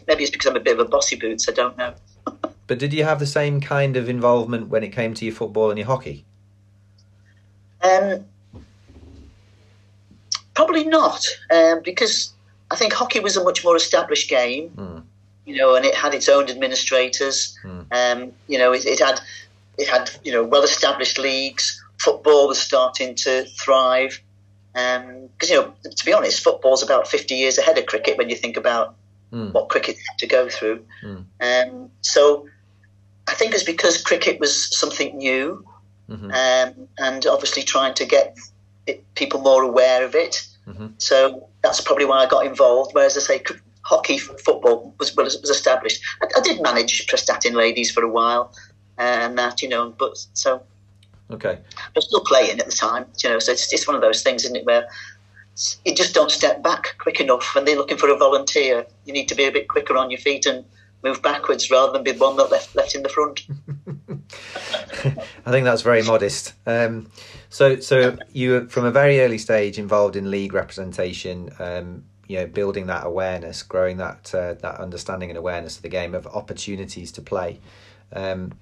maybe 0.06 0.24
it's 0.24 0.30
because 0.30 0.50
I'm 0.50 0.56
a 0.56 0.60
bit 0.60 0.78
of 0.78 0.86
a 0.86 0.88
bossy 0.88 1.16
boots. 1.16 1.48
I 1.48 1.52
don't 1.52 1.76
know. 1.76 1.94
But 2.68 2.78
did 2.78 2.94
you 2.94 3.04
have 3.04 3.18
the 3.18 3.26
same 3.26 3.60
kind 3.60 3.96
of 3.96 4.08
involvement 4.08 4.68
when 4.68 4.82
it 4.82 4.92
came 4.92 5.12
to 5.14 5.24
your 5.26 5.34
football 5.34 5.68
and 5.68 5.78
your 5.78 5.88
hockey? 5.88 6.24
Um, 7.82 8.24
probably 10.54 10.84
not, 10.84 11.26
um, 11.50 11.82
because 11.84 12.32
I 12.70 12.76
think 12.76 12.92
hockey 12.92 13.20
was 13.20 13.36
a 13.36 13.44
much 13.44 13.64
more 13.64 13.76
established 13.76 14.30
game, 14.30 14.70
mm. 14.70 15.01
You 15.44 15.56
know, 15.56 15.74
and 15.74 15.84
it 15.84 15.94
had 15.94 16.14
its 16.14 16.28
own 16.28 16.48
administrators. 16.48 17.58
Mm. 17.64 17.86
Um, 17.90 18.32
you 18.48 18.58
know, 18.58 18.72
it, 18.72 18.84
it, 18.86 19.00
had 19.00 19.20
it 19.78 19.88
had 19.88 20.10
you 20.24 20.32
know 20.32 20.44
well 20.44 20.62
established 20.62 21.18
leagues. 21.18 21.82
Football 21.98 22.48
was 22.48 22.60
starting 22.60 23.14
to 23.14 23.44
thrive, 23.60 24.20
because 24.72 24.96
um, 25.04 25.28
you 25.48 25.54
know, 25.54 25.72
to 25.84 26.04
be 26.04 26.12
honest, 26.12 26.42
football's 26.42 26.82
about 26.82 27.08
fifty 27.08 27.34
years 27.34 27.58
ahead 27.58 27.78
of 27.78 27.86
cricket 27.86 28.18
when 28.18 28.28
you 28.28 28.36
think 28.36 28.56
about 28.56 28.96
mm. 29.32 29.52
what 29.52 29.68
cricket 29.68 29.96
had 30.08 30.18
to 30.18 30.26
go 30.26 30.48
through. 30.48 30.84
Um, 31.40 31.90
so 32.00 32.48
I 33.28 33.34
think 33.34 33.54
it's 33.54 33.62
because 33.62 34.00
cricket 34.02 34.40
was 34.40 34.76
something 34.76 35.16
new, 35.16 35.64
mm-hmm. 36.08 36.30
um, 36.30 36.88
and 36.98 37.26
obviously 37.26 37.62
trying 37.62 37.94
to 37.94 38.04
get 38.04 38.36
it, 38.86 39.04
people 39.14 39.40
more 39.40 39.62
aware 39.62 40.04
of 40.04 40.14
it. 40.14 40.46
Mm-hmm. 40.66 40.88
So 40.98 41.48
that's 41.62 41.80
probably 41.80 42.04
why 42.04 42.18
I 42.18 42.26
got 42.26 42.46
involved. 42.46 42.92
Whereas 42.94 43.16
I 43.16 43.20
say 43.20 43.42
hockey, 43.82 44.18
football 44.18 44.94
was 44.98 45.14
was, 45.16 45.40
was 45.40 45.50
established. 45.50 46.02
I, 46.22 46.26
I, 46.36 46.40
did 46.40 46.62
manage 46.62 47.06
Prestatyn 47.06 47.54
ladies 47.54 47.90
for 47.90 48.02
a 48.02 48.08
while, 48.08 48.54
and 48.98 49.38
that 49.38 49.62
you 49.62 49.68
know, 49.68 49.94
but 49.98 50.24
so 50.32 50.62
okay, 51.30 51.58
but 51.94 52.02
still 52.02 52.24
playing 52.24 52.60
at 52.60 52.66
the 52.66 52.72
time. 52.72 53.06
You 53.22 53.30
know, 53.30 53.38
so 53.38 53.52
it's 53.52 53.72
it's 53.72 53.86
one 53.86 53.96
of 53.96 54.02
those 54.02 54.22
things, 54.22 54.44
isn't 54.44 54.56
it, 54.56 54.64
where 54.64 54.88
you 55.84 55.94
just 55.94 56.14
don't 56.14 56.30
step 56.30 56.62
back 56.62 56.96
quick 56.98 57.20
enough 57.20 57.54
when 57.54 57.64
they're 57.64 57.76
looking 57.76 57.98
for 57.98 58.08
a 58.08 58.16
volunteer. 58.16 58.86
You 59.04 59.12
need 59.12 59.28
to 59.28 59.34
be 59.34 59.44
a 59.44 59.52
bit 59.52 59.68
quicker 59.68 59.96
on 59.96 60.10
your 60.10 60.20
feet 60.20 60.46
and 60.46 60.64
move 61.02 61.20
backwards 61.20 61.70
rather 61.70 61.92
than 61.92 62.04
be 62.04 62.12
one 62.12 62.36
that 62.36 62.50
left 62.50 62.74
left 62.74 62.94
in 62.94 63.02
the 63.02 63.08
front. 63.08 63.46
I 65.44 65.50
think 65.50 65.64
that's 65.64 65.82
very 65.82 66.02
modest. 66.02 66.54
Um, 66.66 67.10
so, 67.48 67.80
so 67.80 68.16
you 68.32 68.50
were 68.52 68.68
from 68.68 68.84
a 68.84 68.90
very 68.90 69.20
early 69.20 69.38
stage 69.38 69.78
involved 69.78 70.16
in 70.16 70.30
league 70.30 70.54
representation. 70.54 71.50
Um, 71.58 72.04
you 72.32 72.38
know, 72.38 72.46
building 72.46 72.86
that 72.86 73.04
awareness, 73.04 73.62
growing 73.62 73.98
that 73.98 74.34
uh, 74.34 74.54
that 74.54 74.80
understanding 74.80 75.28
and 75.28 75.36
awareness 75.36 75.76
of 75.76 75.82
the 75.82 75.90
game, 75.90 76.14
of 76.14 76.26
opportunities 76.28 77.12
to 77.12 77.20
play. 77.20 77.60
Um, 78.14 78.52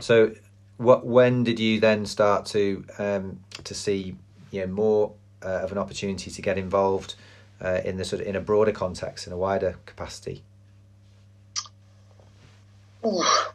so, 0.00 0.32
what 0.78 1.04
when 1.04 1.44
did 1.44 1.60
you 1.60 1.78
then 1.78 2.06
start 2.06 2.46
to 2.46 2.86
um, 2.98 3.40
to 3.64 3.74
see 3.74 4.16
you 4.50 4.62
know 4.62 4.66
more 4.68 5.12
uh, 5.44 5.60
of 5.60 5.72
an 5.72 5.76
opportunity 5.76 6.30
to 6.30 6.40
get 6.40 6.56
involved 6.56 7.16
uh, 7.60 7.82
in 7.84 7.98
the 7.98 8.04
sort 8.06 8.22
of 8.22 8.28
in 8.28 8.34
a 8.34 8.40
broader 8.40 8.72
context, 8.72 9.26
in 9.26 9.32
a 9.34 9.36
wider 9.36 9.76
capacity? 9.84 10.42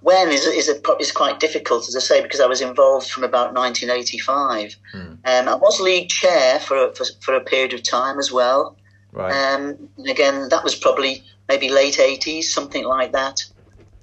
when 0.01 0.29
is 0.29 0.45
is, 0.45 0.69
a, 0.69 0.97
is 0.99 1.11
quite 1.11 1.39
difficult, 1.39 1.87
as 1.87 1.95
I 1.95 1.99
say, 1.99 2.21
because 2.21 2.39
I 2.39 2.45
was 2.45 2.61
involved 2.61 3.09
from 3.09 3.23
about 3.23 3.55
1985. 3.55 4.75
Hmm. 4.91 4.97
Um, 4.99 5.17
I 5.25 5.55
was 5.55 5.79
league 5.81 6.09
chair 6.09 6.59
for, 6.59 6.93
for, 6.93 7.05
for 7.21 7.33
a 7.33 7.41
period 7.41 7.73
of 7.73 7.81
time 7.81 8.19
as 8.19 8.31
well. 8.31 8.77
Right. 9.13 9.31
Um, 9.31 9.89
and 9.97 10.09
again, 10.09 10.49
that 10.49 10.63
was 10.63 10.75
probably 10.75 11.23
maybe 11.47 11.69
late 11.69 11.95
80s, 11.95 12.43
something 12.43 12.83
like 12.83 13.11
that. 13.13 13.45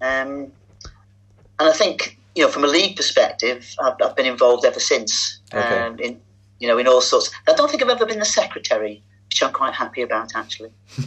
Um, 0.01 0.53
and 1.59 1.69
I 1.69 1.73
think 1.73 2.19
you 2.35 2.45
know, 2.45 2.51
from 2.51 2.65
a 2.65 2.69
league 2.69 2.97
perspective, 2.97 3.75
I've, 3.83 3.95
I've 4.03 4.17
been 4.17 4.27
involved 4.27 4.65
ever 4.65 4.81
since. 4.81 5.41
Okay. 5.53 5.79
Um, 5.81 5.99
in 5.99 6.21
you 6.59 6.69
know, 6.69 6.79
in 6.79 6.87
all 6.87 7.01
sorts. 7.01 7.31
I 7.49 7.55
don't 7.55 7.71
think 7.71 7.83
I've 7.83 7.89
ever 7.89 8.07
been 8.07 8.19
the 8.19 8.25
secretary 8.25 9.03
which 9.31 9.43
I'm 9.43 9.53
quite 9.53 9.75
happy 9.75 10.03
about 10.03 10.35
actually. 10.35 10.71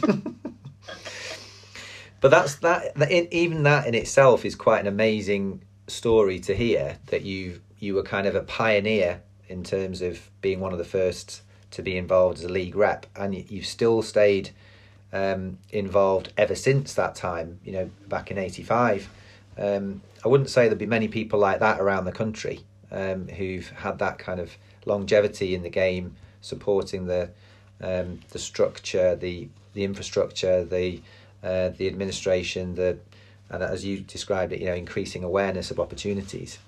but 2.20 2.30
that's 2.30 2.56
that, 2.56 2.94
that 2.96 3.10
in, 3.10 3.28
even 3.30 3.64
that 3.64 3.86
in 3.86 3.94
itself 3.94 4.44
is 4.44 4.54
quite 4.54 4.80
an 4.80 4.86
amazing 4.86 5.62
story 5.86 6.40
to 6.40 6.54
hear 6.54 6.96
that 7.06 7.22
you 7.22 7.60
you 7.78 7.94
were 7.94 8.02
kind 8.02 8.26
of 8.26 8.34
a 8.34 8.40
pioneer 8.40 9.20
in 9.48 9.62
terms 9.62 10.00
of 10.00 10.30
being 10.40 10.58
one 10.58 10.72
of 10.72 10.78
the 10.78 10.84
first 10.84 11.42
to 11.74 11.82
be 11.82 11.96
involved 11.96 12.38
as 12.38 12.44
a 12.44 12.48
league 12.48 12.76
rep, 12.76 13.06
and 13.16 13.34
you've 13.50 13.66
still 13.66 14.02
stayed 14.02 14.50
um, 15.12 15.58
involved 15.70 16.32
ever 16.36 16.54
since 16.54 16.94
that 16.94 17.14
time. 17.14 17.60
You 17.64 17.72
know, 17.72 17.90
back 18.08 18.30
in 18.30 18.38
'85. 18.38 19.08
Um, 19.58 20.02
I 20.24 20.28
wouldn't 20.28 20.50
say 20.50 20.66
there'd 20.66 20.78
be 20.78 20.86
many 20.86 21.08
people 21.08 21.38
like 21.38 21.60
that 21.60 21.80
around 21.80 22.06
the 22.06 22.12
country 22.12 22.60
um, 22.90 23.28
who've 23.28 23.68
had 23.68 23.98
that 23.98 24.18
kind 24.18 24.40
of 24.40 24.56
longevity 24.86 25.54
in 25.54 25.62
the 25.62 25.68
game, 25.68 26.16
supporting 26.40 27.06
the 27.06 27.30
um, 27.80 28.20
the 28.30 28.38
structure, 28.38 29.16
the 29.16 29.48
the 29.74 29.84
infrastructure, 29.84 30.64
the 30.64 31.00
uh, 31.42 31.70
the 31.70 31.86
administration, 31.86 32.74
the 32.74 32.98
and 33.50 33.62
as 33.62 33.84
you 33.84 34.00
described 34.00 34.52
it, 34.52 34.60
you 34.60 34.66
know, 34.66 34.74
increasing 34.74 35.22
awareness 35.22 35.70
of 35.70 35.78
opportunities. 35.78 36.58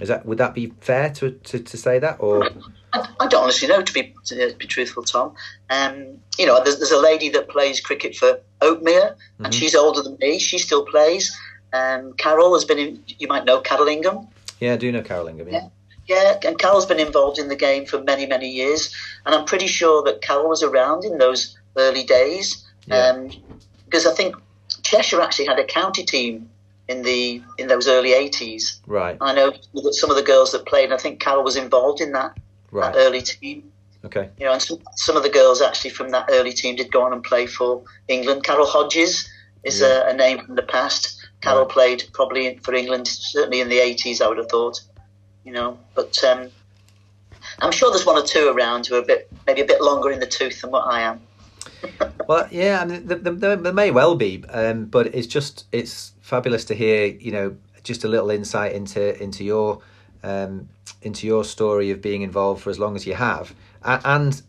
Is 0.00 0.08
that 0.08 0.24
would 0.24 0.38
that 0.38 0.54
be 0.54 0.72
fair 0.80 1.10
to 1.10 1.32
to, 1.32 1.58
to 1.58 1.76
say 1.76 1.98
that 1.98 2.16
or? 2.20 2.48
I, 2.92 3.08
I 3.20 3.26
don't 3.26 3.42
honestly 3.42 3.68
know 3.68 3.82
to 3.82 3.92
be 3.92 4.14
to 4.26 4.54
be 4.58 4.66
truthful, 4.66 5.02
Tom. 5.02 5.34
Um, 5.68 6.18
you 6.38 6.46
know, 6.46 6.62
there's, 6.62 6.78
there's 6.78 6.90
a 6.90 6.98
lady 6.98 7.28
that 7.30 7.48
plays 7.48 7.80
cricket 7.80 8.16
for 8.16 8.40
Oakmere, 8.60 9.12
mm-hmm. 9.12 9.44
and 9.44 9.54
she's 9.54 9.74
older 9.74 10.02
than 10.02 10.16
me. 10.20 10.38
She 10.38 10.58
still 10.58 10.84
plays. 10.84 11.36
Um, 11.72 12.12
Carol 12.14 12.54
has 12.54 12.64
been 12.64 12.78
in. 12.78 13.04
You 13.18 13.28
might 13.28 13.44
know 13.44 13.60
Carol 13.60 13.88
Ingham. 13.88 14.28
Yeah, 14.58 14.74
I 14.74 14.76
do 14.76 14.90
know 14.92 15.02
Carol 15.02 15.28
Ingham. 15.28 15.48
Yeah. 15.48 15.68
yeah. 16.06 16.22
yeah, 16.42 16.48
and 16.48 16.58
Carol's 16.58 16.86
been 16.86 17.00
involved 17.00 17.38
in 17.38 17.48
the 17.48 17.56
game 17.56 17.86
for 17.86 18.02
many, 18.02 18.26
many 18.26 18.48
years, 18.48 18.94
and 19.24 19.34
I'm 19.34 19.44
pretty 19.44 19.66
sure 19.66 20.02
that 20.04 20.20
Carol 20.20 20.48
was 20.48 20.62
around 20.62 21.04
in 21.04 21.18
those 21.18 21.56
early 21.76 22.04
days. 22.04 22.66
Yeah. 22.86 23.08
Um, 23.08 23.30
because 23.84 24.06
I 24.06 24.14
think 24.14 24.36
Cheshire 24.82 25.20
actually 25.20 25.46
had 25.46 25.58
a 25.58 25.64
county 25.64 26.04
team 26.04 26.48
in 26.88 27.02
the 27.02 27.42
in 27.58 27.68
those 27.68 27.86
early 27.86 28.12
eighties. 28.12 28.80
Right. 28.86 29.16
I 29.20 29.34
know 29.34 29.50
that 29.50 29.94
some 29.94 30.10
of 30.10 30.16
the 30.16 30.22
girls 30.22 30.52
that 30.52 30.66
played. 30.66 30.86
and 30.86 30.94
I 30.94 30.96
think 30.96 31.20
Carol 31.20 31.44
was 31.44 31.56
involved 31.56 32.00
in 32.00 32.12
that 32.12 32.36
right. 32.70 32.92
that 32.92 32.98
early 32.98 33.22
team. 33.22 33.72
Okay. 34.04 34.30
You 34.38 34.46
know, 34.46 34.52
and 34.52 34.62
some, 34.62 34.78
some 34.96 35.16
of 35.16 35.22
the 35.22 35.28
girls 35.28 35.60
actually 35.60 35.90
from 35.90 36.10
that 36.10 36.28
early 36.30 36.52
team 36.52 36.76
did 36.76 36.90
go 36.90 37.02
on 37.02 37.12
and 37.12 37.22
play 37.22 37.46
for 37.46 37.82
England. 38.08 38.44
Carole 38.44 38.66
Hodges 38.66 39.30
is 39.62 39.80
yeah. 39.80 40.08
a, 40.08 40.10
a, 40.10 40.14
name 40.14 40.44
from 40.44 40.54
the 40.54 40.62
past. 40.62 41.28
Carol 41.42 41.62
right. 41.62 41.68
played 41.68 42.04
probably 42.12 42.56
for 42.58 42.74
England, 42.74 43.08
certainly 43.08 43.60
in 43.60 43.68
the 43.68 43.78
eighties. 43.78 44.20
I 44.20 44.28
would 44.28 44.38
have 44.38 44.48
thought. 44.48 44.80
You 45.44 45.52
know, 45.52 45.78
but 45.94 46.22
um, 46.24 46.50
I'm 47.60 47.72
sure 47.72 47.90
there's 47.90 48.06
one 48.06 48.16
or 48.16 48.26
two 48.26 48.48
around 48.48 48.86
who 48.86 48.96
are 48.96 49.00
a 49.00 49.04
bit 49.04 49.28
maybe 49.46 49.60
a 49.60 49.66
bit 49.66 49.80
longer 49.80 50.10
in 50.10 50.20
the 50.20 50.26
tooth 50.26 50.60
than 50.60 50.70
what 50.70 50.86
I 50.86 51.00
am. 51.00 51.20
well, 52.28 52.46
yeah, 52.50 52.80
I 52.80 52.84
mean, 52.84 53.06
there, 53.06 53.18
there, 53.18 53.56
there 53.56 53.72
may 53.72 53.90
well 53.90 54.14
be, 54.14 54.44
um, 54.50 54.86
but 54.86 55.14
it's 55.14 55.26
just 55.26 55.64
it's 55.72 56.12
fabulous 56.20 56.64
to 56.66 56.74
hear. 56.74 57.06
You 57.06 57.32
know, 57.32 57.56
just 57.82 58.04
a 58.04 58.08
little 58.08 58.30
insight 58.30 58.72
into 58.72 59.20
into 59.22 59.44
your 59.44 59.80
um, 60.22 60.68
into 61.02 61.26
your 61.26 61.44
story 61.44 61.90
of 61.90 62.00
being 62.02 62.22
involved 62.22 62.62
for 62.62 62.70
as 62.70 62.78
long 62.78 62.96
as 62.96 63.06
you 63.06 63.14
have, 63.14 63.54
and 63.82 64.42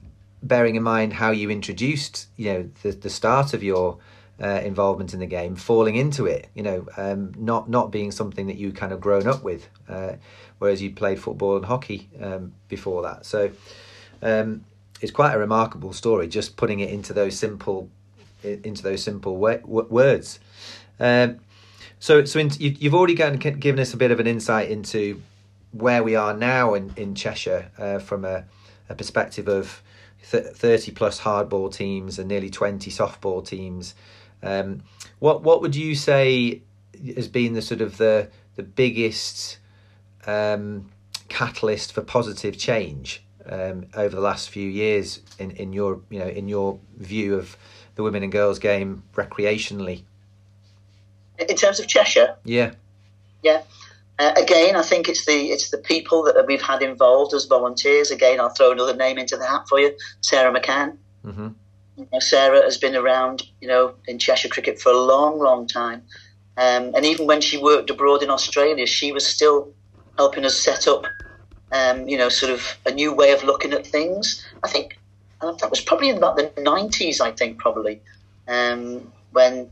bearing 0.43 0.75
in 0.75 0.83
mind 0.83 1.13
how 1.13 1.31
you 1.31 1.49
introduced, 1.49 2.27
you 2.37 2.51
know, 2.51 2.69
the 2.83 2.91
the 2.91 3.09
start 3.09 3.53
of 3.53 3.63
your 3.63 3.97
uh, 4.41 4.61
involvement 4.63 5.13
in 5.13 5.19
the 5.19 5.25
game, 5.25 5.55
falling 5.55 5.95
into 5.95 6.25
it, 6.25 6.49
you 6.55 6.63
know, 6.63 6.87
um, 6.97 7.33
not 7.37 7.69
not 7.69 7.91
being 7.91 8.11
something 8.11 8.47
that 8.47 8.57
you 8.57 8.71
kind 8.71 8.91
of 8.91 8.99
grown 8.99 9.27
up 9.27 9.43
with, 9.43 9.69
uh, 9.87 10.13
whereas 10.59 10.81
you 10.81 10.91
played 10.91 11.19
football 11.19 11.57
and 11.57 11.65
hockey 11.65 12.09
um, 12.19 12.53
before 12.67 13.03
that. 13.03 13.25
So 13.25 13.51
um, 14.21 14.65
it's 14.99 15.11
quite 15.11 15.33
a 15.33 15.39
remarkable 15.39 15.93
story, 15.93 16.27
just 16.27 16.57
putting 16.57 16.79
it 16.79 16.89
into 16.89 17.13
those 17.13 17.37
simple 17.37 17.89
into 18.43 18.81
those 18.81 19.03
simple 19.03 19.37
words. 19.37 20.39
Um, 20.99 21.39
so, 21.99 22.25
so 22.25 22.39
in, 22.39 22.49
you, 22.57 22.75
have 22.89 22.95
already 22.95 23.13
gotten, 23.13 23.37
given 23.37 23.79
us 23.79 23.93
a 23.93 23.97
bit 23.97 24.09
of 24.09 24.19
an 24.19 24.25
insight 24.25 24.71
into 24.71 25.21
where 25.71 26.03
we 26.03 26.15
are 26.15 26.34
now 26.34 26.73
in 26.73 26.93
in 26.95 27.15
Cheshire 27.15 27.71
uh, 27.77 27.99
from 27.99 28.25
a, 28.25 28.45
a, 28.89 28.95
perspective 28.95 29.47
of 29.47 29.81
th- 30.29 30.45
thirty 30.47 30.91
plus 30.91 31.21
hardball 31.21 31.73
teams 31.73 32.19
and 32.19 32.27
nearly 32.27 32.49
twenty 32.49 32.91
softball 32.91 33.45
teams. 33.45 33.95
Um, 34.43 34.84
what 35.19 35.43
what 35.43 35.62
would 35.62 35.75
you 35.75 35.95
say 35.95 36.62
has 37.15 37.27
been 37.27 37.53
the 37.53 37.62
sort 37.62 37.81
of 37.81 37.97
the 37.97 38.29
the 38.55 38.63
biggest 38.63 39.60
um, 40.27 40.89
catalyst 41.29 41.93
for 41.93 42.01
positive 42.01 42.57
change 42.57 43.23
um, 43.49 43.88
over 43.95 44.15
the 44.15 44.21
last 44.21 44.49
few 44.49 44.69
years 44.69 45.21
in, 45.39 45.51
in 45.51 45.73
your 45.73 46.01
you 46.10 46.19
know 46.19 46.27
in 46.27 46.47
your 46.47 46.79
view 46.97 47.36
of 47.36 47.57
the 47.95 48.03
women 48.03 48.23
and 48.23 48.31
girls 48.31 48.60
game 48.60 49.03
recreationally? 49.13 50.03
In 51.39 51.55
terms 51.55 51.79
of 51.79 51.88
Cheshire, 51.88 52.36
yeah, 52.43 52.73
yeah. 53.41 53.63
Uh, 54.21 54.34
again, 54.38 54.75
I 54.75 54.84
think 54.84 55.10
it's 55.10 55.25
the 55.25 55.49
it's 55.49 55.71
the 55.71 55.79
people 55.79 56.21
that 56.23 56.45
we've 56.45 56.62
had 56.62 56.84
involved 56.84 57.34
as 57.34 57.45
volunteers. 57.45 58.12
Again, 58.12 58.39
I'll 58.39 58.49
throw 58.49 58.71
another 58.71 58.95
name 58.95 59.17
into 59.17 59.36
the 59.36 59.47
hat 59.47 59.63
for 59.67 59.79
you, 59.79 59.95
Sarah 60.21 60.53
McCann. 60.53 60.97
Mm-hmm. 61.25 61.47
You 61.97 62.07
know, 62.13 62.19
Sarah 62.19 62.62
has 62.62 62.77
been 62.77 62.95
around, 62.95 63.43
you 63.62 63.67
know, 63.67 63.95
in 64.07 64.19
Cheshire 64.19 64.49
cricket 64.49 64.79
for 64.79 64.91
a 64.91 64.97
long, 64.97 65.39
long 65.39 65.65
time, 65.65 66.03
um, 66.57 66.93
and 66.93 67.03
even 67.03 67.25
when 67.25 67.41
she 67.41 67.57
worked 67.57 67.89
abroad 67.89 68.21
in 68.21 68.29
Australia, 68.29 68.86
she 68.86 69.12
was 69.12 69.25
still 69.25 69.73
helping 70.17 70.45
us 70.45 70.55
set 70.60 70.88
up 70.88 71.05
um, 71.71 72.07
you 72.07 72.17
know, 72.17 72.29
sort 72.29 72.51
of 72.51 72.77
a 72.86 72.91
new 72.91 73.13
way 73.13 73.31
of 73.31 73.43
looking 73.43 73.73
at 73.73 73.88
things. 73.88 74.45
I 74.63 74.67
think 74.67 74.99
uh, 75.41 75.53
that 75.53 75.69
was 75.69 75.81
probably 75.81 76.10
in 76.10 76.17
about 76.17 76.36
the 76.36 76.43
90s, 76.57 77.21
I 77.21 77.31
think, 77.31 77.57
probably, 77.57 78.01
um, 78.47 79.12
when 79.31 79.71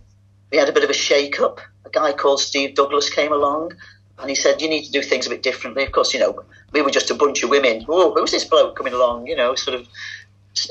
we 0.51 0.57
had 0.57 0.69
a 0.69 0.73
bit 0.73 0.83
of 0.83 0.89
a 0.89 0.93
shake 0.93 1.39
up. 1.39 1.59
A 1.85 1.89
guy 1.89 2.13
called 2.13 2.39
Steve 2.39 2.75
Douglas 2.75 3.09
came 3.09 3.31
along 3.31 3.73
and 4.19 4.29
he 4.29 4.35
said, 4.35 4.61
You 4.61 4.69
need 4.69 4.85
to 4.85 4.91
do 4.91 5.01
things 5.01 5.25
a 5.25 5.29
bit 5.29 5.43
differently. 5.43 5.83
Of 5.83 5.91
course, 5.91 6.13
you 6.13 6.19
know, 6.19 6.43
we 6.71 6.81
were 6.81 6.91
just 6.91 7.11
a 7.11 7.15
bunch 7.15 7.43
of 7.43 7.49
women. 7.49 7.85
Oh, 7.87 8.13
who's 8.13 8.31
this 8.31 8.45
bloke 8.45 8.75
coming 8.75 8.93
along? 8.93 9.27
You 9.27 9.35
know, 9.35 9.55
sort 9.55 9.79
of 9.79 9.87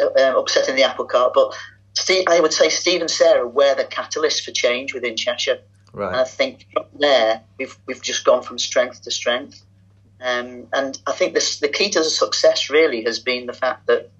uh, 0.00 0.38
upsetting 0.38 0.76
the 0.76 0.82
apple 0.82 1.06
cart. 1.06 1.32
But 1.34 1.54
Steve, 1.94 2.24
I 2.28 2.40
would 2.40 2.52
say 2.52 2.68
Steve 2.68 3.00
and 3.00 3.10
Sarah 3.10 3.46
were 3.46 3.74
the 3.74 3.84
catalyst 3.84 4.44
for 4.44 4.52
change 4.52 4.94
within 4.94 5.16
Cheshire. 5.16 5.60
Right. 5.92 6.08
And 6.08 6.16
I 6.16 6.24
think 6.24 6.66
from 6.72 6.84
there, 6.98 7.42
we've, 7.58 7.76
we've 7.86 8.02
just 8.02 8.24
gone 8.24 8.42
from 8.42 8.58
strength 8.58 9.02
to 9.02 9.10
strength. 9.10 9.64
Um, 10.20 10.66
and 10.72 10.98
I 11.06 11.12
think 11.12 11.34
this, 11.34 11.60
the 11.60 11.68
key 11.68 11.90
to 11.90 12.00
the 12.00 12.04
success 12.04 12.70
really 12.70 13.02
has 13.04 13.18
been 13.18 13.46
the 13.46 13.52
fact 13.52 13.86
that 13.86 14.10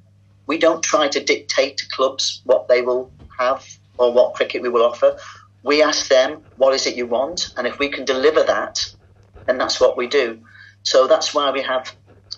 we 0.46 0.58
don't 0.58 0.82
try 0.82 1.08
to 1.08 1.22
dictate 1.22 1.76
to 1.78 1.88
clubs 1.88 2.40
what 2.44 2.68
they 2.68 2.82
will 2.82 3.12
have 3.38 3.66
or 3.98 4.12
what 4.12 4.34
cricket 4.34 4.62
we 4.62 4.68
will 4.68 4.84
offer. 4.84 5.16
We 5.62 5.82
ask 5.82 6.08
them, 6.08 6.42
what 6.56 6.74
is 6.74 6.86
it 6.86 6.96
you 6.96 7.06
want? 7.06 7.52
And 7.56 7.66
if 7.66 7.78
we 7.78 7.88
can 7.88 8.04
deliver 8.04 8.42
that, 8.44 8.78
then 9.48 9.58
that's 9.58 9.80
what 9.80 9.96
we 9.96 10.06
do. 10.06 10.38
So 10.82 11.06
that's 11.06 11.34
why 11.34 11.50
we 11.50 11.62
have, 11.62 11.92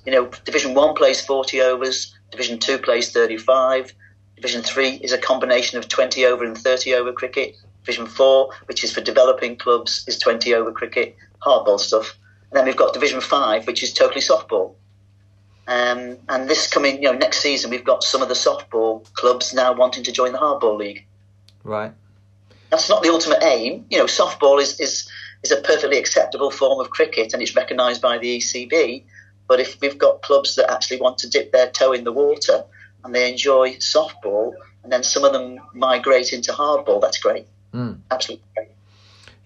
you 0.06 0.12
know, 0.12 0.30
Division 0.44 0.74
1 0.74 0.94
plays 0.94 1.24
40 1.24 1.60
overs, 1.60 2.14
Division 2.30 2.58
2 2.58 2.78
plays 2.78 3.12
35, 3.12 3.92
Division 4.36 4.62
3 4.62 4.88
is 5.02 5.12
a 5.12 5.18
combination 5.18 5.78
of 5.78 5.88
20 5.88 6.24
over 6.24 6.44
and 6.44 6.56
30 6.56 6.94
over 6.94 7.12
cricket, 7.12 7.56
Division 7.84 8.06
4, 8.06 8.50
which 8.66 8.82
is 8.84 8.92
for 8.92 9.00
developing 9.02 9.56
clubs, 9.56 10.04
is 10.08 10.18
20 10.18 10.54
over 10.54 10.72
cricket, 10.72 11.16
hardball 11.42 11.78
stuff. 11.78 12.16
And 12.50 12.58
then 12.58 12.64
we've 12.64 12.76
got 12.76 12.94
Division 12.94 13.20
Five, 13.20 13.66
which 13.66 13.82
is 13.82 13.92
totally 13.92 14.20
softball. 14.20 14.74
Um, 15.68 16.16
and 16.28 16.48
this 16.48 16.66
coming, 16.66 17.02
you 17.02 17.12
know, 17.12 17.16
next 17.16 17.40
season, 17.40 17.70
we've 17.70 17.84
got 17.84 18.02
some 18.02 18.22
of 18.22 18.28
the 18.28 18.34
softball 18.34 19.04
clubs 19.12 19.54
now 19.54 19.72
wanting 19.72 20.02
to 20.04 20.12
join 20.12 20.32
the 20.32 20.38
hardball 20.38 20.76
league. 20.76 21.06
Right. 21.62 21.92
That's 22.70 22.88
not 22.88 23.02
the 23.02 23.10
ultimate 23.10 23.42
aim. 23.42 23.86
You 23.90 23.98
know, 23.98 24.06
softball 24.06 24.60
is 24.60 24.80
is 24.80 25.08
is 25.42 25.50
a 25.50 25.60
perfectly 25.60 25.98
acceptable 25.98 26.50
form 26.50 26.80
of 26.80 26.90
cricket, 26.90 27.32
and 27.32 27.42
it's 27.42 27.56
recognised 27.56 28.02
by 28.02 28.18
the 28.18 28.38
ECB. 28.38 29.04
But 29.48 29.60
if 29.60 29.80
we've 29.80 29.98
got 29.98 30.22
clubs 30.22 30.54
that 30.56 30.70
actually 30.70 31.00
want 31.00 31.18
to 31.18 31.28
dip 31.28 31.52
their 31.52 31.70
toe 31.70 31.92
in 31.92 32.04
the 32.04 32.12
water 32.12 32.62
and 33.02 33.14
they 33.14 33.30
enjoy 33.30 33.74
softball, 33.76 34.52
and 34.82 34.92
then 34.92 35.02
some 35.02 35.24
of 35.24 35.32
them 35.32 35.60
migrate 35.74 36.32
into 36.32 36.52
hardball, 36.52 37.00
that's 37.00 37.18
great. 37.18 37.46
Mm. 37.72 38.00
Absolutely 38.10 38.46
great. 38.54 38.68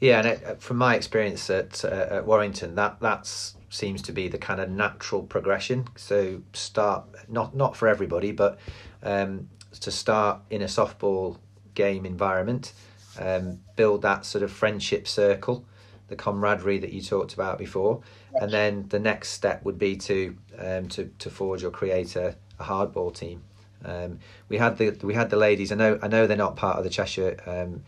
Yeah, 0.01 0.19
and 0.19 0.29
it, 0.29 0.63
from 0.63 0.77
my 0.77 0.97
experience 0.97 1.49
at, 1.49 1.85
uh, 1.85 2.07
at 2.11 2.27
Warrington, 2.27 2.75
that 2.75 2.99
that's 3.01 3.57
seems 3.71 4.01
to 4.03 4.13
be 4.13 4.29
the 4.29 4.39
kind 4.39 4.61
of 4.61 4.71
natural 4.71 5.23
progression. 5.23 5.89
So 5.97 6.43
start 6.53 7.05
not 7.29 7.57
not 7.57 7.77
for 7.77 7.89
everybody, 7.89 8.33
but 8.33 8.59
um, 9.03 9.49
to 9.81 9.91
start 9.91 10.41
in 10.51 10.63
a 10.63 10.67
softball 10.67 11.39
game 11.75 12.07
environment, 12.07 12.73
um, 13.19 13.61
build 13.77 14.03
that 14.03 14.25
sort 14.25 14.45
of 14.45 14.53
friendship 14.53 15.09
circle, 15.09 15.65
the 16.09 16.17
camaraderie 16.17 16.79
that 16.79 16.93
you 16.93 17.01
talked 17.01 17.35
about 17.35 17.59
before, 17.59 18.01
and 18.41 18.51
then 18.51 18.87
the 18.89 18.99
next 18.99 19.31
step 19.31 19.65
would 19.65 19.79
be 19.79 19.97
to 19.97 20.37
um, 20.59 20.89
to 20.89 21.11
to 21.19 21.31
forge 21.31 21.65
or 21.65 21.71
create 21.71 22.17
a, 22.17 22.37
a 22.59 22.65
hardball 22.65 23.15
team. 23.15 23.43
Um, 23.85 24.19
we 24.49 24.59
had 24.59 24.79
the 24.79 24.91
we 25.03 25.15
had 25.15 25.31
the 25.31 25.37
ladies. 25.37 25.73
I 25.73 25.77
know 25.77 25.99
I 26.03 26.09
know 26.09 26.27
they're 26.27 26.37
not 26.37 26.57
part 26.57 26.79
of 26.79 26.85
the 26.85 26.91
Cheshire 26.91 27.37
um, 27.47 27.83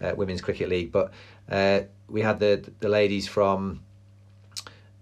uh, 0.00 0.14
Women's 0.16 0.40
Cricket 0.40 0.68
League, 0.68 0.92
but 0.92 1.12
uh, 1.50 1.80
we 2.08 2.22
had 2.22 2.40
the 2.40 2.70
the 2.80 2.88
ladies 2.88 3.26
from 3.28 3.80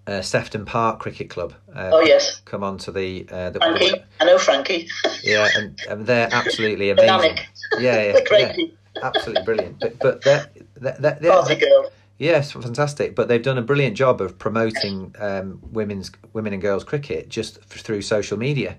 uh, 0.07 0.23
Sefton 0.23 0.65
Park 0.65 1.01
Cricket 1.01 1.31
Club. 1.31 1.55
Uh, 1.75 1.91
Oh, 1.93 2.01
yes. 2.01 2.41
come 2.45 2.63
on 2.63 2.79
to 2.79 2.93
the 2.93 3.27
uh, 3.31 3.51
the 3.51 3.59
Frankie, 3.59 4.05
I 4.21 4.25
know 4.25 4.39
Frankie. 4.39 4.89
yeah, 5.25 5.49
and, 5.57 5.81
and 5.89 6.07
they're 6.07 6.29
absolutely 6.33 6.91
amazing. 6.91 7.39
Yeah, 7.79 8.13
yeah, 8.13 8.19
yeah, 8.57 8.67
absolutely 9.03 9.43
brilliant. 9.45 9.81
But 9.81 9.99
but 9.99 10.23
they're, 10.23 10.49
they're, 10.77 10.97
they're, 11.01 11.19
they're-. 11.21 11.85
Yes, 12.19 12.53
fantastic. 12.53 13.15
But 13.15 13.29
they've 13.29 13.43
done 13.43 13.59
a 13.59 13.63
brilliant 13.63 13.97
job 13.97 14.21
of 14.21 14.39
promoting 14.39 15.15
um, 15.19 15.61
women's 15.71 16.11
women 16.33 16.53
and 16.53 16.63
girls 16.63 16.85
cricket 16.85 17.29
just 17.29 17.63
through 17.65 18.03
social 18.03 18.39
media, 18.39 18.79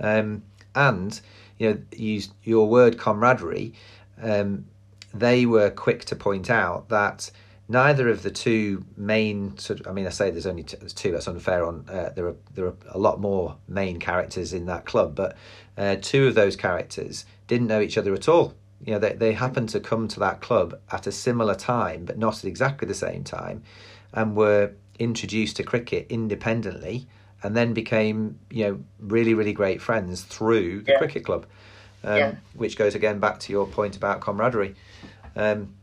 um, 0.00 0.42
and 0.74 1.20
you 1.58 1.70
know, 1.70 1.78
use 1.96 2.30
your 2.42 2.68
word 2.68 2.98
camaraderie. 2.98 3.74
Um, 4.20 4.66
they 5.14 5.46
were 5.46 5.70
quick 5.70 6.04
to 6.06 6.16
point 6.16 6.50
out 6.50 6.88
that 6.88 7.30
neither 7.68 8.08
of 8.08 8.22
the 8.22 8.30
two 8.30 8.84
main 8.96 9.56
sort 9.58 9.80
of, 9.80 9.86
I 9.86 9.92
mean, 9.92 10.06
I 10.06 10.10
say 10.10 10.30
there's 10.30 10.46
only 10.46 10.64
two. 10.64 11.12
That's 11.12 11.28
unfair. 11.28 11.64
On 11.64 11.88
uh, 11.88 12.10
there 12.16 12.26
are 12.26 12.36
there 12.54 12.66
are 12.66 12.74
a 12.90 12.98
lot 12.98 13.20
more 13.20 13.56
main 13.68 14.00
characters 14.00 14.52
in 14.52 14.66
that 14.66 14.86
club, 14.86 15.14
but 15.14 15.36
uh, 15.78 15.96
two 16.00 16.26
of 16.26 16.34
those 16.34 16.56
characters 16.56 17.24
didn't 17.46 17.68
know 17.68 17.80
each 17.80 17.96
other 17.96 18.12
at 18.12 18.28
all. 18.28 18.54
You 18.84 18.94
know, 18.94 18.98
they 18.98 19.12
they 19.12 19.32
happened 19.32 19.68
to 19.70 19.80
come 19.80 20.08
to 20.08 20.20
that 20.20 20.40
club 20.40 20.78
at 20.90 21.06
a 21.06 21.12
similar 21.12 21.54
time, 21.54 22.04
but 22.04 22.18
not 22.18 22.38
at 22.38 22.44
exactly 22.44 22.86
the 22.88 22.94
same 22.94 23.22
time, 23.24 23.62
and 24.12 24.34
were 24.36 24.72
introduced 24.98 25.56
to 25.56 25.62
cricket 25.62 26.06
independently, 26.10 27.06
and 27.42 27.56
then 27.56 27.72
became 27.74 28.38
you 28.50 28.64
know 28.64 28.80
really 29.00 29.34
really 29.34 29.52
great 29.52 29.80
friends 29.80 30.22
through 30.22 30.82
the 30.82 30.92
Yeah. 30.92 30.98
cricket 30.98 31.24
club, 31.24 31.46
um, 32.04 32.16
Yeah. 32.18 32.34
which 32.54 32.76
goes 32.76 32.94
again 32.94 33.18
back 33.20 33.38
to 33.40 33.52
your 33.52 33.66
point 33.66 33.96
about 33.96 34.20
camaraderie. 34.20 34.74
Um, 35.36 35.74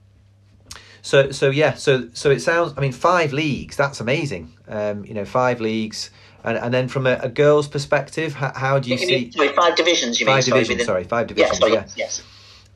so 1.01 1.31
so 1.31 1.49
yeah, 1.49 1.75
so 1.75 2.09
so 2.13 2.29
it 2.29 2.41
sounds. 2.41 2.73
I 2.77 2.81
mean, 2.81 2.91
five 2.91 3.31
leagues. 3.31 3.77
That's 3.77 4.01
amazing. 4.01 4.51
Um, 4.67 5.05
you 5.05 5.13
know, 5.13 5.23
five 5.25 5.61
leagues, 5.61 6.09
and 6.43 6.57
and 6.57 6.73
then 6.73 6.89
from 6.89 7.07
a, 7.07 7.17
a 7.21 7.29
girl's 7.29 7.69
perspective, 7.69 8.33
how, 8.33 8.51
how 8.53 8.79
do 8.79 8.89
you 8.89 8.95
You 8.97 9.05
see 9.05 9.15
mean, 9.15 9.31
sorry, 9.31 9.49
five 9.49 9.75
divisions. 9.77 10.19
You 10.19 10.25
mean? 10.25 10.35
five 10.35 10.43
sorry, 10.43 10.59
divisions? 10.59 10.79
within- 10.79 10.85
Sorry, 10.85 11.03
five 11.05 11.27
divisions. 11.27 11.57
sorry, 11.57 11.71
yeah. 11.73 11.85
yes. 11.95 12.21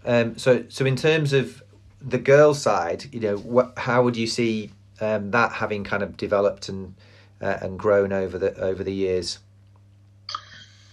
Um, 0.05 0.37
so 0.37 0.63
so 0.69 0.85
in 0.85 0.95
terms 0.95 1.33
of 1.33 1.63
the 2.01 2.17
girls' 2.17 2.61
side, 2.61 3.05
you 3.13 3.19
know, 3.19 3.37
what 3.37 3.73
how 3.77 4.03
would 4.03 4.17
you 4.17 4.27
see 4.27 4.71
um, 4.99 5.31
that 5.31 5.51
having 5.53 5.83
kind 5.83 6.03
of 6.03 6.17
developed 6.17 6.69
and 6.69 6.95
uh, 7.41 7.57
and 7.61 7.79
grown 7.79 8.11
over 8.11 8.37
the 8.37 8.55
over 8.59 8.83
the 8.83 8.93
years? 8.93 9.39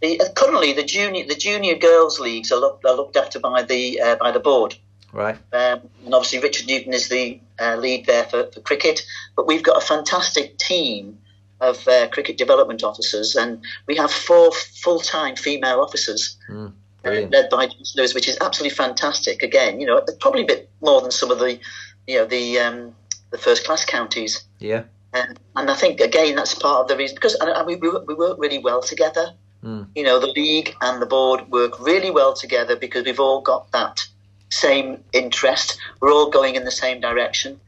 The, 0.01 0.21
uh, 0.21 0.33
currently, 0.35 0.73
the 0.73 0.85
junior 0.85 1.27
the 1.27 1.35
junior 1.35 1.77
girls 1.77 2.19
leagues 2.21 2.51
are 2.53 2.59
looked, 2.59 2.85
are 2.85 2.95
looked 2.95 3.17
after 3.17 3.39
by 3.39 3.63
the 3.63 4.01
uh, 4.01 4.17
by 4.17 4.31
the 4.31 4.41
board. 4.41 4.77
Right. 5.13 5.37
Um, 5.53 5.81
and 6.05 6.15
obviously, 6.15 6.39
Richard 6.39 6.67
Newton 6.69 6.93
is 6.93 7.09
the 7.09 7.41
uh, 7.61 7.77
lead 7.77 8.07
there 8.07 8.25
for, 8.25 8.45
for 8.47 8.61
cricket. 8.61 9.05
But 9.35 9.47
we've 9.47 9.63
got 9.63 9.77
a 9.77 9.85
fantastic 9.85 10.57
team 10.59 11.19
of 11.61 11.87
uh, 11.89 12.09
cricket 12.09 12.39
development 12.39 12.83
officers, 12.83 13.35
and 13.35 13.63
we 13.87 13.97
have 13.97 14.11
four 14.11 14.53
full 14.53 15.01
time 15.01 15.37
female 15.37 15.81
officers 15.81 16.37
uh, 16.49 16.69
Brilliant. 17.03 17.33
led 17.33 17.51
by 17.51 17.67
James 17.67 17.95
Lewis, 17.97 18.15
which 18.15 18.29
is 18.29 18.37
absolutely 18.41 18.75
fantastic. 18.77 19.43
Again, 19.43 19.81
you 19.81 19.87
know, 19.87 20.05
probably 20.21 20.43
a 20.43 20.47
bit 20.47 20.71
more 20.81 21.01
than 21.01 21.11
some 21.11 21.31
of 21.31 21.39
the, 21.39 21.59
you 22.07 22.17
know, 22.19 22.27
the 22.27 22.59
um, 22.59 22.95
the 23.31 23.39
first 23.39 23.65
class 23.65 23.85
counties. 23.85 24.45
Yeah. 24.59 24.85
And, 25.13 25.41
and 25.57 25.71
I 25.71 25.75
think 25.75 26.01
again 26.01 26.37
that's 26.37 26.55
part 26.55 26.83
of 26.83 26.89
the 26.89 26.97
reason 26.97 27.17
because 27.17 27.35
and, 27.35 27.51
and 27.51 27.67
we, 27.67 27.77
we, 27.77 27.89
work- 27.91 28.07
we 28.07 28.15
work 28.15 28.39
really 28.39 28.59
well 28.59 28.81
together. 28.83 29.33
Mm. 29.65 29.89
You 29.95 30.05
know, 30.05 30.19
the 30.19 30.29
league 30.29 30.75
and 30.81 31.03
the 31.03 31.07
board 31.07 31.51
work 31.51 31.79
really 31.81 32.11
well 32.11 32.33
together 32.33 32.77
because 32.77 33.05
we've 33.05 33.21
all 33.21 33.41
got 33.41 33.71
that 33.73 34.07
same 34.51 35.03
interest. 35.13 35.79
We're 36.01 36.13
all 36.13 36.31
going 36.31 36.55
in 36.55 36.65
the 36.65 36.71
same 36.71 37.01
direction, 37.01 37.61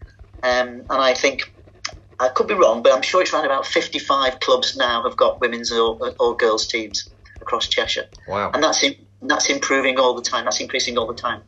um, 0.42 0.68
and 0.68 0.86
I 0.90 1.14
think 1.14 1.52
I 2.20 2.28
could 2.28 2.46
be 2.46 2.54
wrong, 2.54 2.82
but 2.82 2.92
I'm 2.92 3.02
sure 3.02 3.20
it's 3.22 3.32
around 3.32 3.46
about 3.46 3.66
55 3.66 4.40
clubs 4.40 4.76
now 4.76 5.02
have 5.02 5.16
got 5.16 5.40
women's 5.40 5.72
or, 5.72 6.14
or 6.20 6.36
girls 6.36 6.66
teams 6.66 7.10
across 7.40 7.66
Cheshire 7.66 8.06
Wow. 8.28 8.52
and 8.54 8.62
that's 8.62 8.82
in, 8.84 8.94
that's 9.22 9.48
improving 9.48 9.98
all 9.98 10.14
the 10.14 10.22
time. 10.22 10.44
That's 10.44 10.60
increasing 10.60 10.98
all 10.98 11.06
the 11.06 11.14
time. 11.14 11.42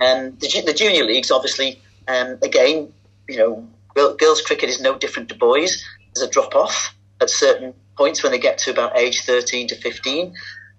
Um, 0.00 0.36
the, 0.38 0.62
the 0.64 0.74
junior 0.74 1.04
leagues, 1.04 1.30
obviously, 1.30 1.80
um, 2.06 2.38
again, 2.42 2.92
you 3.28 3.36
know, 3.36 3.68
girl- 3.94 4.14
girls' 4.14 4.42
cricket 4.42 4.68
is 4.68 4.80
no 4.80 4.96
different 4.96 5.28
to 5.30 5.34
boys. 5.34 5.84
There's 6.14 6.28
a 6.28 6.30
drop 6.30 6.54
off 6.54 6.94
at 7.20 7.30
certain 7.30 7.74
points 7.96 8.22
when 8.22 8.32
they 8.32 8.38
get 8.38 8.58
to 8.58 8.70
about 8.70 8.96
age 8.96 9.24
13 9.24 9.68
to 9.68 9.76
15. 9.76 10.34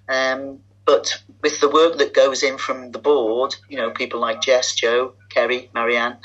Um, 0.08 0.60
but 0.86 1.22
with 1.44 1.60
the 1.60 1.70
work 1.70 1.98
that 2.00 2.14
goes 2.14 2.42
in 2.42 2.58
from 2.58 2.92
the 2.92 2.98
board, 2.98 3.56
you 3.70 3.78
know, 3.78 3.92
people 3.92 4.20
like 4.20 4.42
Jess, 4.42 4.74
Joe, 4.74 5.14
Kerry, 5.30 5.70
Marianne, 5.74 6.18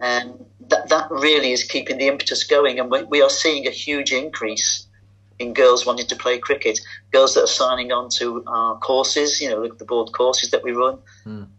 um, 0.00 0.46
that, 0.68 0.88
that 0.88 1.10
really 1.10 1.52
is 1.52 1.64
keeping 1.64 1.98
the 1.98 2.06
impetus 2.06 2.44
going. 2.44 2.80
And 2.80 2.90
we, 2.90 3.02
we 3.04 3.20
are 3.20 3.28
seeing 3.28 3.66
a 3.66 3.70
huge 3.70 4.12
increase 4.12 4.85
in 5.38 5.52
girls 5.52 5.84
wanting 5.86 6.06
to 6.06 6.16
play 6.16 6.38
cricket, 6.38 6.80
girls 7.12 7.34
that 7.34 7.44
are 7.44 7.48
signing 7.48 7.92
on 7.92 8.08
to 8.08 8.42
our 8.46 8.78
courses, 8.78 9.40
you 9.40 9.48
know, 9.50 9.68
the 9.68 9.84
board 9.84 10.12
courses 10.12 10.50
that 10.50 10.62
we 10.62 10.72
run. 10.72 10.98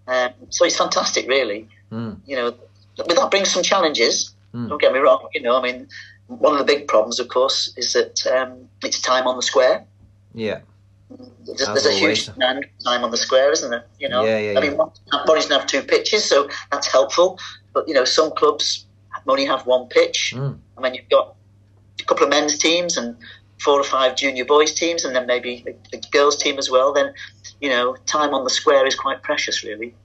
Um, 0.07 0.29
so 0.49 0.65
it's 0.65 0.77
fantastic, 0.77 1.27
really. 1.27 1.67
Mm. 1.91 2.17
You 2.25 2.35
know, 2.35 2.55
but 2.95 3.15
that 3.15 3.31
brings 3.31 3.51
some 3.51 3.63
challenges. 3.63 4.33
Don't 4.53 4.81
get 4.81 4.91
me 4.91 4.99
wrong. 4.99 5.27
You 5.35 5.41
know, 5.41 5.55
I 5.55 5.61
mean, 5.61 5.87
one 6.27 6.53
of 6.53 6.59
the 6.59 6.65
big 6.65 6.87
problems, 6.87 7.19
of 7.19 7.27
course, 7.27 7.73
is 7.77 7.93
that 7.93 8.25
um, 8.25 8.67
it's 8.83 8.99
time 8.99 9.27
on 9.27 9.35
the 9.35 9.43
square. 9.43 9.85
Yeah. 10.33 10.61
There's, 11.45 11.59
there's 11.59 11.85
a 11.85 11.93
huge 11.93 12.25
demand 12.25 12.65
time 12.83 13.03
on 13.03 13.11
the 13.11 13.17
square, 13.17 13.51
isn't 13.51 13.69
there? 13.69 13.85
You 13.99 14.09
know, 14.09 14.25
Yeah, 14.25 14.39
yeah, 14.39 14.59
I 14.59 14.61
mean, 14.61 14.77
Bonnie's 15.25 15.47
have 15.49 15.67
two 15.67 15.83
pitches, 15.83 16.25
so 16.25 16.49
that's 16.71 16.91
helpful. 16.91 17.39
But 17.73 17.87
you 17.87 17.93
know, 17.93 18.03
some 18.03 18.31
clubs 18.31 18.85
only 19.27 19.45
have 19.45 19.65
one 19.65 19.87
pitch. 19.87 20.33
Mm. 20.35 20.57
I 20.77 20.81
mean, 20.81 20.95
you've 20.95 21.09
got 21.09 21.35
a 21.99 22.03
couple 22.03 22.23
of 22.23 22.29
men's 22.29 22.57
teams 22.57 22.97
and 22.97 23.15
four 23.59 23.79
or 23.79 23.83
five 23.83 24.15
junior 24.15 24.45
boys 24.45 24.73
teams, 24.73 25.03
and 25.05 25.15
then 25.15 25.25
maybe 25.25 25.63
a, 25.67 25.97
a 25.97 25.99
girls 26.11 26.37
team 26.37 26.57
as 26.57 26.69
well. 26.69 26.93
Then, 26.93 27.13
you 27.59 27.69
know, 27.69 27.95
time 28.05 28.33
on 28.33 28.43
the 28.43 28.49
square 28.49 28.85
is 28.85 28.95
quite 28.95 29.23
precious, 29.23 29.63
really. 29.63 29.95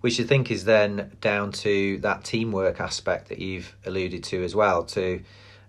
which 0.00 0.18
I 0.20 0.24
think 0.24 0.50
is 0.50 0.64
then 0.64 1.12
down 1.20 1.52
to 1.52 1.98
that 1.98 2.24
teamwork 2.24 2.80
aspect 2.80 3.28
that 3.28 3.38
you've 3.38 3.74
alluded 3.84 4.24
to 4.24 4.42
as 4.42 4.54
well, 4.54 4.84
to 4.84 5.22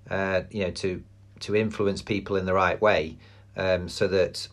uh, 0.10 0.42
you 0.50 0.64
know 0.64 0.72
to 0.72 1.04
to 1.42 1.56
influence 1.56 2.02
people 2.02 2.36
in 2.38 2.46
the 2.46 2.54
right 2.54 2.80
way, 2.82 3.18
um, 3.58 3.90
so 3.90 4.08
that 4.08 4.48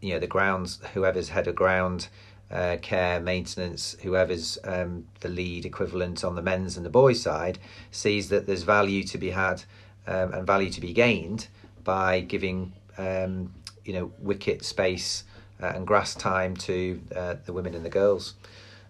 you 0.00 0.14
know 0.14 0.18
the 0.18 0.26
grounds, 0.26 0.80
whoever's 0.94 1.28
head 1.30 1.46
of 1.46 1.54
ground. 1.54 2.08
Uh, 2.50 2.78
care 2.80 3.20
maintenance 3.20 3.94
whoever's 4.02 4.58
um, 4.64 5.04
the 5.20 5.28
lead 5.28 5.66
equivalent 5.66 6.24
on 6.24 6.34
the 6.34 6.40
men's 6.40 6.78
and 6.78 6.86
the 6.86 6.88
boys 6.88 7.20
side 7.20 7.58
sees 7.90 8.30
that 8.30 8.46
there's 8.46 8.62
value 8.62 9.02
to 9.02 9.18
be 9.18 9.28
had 9.28 9.62
um, 10.06 10.32
and 10.32 10.46
value 10.46 10.70
to 10.70 10.80
be 10.80 10.94
gained 10.94 11.48
by 11.88 12.20
giving 12.20 12.70
um, 12.98 13.50
you 13.82 13.94
know 13.94 14.12
wicket 14.18 14.62
space 14.62 15.24
uh, 15.62 15.72
and 15.74 15.86
grass 15.86 16.14
time 16.14 16.54
to 16.54 17.00
uh, 17.16 17.36
the 17.46 17.52
women 17.54 17.74
and 17.74 17.82
the 17.82 17.88
girls 17.88 18.34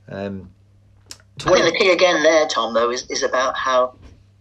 um, 0.08 0.50
to 1.38 1.48
I 1.48 1.52
think 1.52 1.72
the 1.72 1.78
key 1.78 1.90
again 1.92 2.24
there, 2.24 2.48
Tom, 2.48 2.74
though, 2.74 2.90
is, 2.90 3.08
is 3.08 3.22
about 3.22 3.56
how 3.56 3.94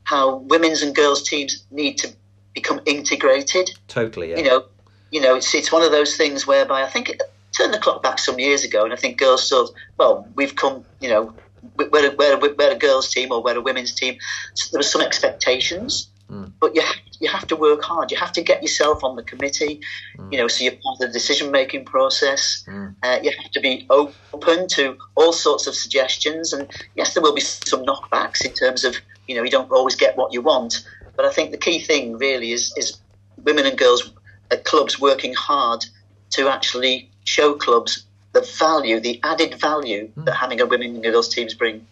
how 0.06 0.38
women's 0.38 0.82
and 0.82 0.96
girls 0.96 1.22
teams 1.22 1.66
need 1.70 2.00
to 2.00 2.08
become 2.56 2.82
integrated. 2.88 3.70
totally 3.88 4.32
yeah 4.32 4.38
You 4.38 4.44
know, 4.46 4.66
you 5.12 5.22
know, 5.22 5.36
it's 5.36 5.54
it's 5.54 5.72
one 5.72 5.84
of 5.84 5.92
those 5.92 6.18
things 6.18 6.48
whereby 6.48 6.82
I 6.82 6.88
think 6.88 7.10
it 7.10 7.22
turned 7.56 7.76
the 7.76 7.78
clock 7.78 8.02
back 8.02 8.18
some 8.18 8.40
years 8.40 8.64
ago, 8.64 8.86
and 8.86 8.92
I 8.92 8.96
think 8.96 9.20
girls 9.20 9.46
still 9.46 9.76
well, 10.00 10.28
we've 10.34 10.56
come, 10.56 10.84
you 11.00 11.10
know, 11.10 11.34
we're 11.76 12.12
a, 12.12 12.16
we're 12.16 12.36
a, 12.36 12.54
we're 12.58 12.72
a 12.72 12.80
girls 12.80 13.14
team 13.14 13.32
or 13.32 13.44
we're 13.44 13.58
a 13.58 13.62
women's 13.62 13.94
team. 13.94 14.18
So 14.56 14.70
there 14.72 14.80
were 14.80 14.84
some 14.84 15.02
expectations, 15.02 16.10
Mm. 16.30 16.52
but 16.60 16.76
you 16.76 16.82
have, 16.82 16.96
you 17.20 17.30
have 17.30 17.48
to 17.48 17.56
work 17.56 17.82
hard. 17.84 18.12
You 18.12 18.18
have 18.18 18.34
to 18.34 18.42
get 18.42 18.62
yourself 18.62 19.02
on 19.02 19.16
the 19.16 19.24
committee, 19.24 19.80
mm. 20.18 20.32
you 20.32 20.38
know, 20.38 20.50
so 20.50 20.64
you're 20.64 20.74
part 20.74 20.96
of 20.96 21.00
the 21.00 21.08
decision 21.08 21.52
making 21.52 21.86
process. 21.86 22.66
Mm. 22.68 22.96
Uh, 23.02 23.20
you 23.24 23.32
have 23.32 23.52
to 23.52 23.62
be 23.62 23.88
open 23.90 24.68
to 24.70 24.98
all 25.16 25.32
sorts 25.32 25.68
of 25.68 25.76
suggestions, 25.76 26.52
and 26.52 26.70
yes, 26.96 27.14
there 27.14 27.24
will 27.24 27.34
be 27.34 27.42
some 27.42 27.86
knockbacks 27.86 28.44
in 28.44 28.54
terms 28.54 28.84
of 28.84 28.98
you 29.28 29.36
know 29.36 29.44
you 29.44 29.50
don't 29.50 29.72
always 29.72 29.96
get 29.96 30.18
what 30.18 30.34
you 30.34 30.42
want. 30.42 30.86
But 31.16 31.26
I 31.26 31.32
think 31.32 31.52
the 31.52 31.58
key 31.58 31.80
thing 31.80 32.18
really 32.18 32.52
is 32.52 32.74
is 32.76 33.00
women 33.44 33.66
and 33.66 33.78
girls 33.78 34.12
at 34.52 34.66
clubs 34.66 35.00
working 35.00 35.34
hard 35.34 35.86
to 36.32 36.50
actually 36.50 37.10
show 37.24 37.54
clubs 37.54 38.06
the 38.34 38.42
value, 38.42 39.00
the 39.00 39.20
added 39.24 39.56
value 39.56 40.12
that 40.18 40.36
having 40.36 40.60
a 40.60 40.66
women 40.66 40.96
and 40.96 41.04
girls 41.04 41.30
teams 41.30 41.54
bring. 41.54 41.86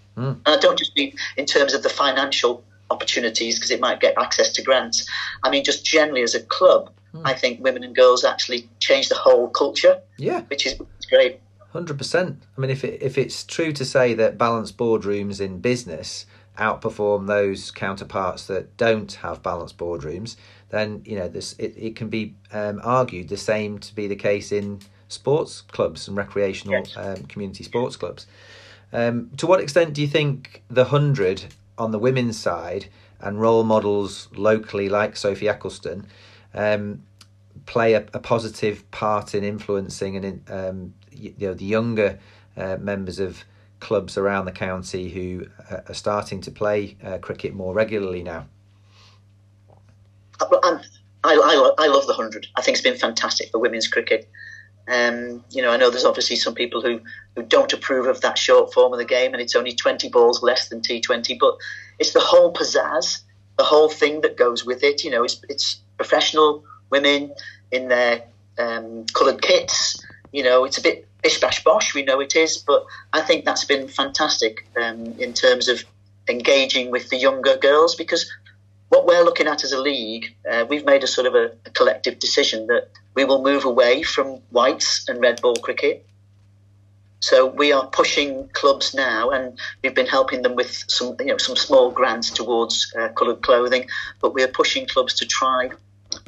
And 0.45 0.56
I 0.56 0.58
don't 0.58 0.78
just 0.78 0.95
mean 0.95 1.13
in 1.38 1.45
terms 1.45 1.74
of 1.74 1.84
the 1.84 1.89
financial 1.89 2.63
opportunities 2.91 3.56
because 3.56 3.71
it 3.71 3.80
might 3.80 4.00
get 4.00 4.13
access 4.17 4.52
to 4.54 4.62
grants. 4.62 5.08
I 5.43 5.50
mean 5.50 5.63
just 5.63 5.86
generally 5.86 6.21
as 6.24 6.36
a 6.36 6.41
club, 6.43 6.91
I 7.24 7.34
think 7.34 7.63
women 7.63 7.84
and 7.84 7.95
girls 7.95 8.24
actually 8.26 8.67
change 8.80 9.08
the 9.10 9.15
whole 9.15 9.48
culture, 9.50 10.02
yeah 10.17 10.41
which 10.41 10.65
is 10.65 10.76
great. 11.10 11.39
Hundred 11.71 11.98
percent. 11.98 12.41
I 12.58 12.62
mean, 12.62 12.69
if 12.69 12.86
it, 12.86 13.02
if 13.02 13.17
it's 13.17 13.43
true 13.43 13.74
to 13.74 13.84
say 13.84 14.13
that 14.13 14.38
balanced 14.38 14.78
boardrooms 14.78 15.41
in 15.41 15.60
business 15.60 16.26
outperform 16.58 17.28
those 17.28 17.69
counterparts 17.69 18.48
that 18.48 18.78
don't 18.78 19.12
have 19.12 19.43
balanced 19.43 19.78
boardrooms, 19.78 20.38
then 20.69 21.02
you 21.06 21.17
know 21.17 21.28
this 21.28 21.54
it, 21.60 21.74
it 21.78 21.95
can 21.98 22.08
be 22.10 22.34
um, 22.54 22.80
argued 22.84 23.28
the 23.28 23.38
same 23.38 23.78
to 23.80 23.93
be 23.93 24.08
the 24.08 24.15
case 24.15 24.52
in 24.54 24.80
sports 25.10 25.62
clubs 25.62 26.08
and 26.08 26.15
recreational 26.17 26.76
Yes. 26.76 26.93
um, 26.95 27.24
community 27.26 27.63
sports 27.63 27.95
clubs. 27.98 28.26
Um, 28.93 29.32
to 29.38 29.45
what 29.48 29.60
extent 29.60 29.93
do 29.93 30.02
you 30.02 30.08
think 30.08 30.63
the 30.69 30.86
hundred 30.86 31.43
on 31.78 31.92
the 31.92 32.00
women's 32.00 32.40
side 32.40 32.88
and 33.20 33.40
role 33.40 33.64
models 33.64 34.30
locally 34.36 34.90
like 34.90 35.16
Sophie 35.16 35.48
Ecclestone 35.48 36.06
um, 36.54 37.04
play 37.66 37.94
a, 37.94 38.06
a, 38.14 38.20
positive 38.20 38.90
part 38.92 39.34
in 39.34 39.44
influencing 39.44 40.16
and 40.16 40.26
in, 40.26 40.44
um, 40.50 40.94
you 41.12 41.34
know 41.40 41.54
the 41.54 41.66
younger 41.66 42.20
uh, 42.58 42.78
members 42.78 43.20
of 43.20 43.44
clubs 43.80 44.18
around 44.18 44.46
the 44.46 44.52
county 44.52 45.10
who 45.10 45.46
uh, 45.70 45.82
are 45.88 45.94
starting 45.94 46.42
to 46.42 46.52
play 46.52 46.98
uh, 47.04 47.18
cricket 47.18 47.54
more 47.54 47.74
regularly 47.74 48.24
now. 48.24 48.48
I, 51.26 51.34
I, 51.34 51.72
I 51.80 51.88
love 51.88 52.08
the 52.08 52.14
hundred. 52.14 52.48
I 52.56 52.62
think 52.62 52.76
it's 52.76 52.84
been 52.84 52.98
fantastic 52.98 53.50
for 53.52 53.60
women's 53.60 53.88
cricket. 53.88 54.30
Um, 54.88 55.43
you 55.50 55.62
know, 55.62 55.71
I 55.71 55.78
know 55.78 55.89
there's 55.89 56.06
obviously 56.06 56.36
some 56.36 56.54
people 56.54 56.82
who, 56.82 57.02
who 57.36 57.43
don't 57.43 57.74
approve 57.74 58.08
of 58.08 58.21
that 58.21 58.38
short 58.38 58.74
form 58.74 58.93
of 58.93 59.00
the 59.00 59.06
game, 59.06 59.34
and 59.34 59.41
it's 59.41 59.56
only 59.56 59.74
20 59.74 60.10
balls 60.10 60.43
less 60.43 60.69
than 60.69 60.82
T20. 60.82 61.38
But 61.39 61.58
it's 62.00 62.13
the 62.13 62.19
whole 62.19 62.54
pizzazz, 62.54 63.19
the 63.58 63.63
whole 63.63 63.89
thing 63.89 64.21
that 64.21 64.38
goes 64.38 64.65
with 64.65 64.84
it. 64.84 65.04
You 65.04 65.12
know, 65.12 65.24
it's 65.24 65.41
it's 65.50 65.80
professional 65.98 66.63
women 66.89 67.34
in 67.71 67.88
their 67.88 68.24
um, 68.58 69.06
coloured 69.13 69.41
kits. 69.41 70.04
You 70.32 70.43
know, 70.43 70.65
it's 70.65 70.78
a 70.78 70.82
bit 70.82 71.08
bish 71.21 71.39
bash 71.39 71.63
bosh. 71.63 71.95
We 71.95 72.04
know 72.04 72.19
it 72.19 72.36
is, 72.36 72.58
but 72.58 72.86
I 73.13 73.21
think 73.21 73.45
that's 73.45 73.65
been 73.65 73.88
fantastic 73.88 74.67
um, 74.80 75.15
in 75.19 75.34
terms 75.34 75.67
of 75.67 75.84
engaging 76.30 76.91
with 76.91 77.10
the 77.10 77.17
younger 77.17 77.58
girls 77.58 77.95
because 77.95 78.30
what 78.89 79.06
we're 79.06 79.24
looking 79.24 79.48
at 79.48 79.63
as 79.63 79.71
a 79.71 79.82
league, 79.82 80.36
uh, 80.50 80.65
we've 80.69 80.86
made 80.86 81.04
a 81.04 81.08
sort 81.08 81.28
of 81.28 81.36
a, 81.36 81.52
a, 81.65 81.69
collective 81.71 82.19
decision 82.19 82.67
that 82.67 82.89
we 83.15 83.26
will 83.26 83.41
move 83.41 83.65
away 83.65 84.04
from 84.04 84.36
whites 84.52 85.08
and 85.10 85.19
red 85.21 85.41
ball 85.41 85.56
cricket. 85.56 86.06
So 87.19 87.48
we 87.48 87.71
are 87.71 87.88
pushing 87.88 88.48
clubs 88.50 88.93
now, 88.93 89.32
and 89.32 89.58
we've 89.82 89.95
been 89.95 90.06
helping 90.06 90.43
them 90.43 90.56
with 90.56 90.84
some, 90.88 91.15
you 91.19 91.28
know, 91.28 91.38
some 91.38 91.56
small 91.56 91.89
grants 91.89 92.30
towards 92.30 92.93
uh, 93.00 93.10
coloured 93.10 93.41
clothing. 93.41 93.88
But 94.21 94.36
we 94.36 94.43
are 94.43 94.48
pushing 94.48 94.86
clubs 94.86 95.15
to 95.15 95.26
try 95.26 95.69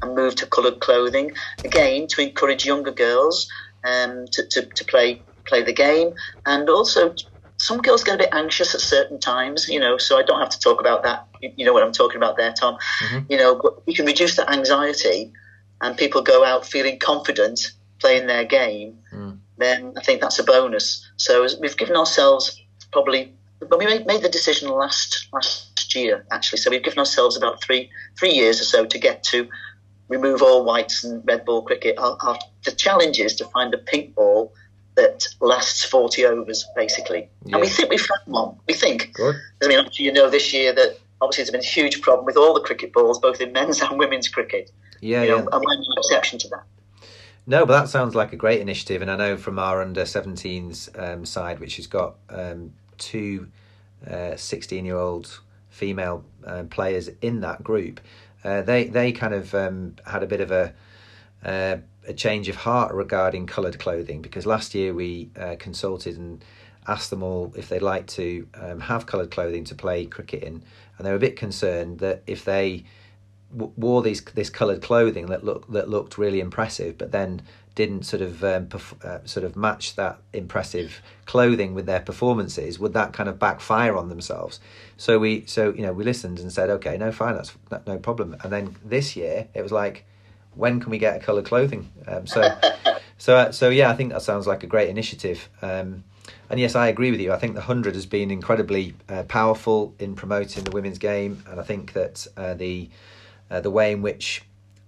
and 0.01 0.15
move 0.15 0.35
to 0.35 0.47
coloured 0.47 0.79
clothing 0.79 1.33
again 1.63 2.07
to 2.07 2.21
encourage 2.21 2.65
younger 2.65 2.91
girls 2.91 3.47
um, 3.83 4.25
to, 4.31 4.47
to, 4.47 4.65
to 4.65 4.85
play 4.85 5.21
play 5.45 5.61
the 5.63 5.73
game, 5.73 6.13
and 6.45 6.69
also 6.69 7.13
some 7.57 7.81
girls 7.81 8.03
get 8.03 8.15
a 8.15 8.17
bit 8.19 8.29
anxious 8.31 8.75
at 8.75 8.81
certain 8.81 9.19
times, 9.19 9.67
you 9.67 9.79
know, 9.79 9.97
so 9.97 10.17
I 10.17 10.23
don't 10.23 10.39
have 10.39 10.49
to 10.49 10.59
talk 10.59 10.79
about 10.79 11.03
that. 11.03 11.27
You 11.41 11.65
know 11.65 11.73
what 11.73 11.83
I'm 11.83 11.91
talking 11.91 12.17
about 12.17 12.37
there, 12.37 12.53
Tom. 12.53 12.77
Mm-hmm. 13.03 13.31
You 13.31 13.37
know, 13.37 13.59
but 13.61 13.85
we 13.85 13.93
can 13.93 14.05
reduce 14.05 14.35
that 14.35 14.49
anxiety 14.49 15.31
and 15.81 15.97
people 15.97 16.21
go 16.21 16.43
out 16.43 16.65
feeling 16.65 16.99
confident 16.99 17.71
playing 17.99 18.27
their 18.27 18.45
game, 18.45 18.97
mm. 19.13 19.37
then 19.57 19.93
I 19.97 20.01
think 20.01 20.21
that's 20.21 20.39
a 20.39 20.43
bonus. 20.43 21.09
So 21.17 21.47
we've 21.59 21.77
given 21.77 21.95
ourselves 21.95 22.61
probably, 22.91 23.33
but 23.59 23.79
we 23.79 23.85
made, 23.85 24.05
made 24.05 24.21
the 24.21 24.29
decision 24.29 24.69
last 24.69 25.27
last 25.33 25.95
year 25.95 26.25
actually. 26.31 26.59
So 26.59 26.69
we've 26.69 26.83
given 26.83 26.99
ourselves 26.99 27.35
about 27.37 27.63
three 27.63 27.89
three 28.17 28.31
years 28.31 28.61
or 28.61 28.65
so 28.65 28.85
to 28.85 28.99
get 28.99 29.23
to 29.23 29.47
remove 30.09 30.41
all 30.41 30.63
whites 30.63 31.03
and 31.03 31.23
red 31.25 31.45
ball 31.45 31.63
cricket. 31.63 31.97
Our, 31.97 32.17
our, 32.21 32.37
the 32.63 32.71
challenge 32.71 33.19
is 33.19 33.35
to 33.37 33.45
find 33.45 33.73
a 33.73 33.77
pink 33.77 34.15
ball 34.15 34.53
that 34.97 35.27
lasts 35.39 35.85
40 35.85 36.25
overs, 36.25 36.67
basically. 36.75 37.29
Yeah. 37.45 37.55
And 37.55 37.61
we 37.61 37.69
think 37.69 37.89
we've 37.89 38.01
found 38.01 38.21
one. 38.25 38.57
We 38.67 38.73
think. 38.73 39.13
Good. 39.13 39.35
I 39.63 39.67
mean, 39.67 39.87
you 39.93 40.11
know 40.11 40.29
this 40.29 40.51
year 40.51 40.73
that 40.73 40.97
obviously 41.21 41.43
there's 41.43 41.51
been 41.51 41.61
a 41.61 41.63
huge 41.63 42.01
problem 42.01 42.25
with 42.25 42.35
all 42.35 42.53
the 42.53 42.61
cricket 42.61 42.91
balls, 42.91 43.19
both 43.19 43.39
in 43.39 43.53
men's 43.53 43.79
and 43.81 43.97
women's 43.97 44.27
cricket. 44.27 44.71
Yeah, 44.99 45.21
you 45.21 45.29
know, 45.29 45.37
yeah. 45.37 45.45
And 45.53 45.63
we're 45.65 45.75
no 45.75 45.85
exception 45.97 46.39
to 46.39 46.49
that. 46.49 46.63
No, 47.45 47.65
but 47.65 47.79
that 47.79 47.89
sounds 47.89 48.13
like 48.13 48.33
a 48.33 48.35
great 48.35 48.59
initiative. 48.59 49.01
And 49.01 49.09
I 49.09 49.15
know 49.15 49.37
from 49.37 49.57
our 49.57 49.81
under 49.81 50.01
17s 50.01 50.89
um, 50.99 51.25
side, 51.25 51.59
which 51.59 51.77
has 51.77 51.87
got 51.87 52.15
um, 52.29 52.73
two 52.97 53.47
16 54.35 54.79
uh, 54.79 54.85
year 54.85 54.97
old 54.97 55.39
female 55.69 56.25
uh, 56.45 56.63
players 56.69 57.09
in 57.21 57.41
that 57.41 57.63
group, 57.63 58.01
uh, 58.43 58.63
they, 58.63 58.85
they 58.85 59.11
kind 59.11 59.33
of 59.33 59.53
um, 59.53 59.95
had 60.05 60.23
a 60.23 60.27
bit 60.27 60.41
of 60.41 60.51
a 60.51 60.73
uh, 61.45 61.77
a 62.07 62.13
change 62.13 62.49
of 62.49 62.55
heart 62.55 62.93
regarding 62.93 63.45
coloured 63.45 63.77
clothing 63.79 64.21
because 64.21 64.45
last 64.45 64.73
year 64.73 64.93
we 64.93 65.29
uh, 65.37 65.55
consulted 65.59 66.17
and 66.17 66.43
asked 66.87 67.09
them 67.09 67.21
all 67.21 67.53
if 67.55 67.67
they'd 67.67 67.81
like 67.81 68.07
to 68.07 68.47
um, 68.55 68.79
have 68.79 69.05
coloured 69.05 69.29
clothing 69.29 69.65
to 69.65 69.75
play 69.75 70.05
cricket 70.05 70.41
in, 70.43 70.63
and 70.97 71.05
they 71.05 71.09
were 71.09 71.17
a 71.17 71.19
bit 71.19 71.35
concerned 71.35 71.99
that 71.99 72.23
if 72.25 72.45
they 72.45 72.85
w- 73.55 73.73
wore 73.75 74.01
these 74.01 74.21
this 74.23 74.49
coloured 74.49 74.81
clothing 74.81 75.27
that 75.27 75.43
looked 75.43 75.71
that 75.73 75.89
looked 75.89 76.17
really 76.17 76.39
impressive, 76.39 76.97
but 76.97 77.11
then 77.11 77.41
didn't 77.75 78.03
sort 78.03 78.21
of 78.23 78.43
um, 78.43 78.65
perf- 78.65 79.03
uh, 79.05 79.23
sort 79.27 79.43
of 79.43 79.55
match 79.55 79.95
that 79.95 80.17
impressive 80.33 80.99
clothing 81.25 81.75
with 81.75 81.85
their 81.85 81.99
performances, 81.99 82.79
would 82.79 82.93
that 82.93 83.13
kind 83.13 83.29
of 83.29 83.37
backfire 83.37 83.95
on 83.95 84.09
themselves? 84.09 84.59
So 84.95 85.19
we 85.19 85.45
so 85.45 85.73
you 85.73 85.81
know 85.81 85.93
we 85.93 86.03
listened 86.03 86.39
and 86.39 86.51
said, 86.51 86.69
okay, 86.69 86.97
no, 86.97 87.11
fine, 87.11 87.35
that's 87.35 87.53
no 87.85 87.97
problem. 87.97 88.37
And 88.43 88.51
then 88.51 88.75
this 88.83 89.15
year 89.15 89.47
it 89.53 89.61
was 89.61 89.71
like 89.71 90.05
when 90.57 90.79
can 90.79 90.89
we 90.89 90.97
get 90.97 91.15
a 91.15 91.19
colour 91.19 91.41
clothing? 91.41 91.89
Um, 92.07 92.27
so, 92.27 92.41
so, 93.17 93.35
uh, 93.35 93.51
so 93.51 93.69
yeah, 93.69 93.89
I 93.89 93.95
think 93.95 94.11
that 94.11 94.21
sounds 94.21 94.47
like 94.47 94.63
a 94.63 94.67
great 94.67 94.89
initiative. 94.89 95.49
Um, 95.61 96.03
and 96.49 96.59
yes, 96.59 96.75
I 96.75 96.87
agree 96.87 97.11
with 97.11 97.19
you. 97.19 97.33
I 97.33 97.37
think 97.37 97.55
the 97.55 97.61
hundred 97.61 97.95
has 97.95 98.05
been 98.05 98.31
incredibly 98.31 98.95
uh, 99.09 99.23
powerful 99.23 99.93
in 99.99 100.15
promoting 100.15 100.63
the 100.63 100.71
women's 100.71 100.97
game, 100.97 101.43
and 101.49 101.59
I 101.59 101.63
think 101.63 101.93
that 101.93 102.27
uh, 102.37 102.53
the 102.53 102.89
uh, 103.49 103.61
the 103.61 103.71
way 103.71 103.91
in 103.91 104.01
which 104.01 104.43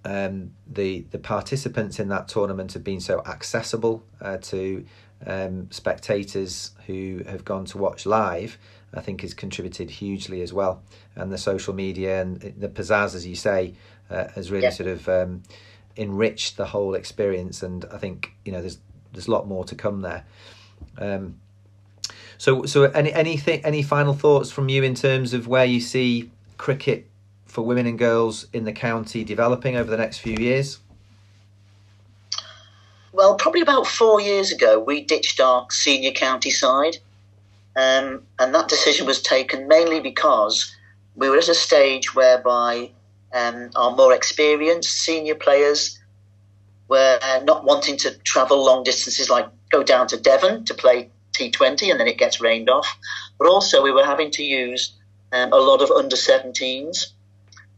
um, 0.06 0.52
the 0.68 1.06
the 1.12 1.20
participants 1.20 2.00
in 2.00 2.10
that 2.10 2.28
tournament 2.28 2.74
have 2.74 2.84
been 2.84 3.02
so 3.02 3.22
accessible 3.26 4.04
uh, 4.22 4.38
to 4.38 4.86
um, 5.26 5.70
spectators 5.72 6.72
who 6.88 7.22
have 7.28 7.44
gone 7.44 7.66
to 7.66 7.78
watch 7.78 8.06
live, 8.06 8.58
I 8.94 9.02
think 9.02 9.22
has 9.22 9.34
contributed 9.34 9.90
hugely 9.90 10.42
as 10.42 10.54
well. 10.54 10.82
And 11.16 11.32
the 11.32 11.38
social 11.38 11.74
media 11.74 12.22
and 12.22 12.40
the 12.40 12.70
pizzazz, 12.70 13.16
as 13.16 13.28
you 13.28 13.36
say, 13.36 13.74
uh, 14.10 14.28
has 14.30 14.52
really 14.52 14.64
yeah. 14.64 14.70
sort 14.70 14.90
of 14.90 15.08
um, 15.10 15.44
enriched 15.98 16.58
the 16.58 16.66
whole 16.66 16.96
experience. 16.96 17.64
And 17.64 17.86
I 17.92 17.98
think 17.98 18.34
you 18.46 18.52
know 18.52 18.62
there's 18.62 18.80
there's 19.14 19.28
a 19.28 19.32
lot 19.32 19.48
more 19.48 19.64
to 19.66 19.76
come 19.76 20.02
there. 20.02 20.26
Um, 20.98 21.40
so 22.38 22.66
so 22.66 22.84
any 22.84 23.12
anything 23.14 23.64
any 23.66 23.84
final 23.84 24.14
thoughts 24.14 24.52
from 24.52 24.70
you 24.70 24.84
in 24.84 24.96
terms 24.96 25.34
of 25.34 25.48
where 25.48 25.66
you 25.66 25.80
see 25.80 26.32
cricket 26.58 27.08
for 27.46 27.64
women 27.64 27.86
and 27.86 27.98
girls 27.98 28.48
in 28.54 28.64
the 28.64 28.72
county 28.72 29.24
developing 29.24 29.76
over 29.76 29.90
the 29.90 29.98
next 29.98 30.20
few 30.20 30.36
years? 30.38 30.80
Well, 33.12 33.36
probably 33.36 33.62
about 33.62 33.88
four 33.88 34.22
years 34.22 34.52
ago, 34.52 34.80
we 34.80 35.02
ditched 35.02 35.40
our 35.40 35.66
senior 35.72 36.12
county 36.12 36.52
side. 36.52 36.98
Um, 37.76 38.24
and 38.38 38.54
that 38.54 38.68
decision 38.68 39.08
was 39.08 39.22
taken 39.22 39.68
mainly 39.68 40.00
because 40.00 40.76
we 41.16 41.30
were 41.30 41.38
at 41.38 41.48
a 41.48 41.56
stage 41.56 42.14
whereby 42.16 42.92
um, 43.34 43.70
our 43.76 43.96
more 43.96 44.14
experienced 44.14 44.92
senior 44.92 45.36
players 45.36 46.00
were 46.88 47.20
not 47.44 47.64
wanting 47.64 47.98
to 47.98 48.18
travel 48.20 48.66
long 48.66 48.84
distances, 48.84 49.30
like 49.30 49.48
go 49.72 49.84
down 49.84 50.08
to 50.08 50.18
Devon 50.18 50.66
to 50.66 50.74
play 50.74 51.10
T20 51.34 51.92
and 51.92 52.00
then 52.00 52.08
it 52.08 52.18
gets 52.18 52.42
rained 52.42 52.70
off. 52.70 52.98
But 53.38 53.48
also, 53.48 53.82
we 53.82 53.92
were 53.92 54.06
having 54.06 54.32
to 54.32 54.44
use 54.44 54.94
um, 55.32 55.54
a 55.54 55.58
lot 55.58 55.82
of 55.82 55.92
under 55.92 56.16
17s. 56.16 57.08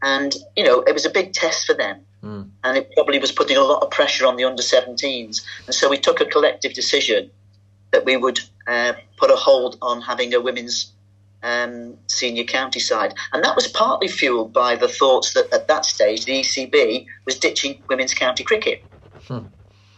And, 0.02 0.34
you 0.56 0.64
know, 0.64 0.80
it 0.80 0.92
was 0.92 1.04
a 1.04 1.10
big 1.10 1.32
test 1.32 1.66
for 1.66 1.74
them. 1.74 2.00
Mm. 2.24 2.48
And 2.64 2.76
it 2.76 2.90
probably 2.94 3.18
was 3.18 3.32
putting 3.32 3.56
a 3.56 3.62
lot 3.62 3.82
of 3.82 3.90
pressure 3.90 4.26
on 4.26 4.36
the 4.36 4.44
under 4.44 4.62
17s. 4.62 5.42
And 5.66 5.74
so 5.74 5.88
we 5.88 5.98
took 5.98 6.20
a 6.20 6.24
collective 6.24 6.72
decision 6.72 7.30
that 7.90 8.04
we 8.04 8.16
would 8.16 8.40
uh, 8.66 8.94
put 9.18 9.30
a 9.30 9.36
hold 9.36 9.76
on 9.82 10.00
having 10.00 10.34
a 10.34 10.40
women's 10.40 10.91
um, 11.42 11.96
senior 12.06 12.44
county 12.44 12.80
side. 12.80 13.14
And 13.32 13.44
that 13.44 13.56
was 13.56 13.66
partly 13.66 14.08
fueled 14.08 14.52
by 14.52 14.76
the 14.76 14.88
thoughts 14.88 15.34
that 15.34 15.52
at 15.52 15.68
that 15.68 15.84
stage 15.84 16.24
the 16.24 16.40
ECB 16.40 17.06
was 17.24 17.38
ditching 17.38 17.82
women's 17.88 18.14
county 18.14 18.44
cricket. 18.44 18.84
Hmm. 19.26 19.46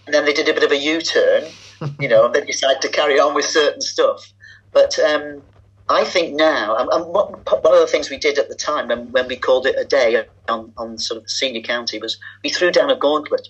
And 0.06 0.12
then 0.12 0.24
they 0.24 0.32
did 0.32 0.48
a 0.48 0.54
bit 0.54 0.64
of 0.64 0.72
a 0.72 0.76
U 0.76 1.00
turn, 1.00 1.44
you 2.00 2.08
know, 2.08 2.26
and 2.26 2.34
they 2.34 2.44
decided 2.44 2.82
to 2.82 2.88
carry 2.88 3.18
on 3.18 3.34
with 3.34 3.44
certain 3.44 3.80
stuff. 3.80 4.32
But 4.72 4.98
um, 4.98 5.42
I 5.88 6.04
think 6.04 6.34
now, 6.34 6.76
and 6.76 7.06
what, 7.06 7.30
one 7.62 7.74
of 7.74 7.80
the 7.80 7.86
things 7.86 8.10
we 8.10 8.18
did 8.18 8.38
at 8.38 8.48
the 8.48 8.54
time 8.54 8.88
when, 8.88 9.12
when 9.12 9.28
we 9.28 9.36
called 9.36 9.66
it 9.66 9.76
a 9.78 9.84
day 9.84 10.24
on, 10.48 10.72
on 10.76 10.98
sort 10.98 11.22
of 11.22 11.30
senior 11.30 11.62
county 11.62 11.98
was 11.98 12.18
we 12.42 12.50
threw 12.50 12.70
down 12.70 12.90
a 12.90 12.96
gauntlet 12.96 13.48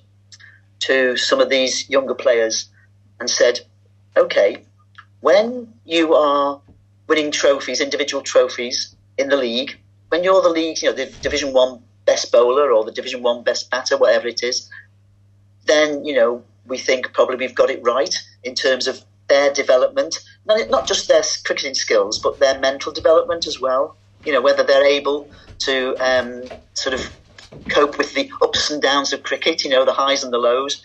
to 0.80 1.16
some 1.16 1.40
of 1.40 1.48
these 1.48 1.88
younger 1.88 2.14
players 2.14 2.68
and 3.20 3.30
said, 3.30 3.60
okay, 4.16 4.64
when 5.20 5.72
you 5.84 6.14
are 6.14 6.60
winning 7.06 7.30
trophies, 7.30 7.80
individual 7.80 8.22
trophies 8.22 8.94
in 9.18 9.28
the 9.28 9.36
league. 9.36 9.78
When 10.08 10.24
you're 10.24 10.42
the 10.42 10.48
league, 10.48 10.82
you 10.82 10.90
know, 10.90 10.96
the 10.96 11.12
Division 11.22 11.52
One 11.52 11.82
best 12.06 12.30
bowler 12.30 12.72
or 12.72 12.84
the 12.84 12.92
Division 12.92 13.22
One 13.22 13.42
best 13.42 13.70
batter, 13.70 13.96
whatever 13.96 14.28
it 14.28 14.42
is, 14.42 14.68
then 15.66 16.04
you 16.04 16.14
know 16.14 16.42
we 16.66 16.78
think 16.78 17.12
probably 17.12 17.36
we've 17.36 17.54
got 17.54 17.70
it 17.70 17.82
right 17.82 18.14
in 18.42 18.54
terms 18.54 18.86
of 18.86 19.04
their 19.28 19.52
development, 19.52 20.18
not 20.46 20.86
just 20.86 21.08
their 21.08 21.22
cricketing 21.44 21.74
skills, 21.74 22.18
but 22.18 22.40
their 22.40 22.58
mental 22.60 22.92
development 22.92 23.46
as 23.46 23.60
well. 23.60 23.96
You 24.24 24.32
know, 24.32 24.42
whether 24.42 24.62
they're 24.62 24.86
able 24.86 25.30
to 25.60 25.96
um, 25.98 26.44
sort 26.74 26.94
of 26.94 27.10
cope 27.68 27.96
with 27.98 28.14
the 28.14 28.30
ups 28.42 28.70
and 28.70 28.82
downs 28.82 29.12
of 29.12 29.22
cricket, 29.22 29.64
you 29.64 29.70
know, 29.70 29.84
the 29.84 29.92
highs 29.92 30.22
and 30.22 30.32
the 30.32 30.38
lows. 30.38 30.82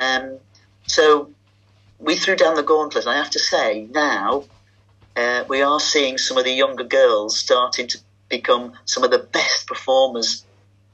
Um, 0.00 0.38
so 0.86 1.30
we 1.98 2.16
threw 2.16 2.36
down 2.36 2.54
the 2.54 2.62
gauntlet. 2.62 3.06
I 3.06 3.16
have 3.16 3.30
to 3.30 3.38
say 3.38 3.88
now 3.90 4.44
uh, 5.18 5.44
we 5.48 5.62
are 5.62 5.80
seeing 5.80 6.16
some 6.16 6.38
of 6.38 6.44
the 6.44 6.52
younger 6.52 6.84
girls 6.84 7.36
starting 7.36 7.88
to 7.88 7.98
become 8.28 8.72
some 8.84 9.02
of 9.02 9.10
the 9.10 9.18
best 9.18 9.66
performers 9.66 10.44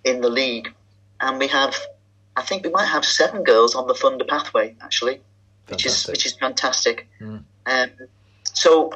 in 0.02 0.22
the 0.22 0.30
league. 0.30 0.72
And 1.20 1.38
we 1.38 1.46
have, 1.48 1.76
I 2.34 2.42
think 2.42 2.64
we 2.64 2.70
might 2.70 2.86
have 2.86 3.04
seven 3.04 3.44
girls 3.44 3.74
on 3.74 3.86
the 3.86 3.94
Thunder 3.94 4.24
pathway 4.24 4.74
actually, 4.80 5.20
which 5.68 5.84
is 5.84 6.06
which 6.06 6.24
is 6.24 6.32
fantastic. 6.36 7.06
Mm. 7.20 7.42
Um, 7.66 7.90
so 8.44 8.92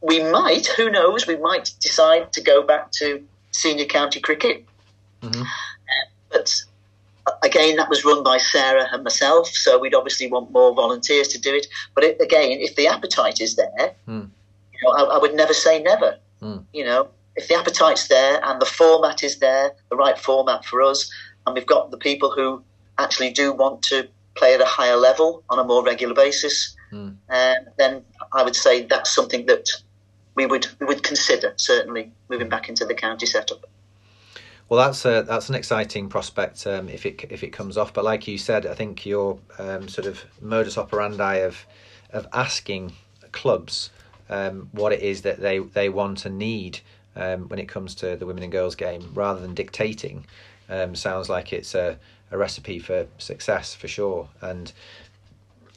we 0.00 0.22
might, 0.24 0.66
who 0.66 0.90
knows, 0.90 1.26
we 1.26 1.36
might 1.36 1.70
decide 1.80 2.32
to 2.32 2.40
go 2.40 2.62
back 2.62 2.90
to 2.92 3.22
senior 3.52 3.86
county 3.86 4.20
cricket. 4.20 4.64
Mm-hmm. 5.22 5.42
Uh, 5.42 6.06
but 6.30 6.62
again, 7.42 7.76
that 7.76 7.88
was 7.88 8.04
run 8.04 8.24
by 8.24 8.38
Sarah 8.38 8.88
and 8.92 9.04
myself, 9.04 9.48
so 9.48 9.78
we'd 9.78 9.94
obviously 9.94 10.28
want 10.28 10.50
more 10.50 10.74
volunteers 10.74 11.28
to 11.28 11.40
do 11.40 11.54
it. 11.54 11.68
But 11.94 12.04
it, 12.04 12.20
again, 12.20 12.58
if 12.60 12.74
the 12.74 12.88
appetite 12.88 13.40
is 13.40 13.54
there, 13.54 13.94
mm. 14.08 14.28
You 14.74 14.88
know, 14.88 14.94
I, 14.94 15.16
I, 15.16 15.18
would 15.18 15.34
never 15.34 15.54
say 15.54 15.82
never. 15.82 16.18
Mm. 16.42 16.64
You 16.72 16.84
know, 16.84 17.08
if 17.36 17.48
the 17.48 17.54
appetite's 17.54 18.08
there 18.08 18.40
and 18.44 18.60
the 18.60 18.66
format 18.66 19.22
is 19.22 19.38
there, 19.38 19.72
the 19.90 19.96
right 19.96 20.18
format 20.18 20.64
for 20.64 20.82
us, 20.82 21.10
and 21.46 21.54
we've 21.54 21.66
got 21.66 21.90
the 21.90 21.96
people 21.96 22.30
who 22.30 22.62
actually 22.98 23.30
do 23.30 23.52
want 23.52 23.82
to 23.82 24.08
play 24.34 24.54
at 24.54 24.60
a 24.60 24.66
higher 24.66 24.96
level 24.96 25.42
on 25.48 25.58
a 25.58 25.64
more 25.64 25.84
regular 25.84 26.14
basis, 26.14 26.74
mm. 26.92 27.14
uh, 27.30 27.54
then 27.78 28.04
I 28.32 28.42
would 28.42 28.56
say 28.56 28.84
that's 28.84 29.14
something 29.14 29.46
that 29.46 29.68
we 30.34 30.46
would 30.46 30.66
we 30.80 30.86
would 30.86 31.02
consider 31.02 31.54
certainly 31.56 32.12
moving 32.28 32.48
back 32.48 32.68
into 32.68 32.84
the 32.84 32.94
county 32.94 33.26
setup. 33.26 33.66
Well, 34.68 34.86
that's 34.86 35.04
a, 35.04 35.22
that's 35.22 35.50
an 35.50 35.54
exciting 35.54 36.08
prospect 36.08 36.66
um, 36.66 36.88
if 36.88 37.04
it 37.04 37.24
if 37.30 37.44
it 37.44 37.50
comes 37.50 37.76
off. 37.76 37.92
But 37.92 38.04
like 38.04 38.26
you 38.26 38.38
said, 38.38 38.66
I 38.66 38.74
think 38.74 39.04
your 39.04 39.38
um, 39.58 39.88
sort 39.88 40.06
of 40.06 40.24
modus 40.40 40.78
operandi 40.78 41.36
of 41.36 41.66
of 42.10 42.26
asking 42.32 42.92
clubs 43.32 43.90
um, 44.28 44.68
what 44.72 44.92
it 44.92 45.00
is 45.00 45.22
that 45.22 45.40
they 45.40 45.58
they 45.58 45.88
want 45.88 46.24
and 46.24 46.38
need 46.38 46.80
um, 47.16 47.48
when 47.48 47.58
it 47.58 47.68
comes 47.68 47.94
to 47.96 48.16
the 48.16 48.26
women 48.26 48.42
and 48.42 48.52
girls 48.52 48.74
game, 48.74 49.10
rather 49.14 49.40
than 49.40 49.54
dictating, 49.54 50.26
um, 50.68 50.94
sounds 50.94 51.28
like 51.28 51.52
it's 51.52 51.74
a, 51.74 51.98
a 52.30 52.38
recipe 52.38 52.78
for 52.78 53.06
success 53.18 53.74
for 53.74 53.88
sure. 53.88 54.28
And 54.40 54.72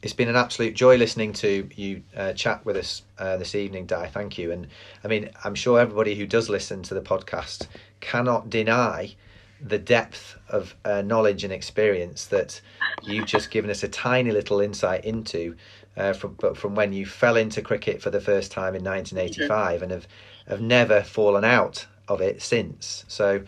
it's 0.02 0.14
been 0.14 0.30
an 0.30 0.36
absolute 0.36 0.76
joy 0.76 0.98
listening 0.98 1.34
to 1.34 1.68
you 1.76 2.04
uh, 2.16 2.34
chat 2.34 2.64
with 2.66 2.78
us 2.78 3.02
uh, 3.18 3.38
this 3.38 3.56
evening, 3.56 3.86
Di. 3.86 4.08
Thank 4.08 4.38
you. 4.38 4.52
And 4.52 4.68
I 5.04 5.08
mean, 5.08 5.30
I'm 5.44 5.56
sure 5.56 5.80
everybody 5.80 6.16
who 6.16 6.26
does 6.26 6.50
listen 6.50 6.84
to 6.84 6.94
the 6.94 7.02
podcast 7.02 7.68
cannot 8.00 8.50
deny 8.50 9.16
the 9.60 9.80
depth 9.80 10.38
of 10.50 10.76
uh, 10.86 11.02
knowledge 11.02 11.44
and 11.44 11.52
experience 11.52 12.28
that 12.28 12.62
you've 13.02 13.26
just 13.26 13.50
given 13.50 13.72
us 13.72 13.82
a 13.82 13.88
tiny 13.88 14.32
little 14.32 14.60
insight 14.60 15.04
into 15.04 15.56
uh, 15.98 16.14
from 16.14 16.36
but 16.40 16.56
from 16.56 16.76
when 16.76 16.94
you 16.94 17.06
fell 17.06 17.36
into 17.36 17.62
cricket 17.62 18.02
for 18.02 18.10
the 18.10 18.22
first 18.22 18.52
time 18.52 18.76
in 18.76 18.84
1985 18.84 19.82
and 19.82 19.92
have 19.92 20.08
have 20.48 20.62
never 20.62 21.02
fallen 21.02 21.44
out 21.44 21.88
of 22.08 22.22
it 22.22 22.42
since. 22.42 23.04
So, 23.08 23.44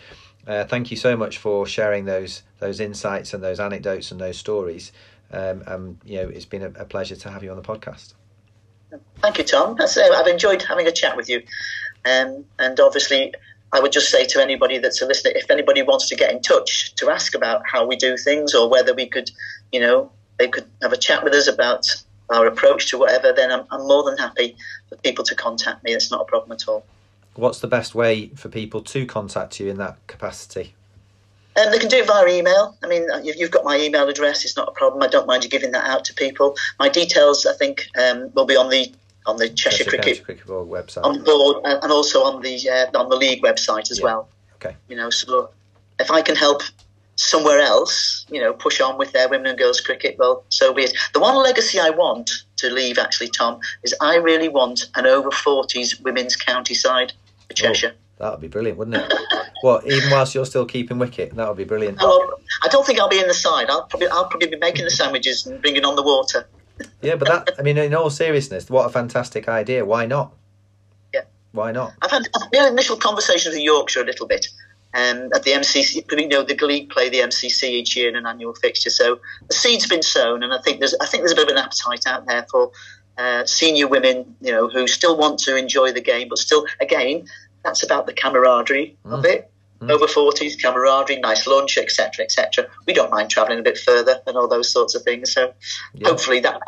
uh, 0.48 0.66
thank 0.66 0.92
you 0.92 0.98
so 0.98 1.16
much 1.16 1.38
for 1.38 1.66
sharing 1.66 2.06
those 2.06 2.44
those 2.60 2.80
insights 2.80 3.34
and 3.34 3.44
those 3.44 3.60
anecdotes 3.60 4.12
and 4.12 4.20
those 4.20 4.38
stories. 4.38 4.92
Um, 5.32 5.64
and 5.68 5.98
you 6.04 6.18
know, 6.18 6.28
it's 6.28 6.46
been 6.46 6.64
a, 6.64 6.70
a, 6.70 6.86
pleasure 6.86 7.16
to 7.16 7.30
have 7.30 7.44
you 7.44 7.52
on 7.52 7.56
the 7.56 7.64
podcast. 7.64 8.16
Thank 9.22 9.38
you, 9.38 9.44
Tom. 9.44 9.78
I've 9.80 10.28
enjoyed 10.28 10.64
having 10.64 10.88
a 10.88 10.92
chat 10.92 11.16
with 11.16 11.30
you, 11.30 11.44
um, 12.04 12.46
and 12.58 12.80
obviously, 12.80 13.36
I 13.72 13.80
would 13.80 13.92
just 13.92 14.10
say 14.10 14.26
to 14.26 14.42
anybody 14.42 14.80
that's 14.80 15.04
a 15.04 15.06
listener, 15.06 15.32
if 15.36 15.52
anybody 15.52 15.84
wants 15.84 16.10
to 16.10 16.16
get 16.16 16.32
in 16.32 16.42
touch 16.42 16.96
to 16.96 17.12
ask 17.12 17.36
about 17.36 17.62
how 17.72 17.86
we 17.86 17.96
do 17.96 18.18
things 18.18 18.56
or 18.56 18.68
whether 18.68 18.96
we 18.96 19.06
could, 19.06 19.30
you 19.72 19.80
know, 19.80 20.12
they 20.40 20.48
could 20.48 20.66
have 20.82 20.94
a 20.94 20.98
chat 20.98 21.24
with 21.24 21.34
us 21.34 21.48
about 21.48 21.86
our 22.32 22.48
approach 22.48 22.90
to 22.90 22.98
whatever, 22.98 23.34
then 23.34 23.52
I'm, 23.52 23.66
I'm 23.72 23.88
more 23.88 24.04
than 24.04 24.18
happy 24.18 24.56
for 24.88 24.96
people 24.98 25.24
to 25.26 25.36
contact 25.36 25.84
me. 25.84 25.94
It's 25.94 26.12
not 26.12 26.22
a 26.22 26.26
problem 26.26 26.52
at 26.52 26.68
all. 26.68 26.86
What's 27.36 27.60
the 27.60 27.68
best 27.68 27.96
way 27.96 28.28
for 28.30 28.50
people 28.50 28.82
to 28.82 29.06
contact 29.06 29.60
you 29.60 29.70
in 29.70 29.78
that 29.78 29.98
capacity? 30.08 30.76
Um, 31.56 31.72
they 31.72 31.80
can 31.80 31.90
do 31.90 31.98
it 31.98 32.08
via 32.08 32.28
email. 32.28 32.78
I 32.84 32.88
mean, 32.88 33.08
you've 33.24 33.52
got 33.52 33.66
my 33.66 33.78
email 33.78 34.08
address. 34.08 34.46
It's 34.46 34.56
not 34.56 34.68
a 34.68 34.72
problem. 34.72 35.02
I 35.04 35.08
don't 35.08 35.28
mind 35.28 35.44
you 35.44 35.50
giving 35.50 35.72
that 35.72 35.86
out 35.86 36.06
to 36.06 36.14
people. 36.14 36.56
My 36.80 36.90
details, 36.90 37.46
I 37.46 37.54
think, 37.54 37.88
um, 37.98 38.32
will 38.34 38.46
be 38.46 38.56
on 38.56 38.70
the 38.70 38.92
on 39.26 39.38
the 39.38 39.50
Cheshire, 39.50 39.84
Cheshire 39.84 39.90
Cricket, 39.90 40.24
Cricket 40.24 40.48
Board 40.48 40.70
website, 40.70 41.04
on 41.04 41.24
board, 41.24 41.58
and 41.66 41.92
also 41.92 42.24
on 42.24 42.42
the 42.42 42.70
uh, 42.70 42.98
on 42.98 43.10
the 43.10 43.16
league 43.16 43.44
website 43.44 43.92
as 43.92 44.00
yeah. 44.00 44.06
well. 44.06 44.30
Okay. 44.56 44.76
You 44.88 44.96
know, 44.96 45.10
so 45.10 45.50
if 46.00 46.12
I 46.12 46.22
can 46.22 46.36
help 46.36 46.62
somewhere 47.20 47.60
else, 47.60 48.26
you 48.30 48.40
know, 48.40 48.54
push 48.54 48.80
on 48.80 48.98
with 48.98 49.12
their 49.12 49.28
women 49.28 49.48
and 49.48 49.60
girls 49.60 49.82
cricket, 49.82 50.16
well, 50.18 50.44
so 50.50 50.74
be 50.74 50.84
it. 50.84 50.94
The 51.14 51.20
one 51.20 51.36
legacy 51.36 51.80
I 51.80 51.90
want 51.90 52.32
to 52.58 52.70
leave, 52.70 52.98
actually, 52.98 53.30
Tom, 53.30 53.60
is 53.84 53.94
I 54.02 54.16
really 54.16 54.48
want 54.48 54.90
an 54.96 55.06
over 55.06 55.30
40s 55.30 56.02
women's 56.02 56.38
county 56.38 56.74
side 56.74 57.12
for 57.48 57.52
oh, 57.52 57.56
Cheshire. 57.56 57.92
Oh. 57.94 58.06
That 58.20 58.32
would 58.32 58.42
be 58.42 58.48
brilliant, 58.48 58.78
wouldn't 58.78 58.98
it? 58.98 59.14
what, 59.62 59.86
even 59.86 60.10
whilst 60.10 60.34
you're 60.34 60.46
still 60.46 60.66
keeping 60.66 60.98
wicket, 60.98 61.36
that 61.36 61.48
would 61.48 61.58
be 61.58 61.64
brilliant. 61.66 61.98
Oh, 62.02 62.36
I 62.64 62.68
don't 62.70 62.86
think 62.86 63.00
I'll 63.00 63.10
be 63.10 63.20
in 63.20 63.28
the 63.28 63.34
side. 63.34 63.70
I'll 63.70 63.84
probably, 63.84 64.08
I'll 64.08 64.28
probably 64.28 64.48
be 64.48 64.58
making 64.58 64.86
the 64.86 64.92
sandwiches 64.92 65.46
and 65.46 65.62
bringing 65.62 65.86
on 65.86 65.96
the 65.96 66.04
water. 66.04 66.48
yeah, 67.02 67.16
but 67.16 67.28
that, 67.28 67.52
I 67.60 67.62
mean, 67.62 67.78
in 67.78 67.94
all 67.94 68.10
seriousness, 68.10 68.70
what 68.70 68.86
a 68.86 68.90
fantastic 68.90 69.48
idea. 69.50 69.86
Why 69.86 70.06
not? 70.06 70.34
Yeah. 71.14 71.22
Why 71.52 71.72
not? 71.72 71.94
I've 72.02 72.12
had, 72.12 72.24
I've 72.36 72.50
had 72.54 72.72
initial 72.72 72.98
conversations 72.98 73.56
with 73.56 73.64
Yorkshire 73.64 74.02
a 74.02 74.06
little 74.06 74.28
bit. 74.28 74.48
Um, 74.94 75.30
at 75.36 75.44
the 75.44 75.52
MCC, 75.52 76.04
you 76.12 76.28
know, 76.28 76.42
the 76.42 76.56
league 76.66 76.90
play 76.90 77.10
the 77.10 77.20
MCC 77.20 77.64
each 77.66 77.96
year 77.96 78.10
in 78.10 78.16
an 78.16 78.26
annual 78.26 78.56
fixture. 78.56 78.90
So 78.90 79.20
the 79.48 79.54
seed's 79.54 79.88
been 79.88 80.02
sown, 80.02 80.42
and 80.42 80.52
I 80.52 80.60
think 80.62 80.80
there's, 80.80 80.96
I 81.00 81.06
think 81.06 81.22
there's 81.22 81.32
a 81.32 81.36
bit 81.36 81.48
of 81.48 81.52
an 81.52 81.64
appetite 81.64 82.08
out 82.08 82.26
there 82.26 82.48
for 82.50 82.72
uh, 83.20 83.46
senior 83.46 83.88
women, 83.88 84.36
you 84.42 84.52
know, 84.52 84.68
who 84.68 84.88
still 84.88 85.18
want 85.18 85.40
to 85.40 85.56
enjoy 85.56 85.92
the 85.92 86.02
game, 86.02 86.28
but 86.30 86.40
still, 86.40 86.66
again, 86.80 87.28
that's 87.64 87.84
about 87.84 88.08
the 88.08 88.14
camaraderie 88.14 88.98
mm. 89.06 89.12
of 89.12 89.26
it. 89.26 89.52
Mm. 89.82 89.92
Over 89.92 90.08
40s, 90.08 90.62
camaraderie, 90.62 91.20
nice 91.20 91.46
lunch, 91.46 91.78
etc., 91.78 92.26
etc. 92.26 92.68
We 92.86 92.94
don't 92.94 93.12
mind 93.12 93.30
travelling 93.30 93.60
a 93.60 93.62
bit 93.62 93.78
further 93.78 94.22
and 94.26 94.36
all 94.36 94.48
those 94.48 94.72
sorts 94.72 94.96
of 94.96 95.04
things. 95.04 95.32
So 95.32 95.54
yeah. 95.94 96.08
hopefully 96.08 96.40
that 96.42 96.60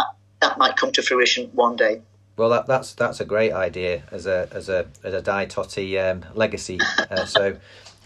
that 0.42 0.58
might 0.58 0.76
come 0.76 0.92
to 0.94 1.02
fruition 1.02 1.50
one 1.54 1.76
day. 1.76 2.02
Well, 2.38 2.50
that, 2.50 2.68
that's 2.68 2.94
that's 2.94 3.20
a 3.20 3.26
great 3.26 3.52
idea 3.52 4.04
as 4.12 4.26
a 4.26 4.48
as 4.52 4.70
a 4.70 4.88
as 5.04 5.14
a 5.14 5.22
Di 5.22 5.46
Totty 5.46 6.00
um, 6.00 6.26
legacy. 6.34 6.80
Uh, 7.12 7.26
so, 7.26 7.58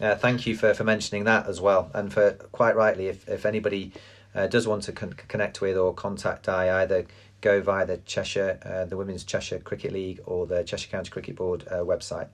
uh, 0.01 0.15
thank 0.15 0.45
you 0.45 0.55
for, 0.55 0.73
for 0.73 0.83
mentioning 0.83 1.23
that 1.23 1.47
as 1.47 1.61
well, 1.61 1.89
and 1.93 2.11
for 2.11 2.31
quite 2.51 2.75
rightly, 2.75 3.07
if 3.07 3.27
if 3.29 3.45
anybody 3.45 3.91
uh, 4.33 4.47
does 4.47 4.67
want 4.67 4.83
to 4.83 4.91
con- 4.91 5.13
connect 5.13 5.61
with 5.61 5.77
or 5.77 5.93
contact 5.93 6.45
Di, 6.45 6.81
either 6.81 7.05
go 7.41 7.61
via 7.61 7.85
the 7.85 7.97
Cheshire, 7.97 8.59
uh, 8.65 8.85
the 8.85 8.97
Women's 8.97 9.23
Cheshire 9.23 9.59
Cricket 9.59 9.93
League, 9.93 10.19
or 10.25 10.45
the 10.45 10.63
Cheshire 10.63 10.89
County 10.89 11.09
Cricket 11.09 11.35
Board 11.35 11.65
uh, 11.69 11.75
website. 11.75 12.27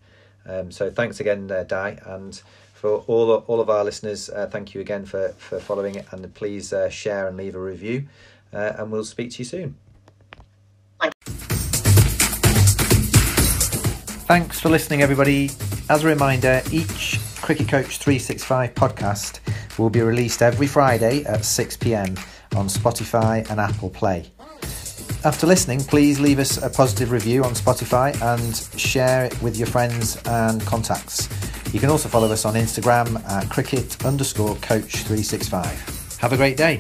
Um, 0.45 0.71
so 0.71 0.89
thanks 0.89 1.19
again, 1.19 1.51
uh, 1.51 1.63
Di, 1.63 1.99
and 2.05 2.41
for 2.73 3.03
all 3.07 3.31
all 3.31 3.61
of 3.61 3.69
our 3.69 3.83
listeners, 3.83 4.29
thank 4.49 4.73
you 4.73 4.81
again 4.81 5.05
for 5.05 5.29
for 5.37 5.59
following 5.59 5.95
it, 5.95 6.05
and 6.11 6.33
please 6.33 6.73
share 6.89 7.27
and 7.27 7.37
leave 7.37 7.55
a 7.55 7.59
review, 7.59 8.07
and 8.51 8.91
we'll 8.91 9.03
speak 9.03 9.31
to 9.31 9.39
you 9.39 9.45
soon. 9.45 9.75
Thanks 14.31 14.61
for 14.61 14.69
listening, 14.69 15.01
everybody. 15.01 15.49
As 15.89 16.05
a 16.05 16.07
reminder, 16.07 16.61
each 16.71 17.19
Cricket 17.41 17.67
Coach 17.67 17.97
365 17.97 18.73
podcast 18.75 19.41
will 19.77 19.89
be 19.89 19.99
released 19.99 20.41
every 20.41 20.67
Friday 20.67 21.25
at 21.25 21.43
6 21.43 21.75
pm 21.75 22.15
on 22.55 22.67
Spotify 22.67 23.45
and 23.51 23.59
Apple 23.59 23.89
Play. 23.89 24.31
After 25.25 25.45
listening, 25.45 25.81
please 25.81 26.21
leave 26.21 26.39
us 26.39 26.55
a 26.63 26.69
positive 26.69 27.11
review 27.11 27.43
on 27.43 27.55
Spotify 27.55 28.15
and 28.21 28.55
share 28.79 29.25
it 29.25 29.41
with 29.41 29.57
your 29.57 29.67
friends 29.67 30.15
and 30.25 30.61
contacts. 30.61 31.27
You 31.73 31.81
can 31.81 31.89
also 31.89 32.07
follow 32.07 32.31
us 32.31 32.45
on 32.45 32.53
Instagram 32.53 33.21
at 33.29 33.49
cricket 33.49 34.05
underscore 34.05 34.55
coach365. 34.55 36.19
Have 36.19 36.31
a 36.31 36.37
great 36.37 36.55
day. 36.55 36.79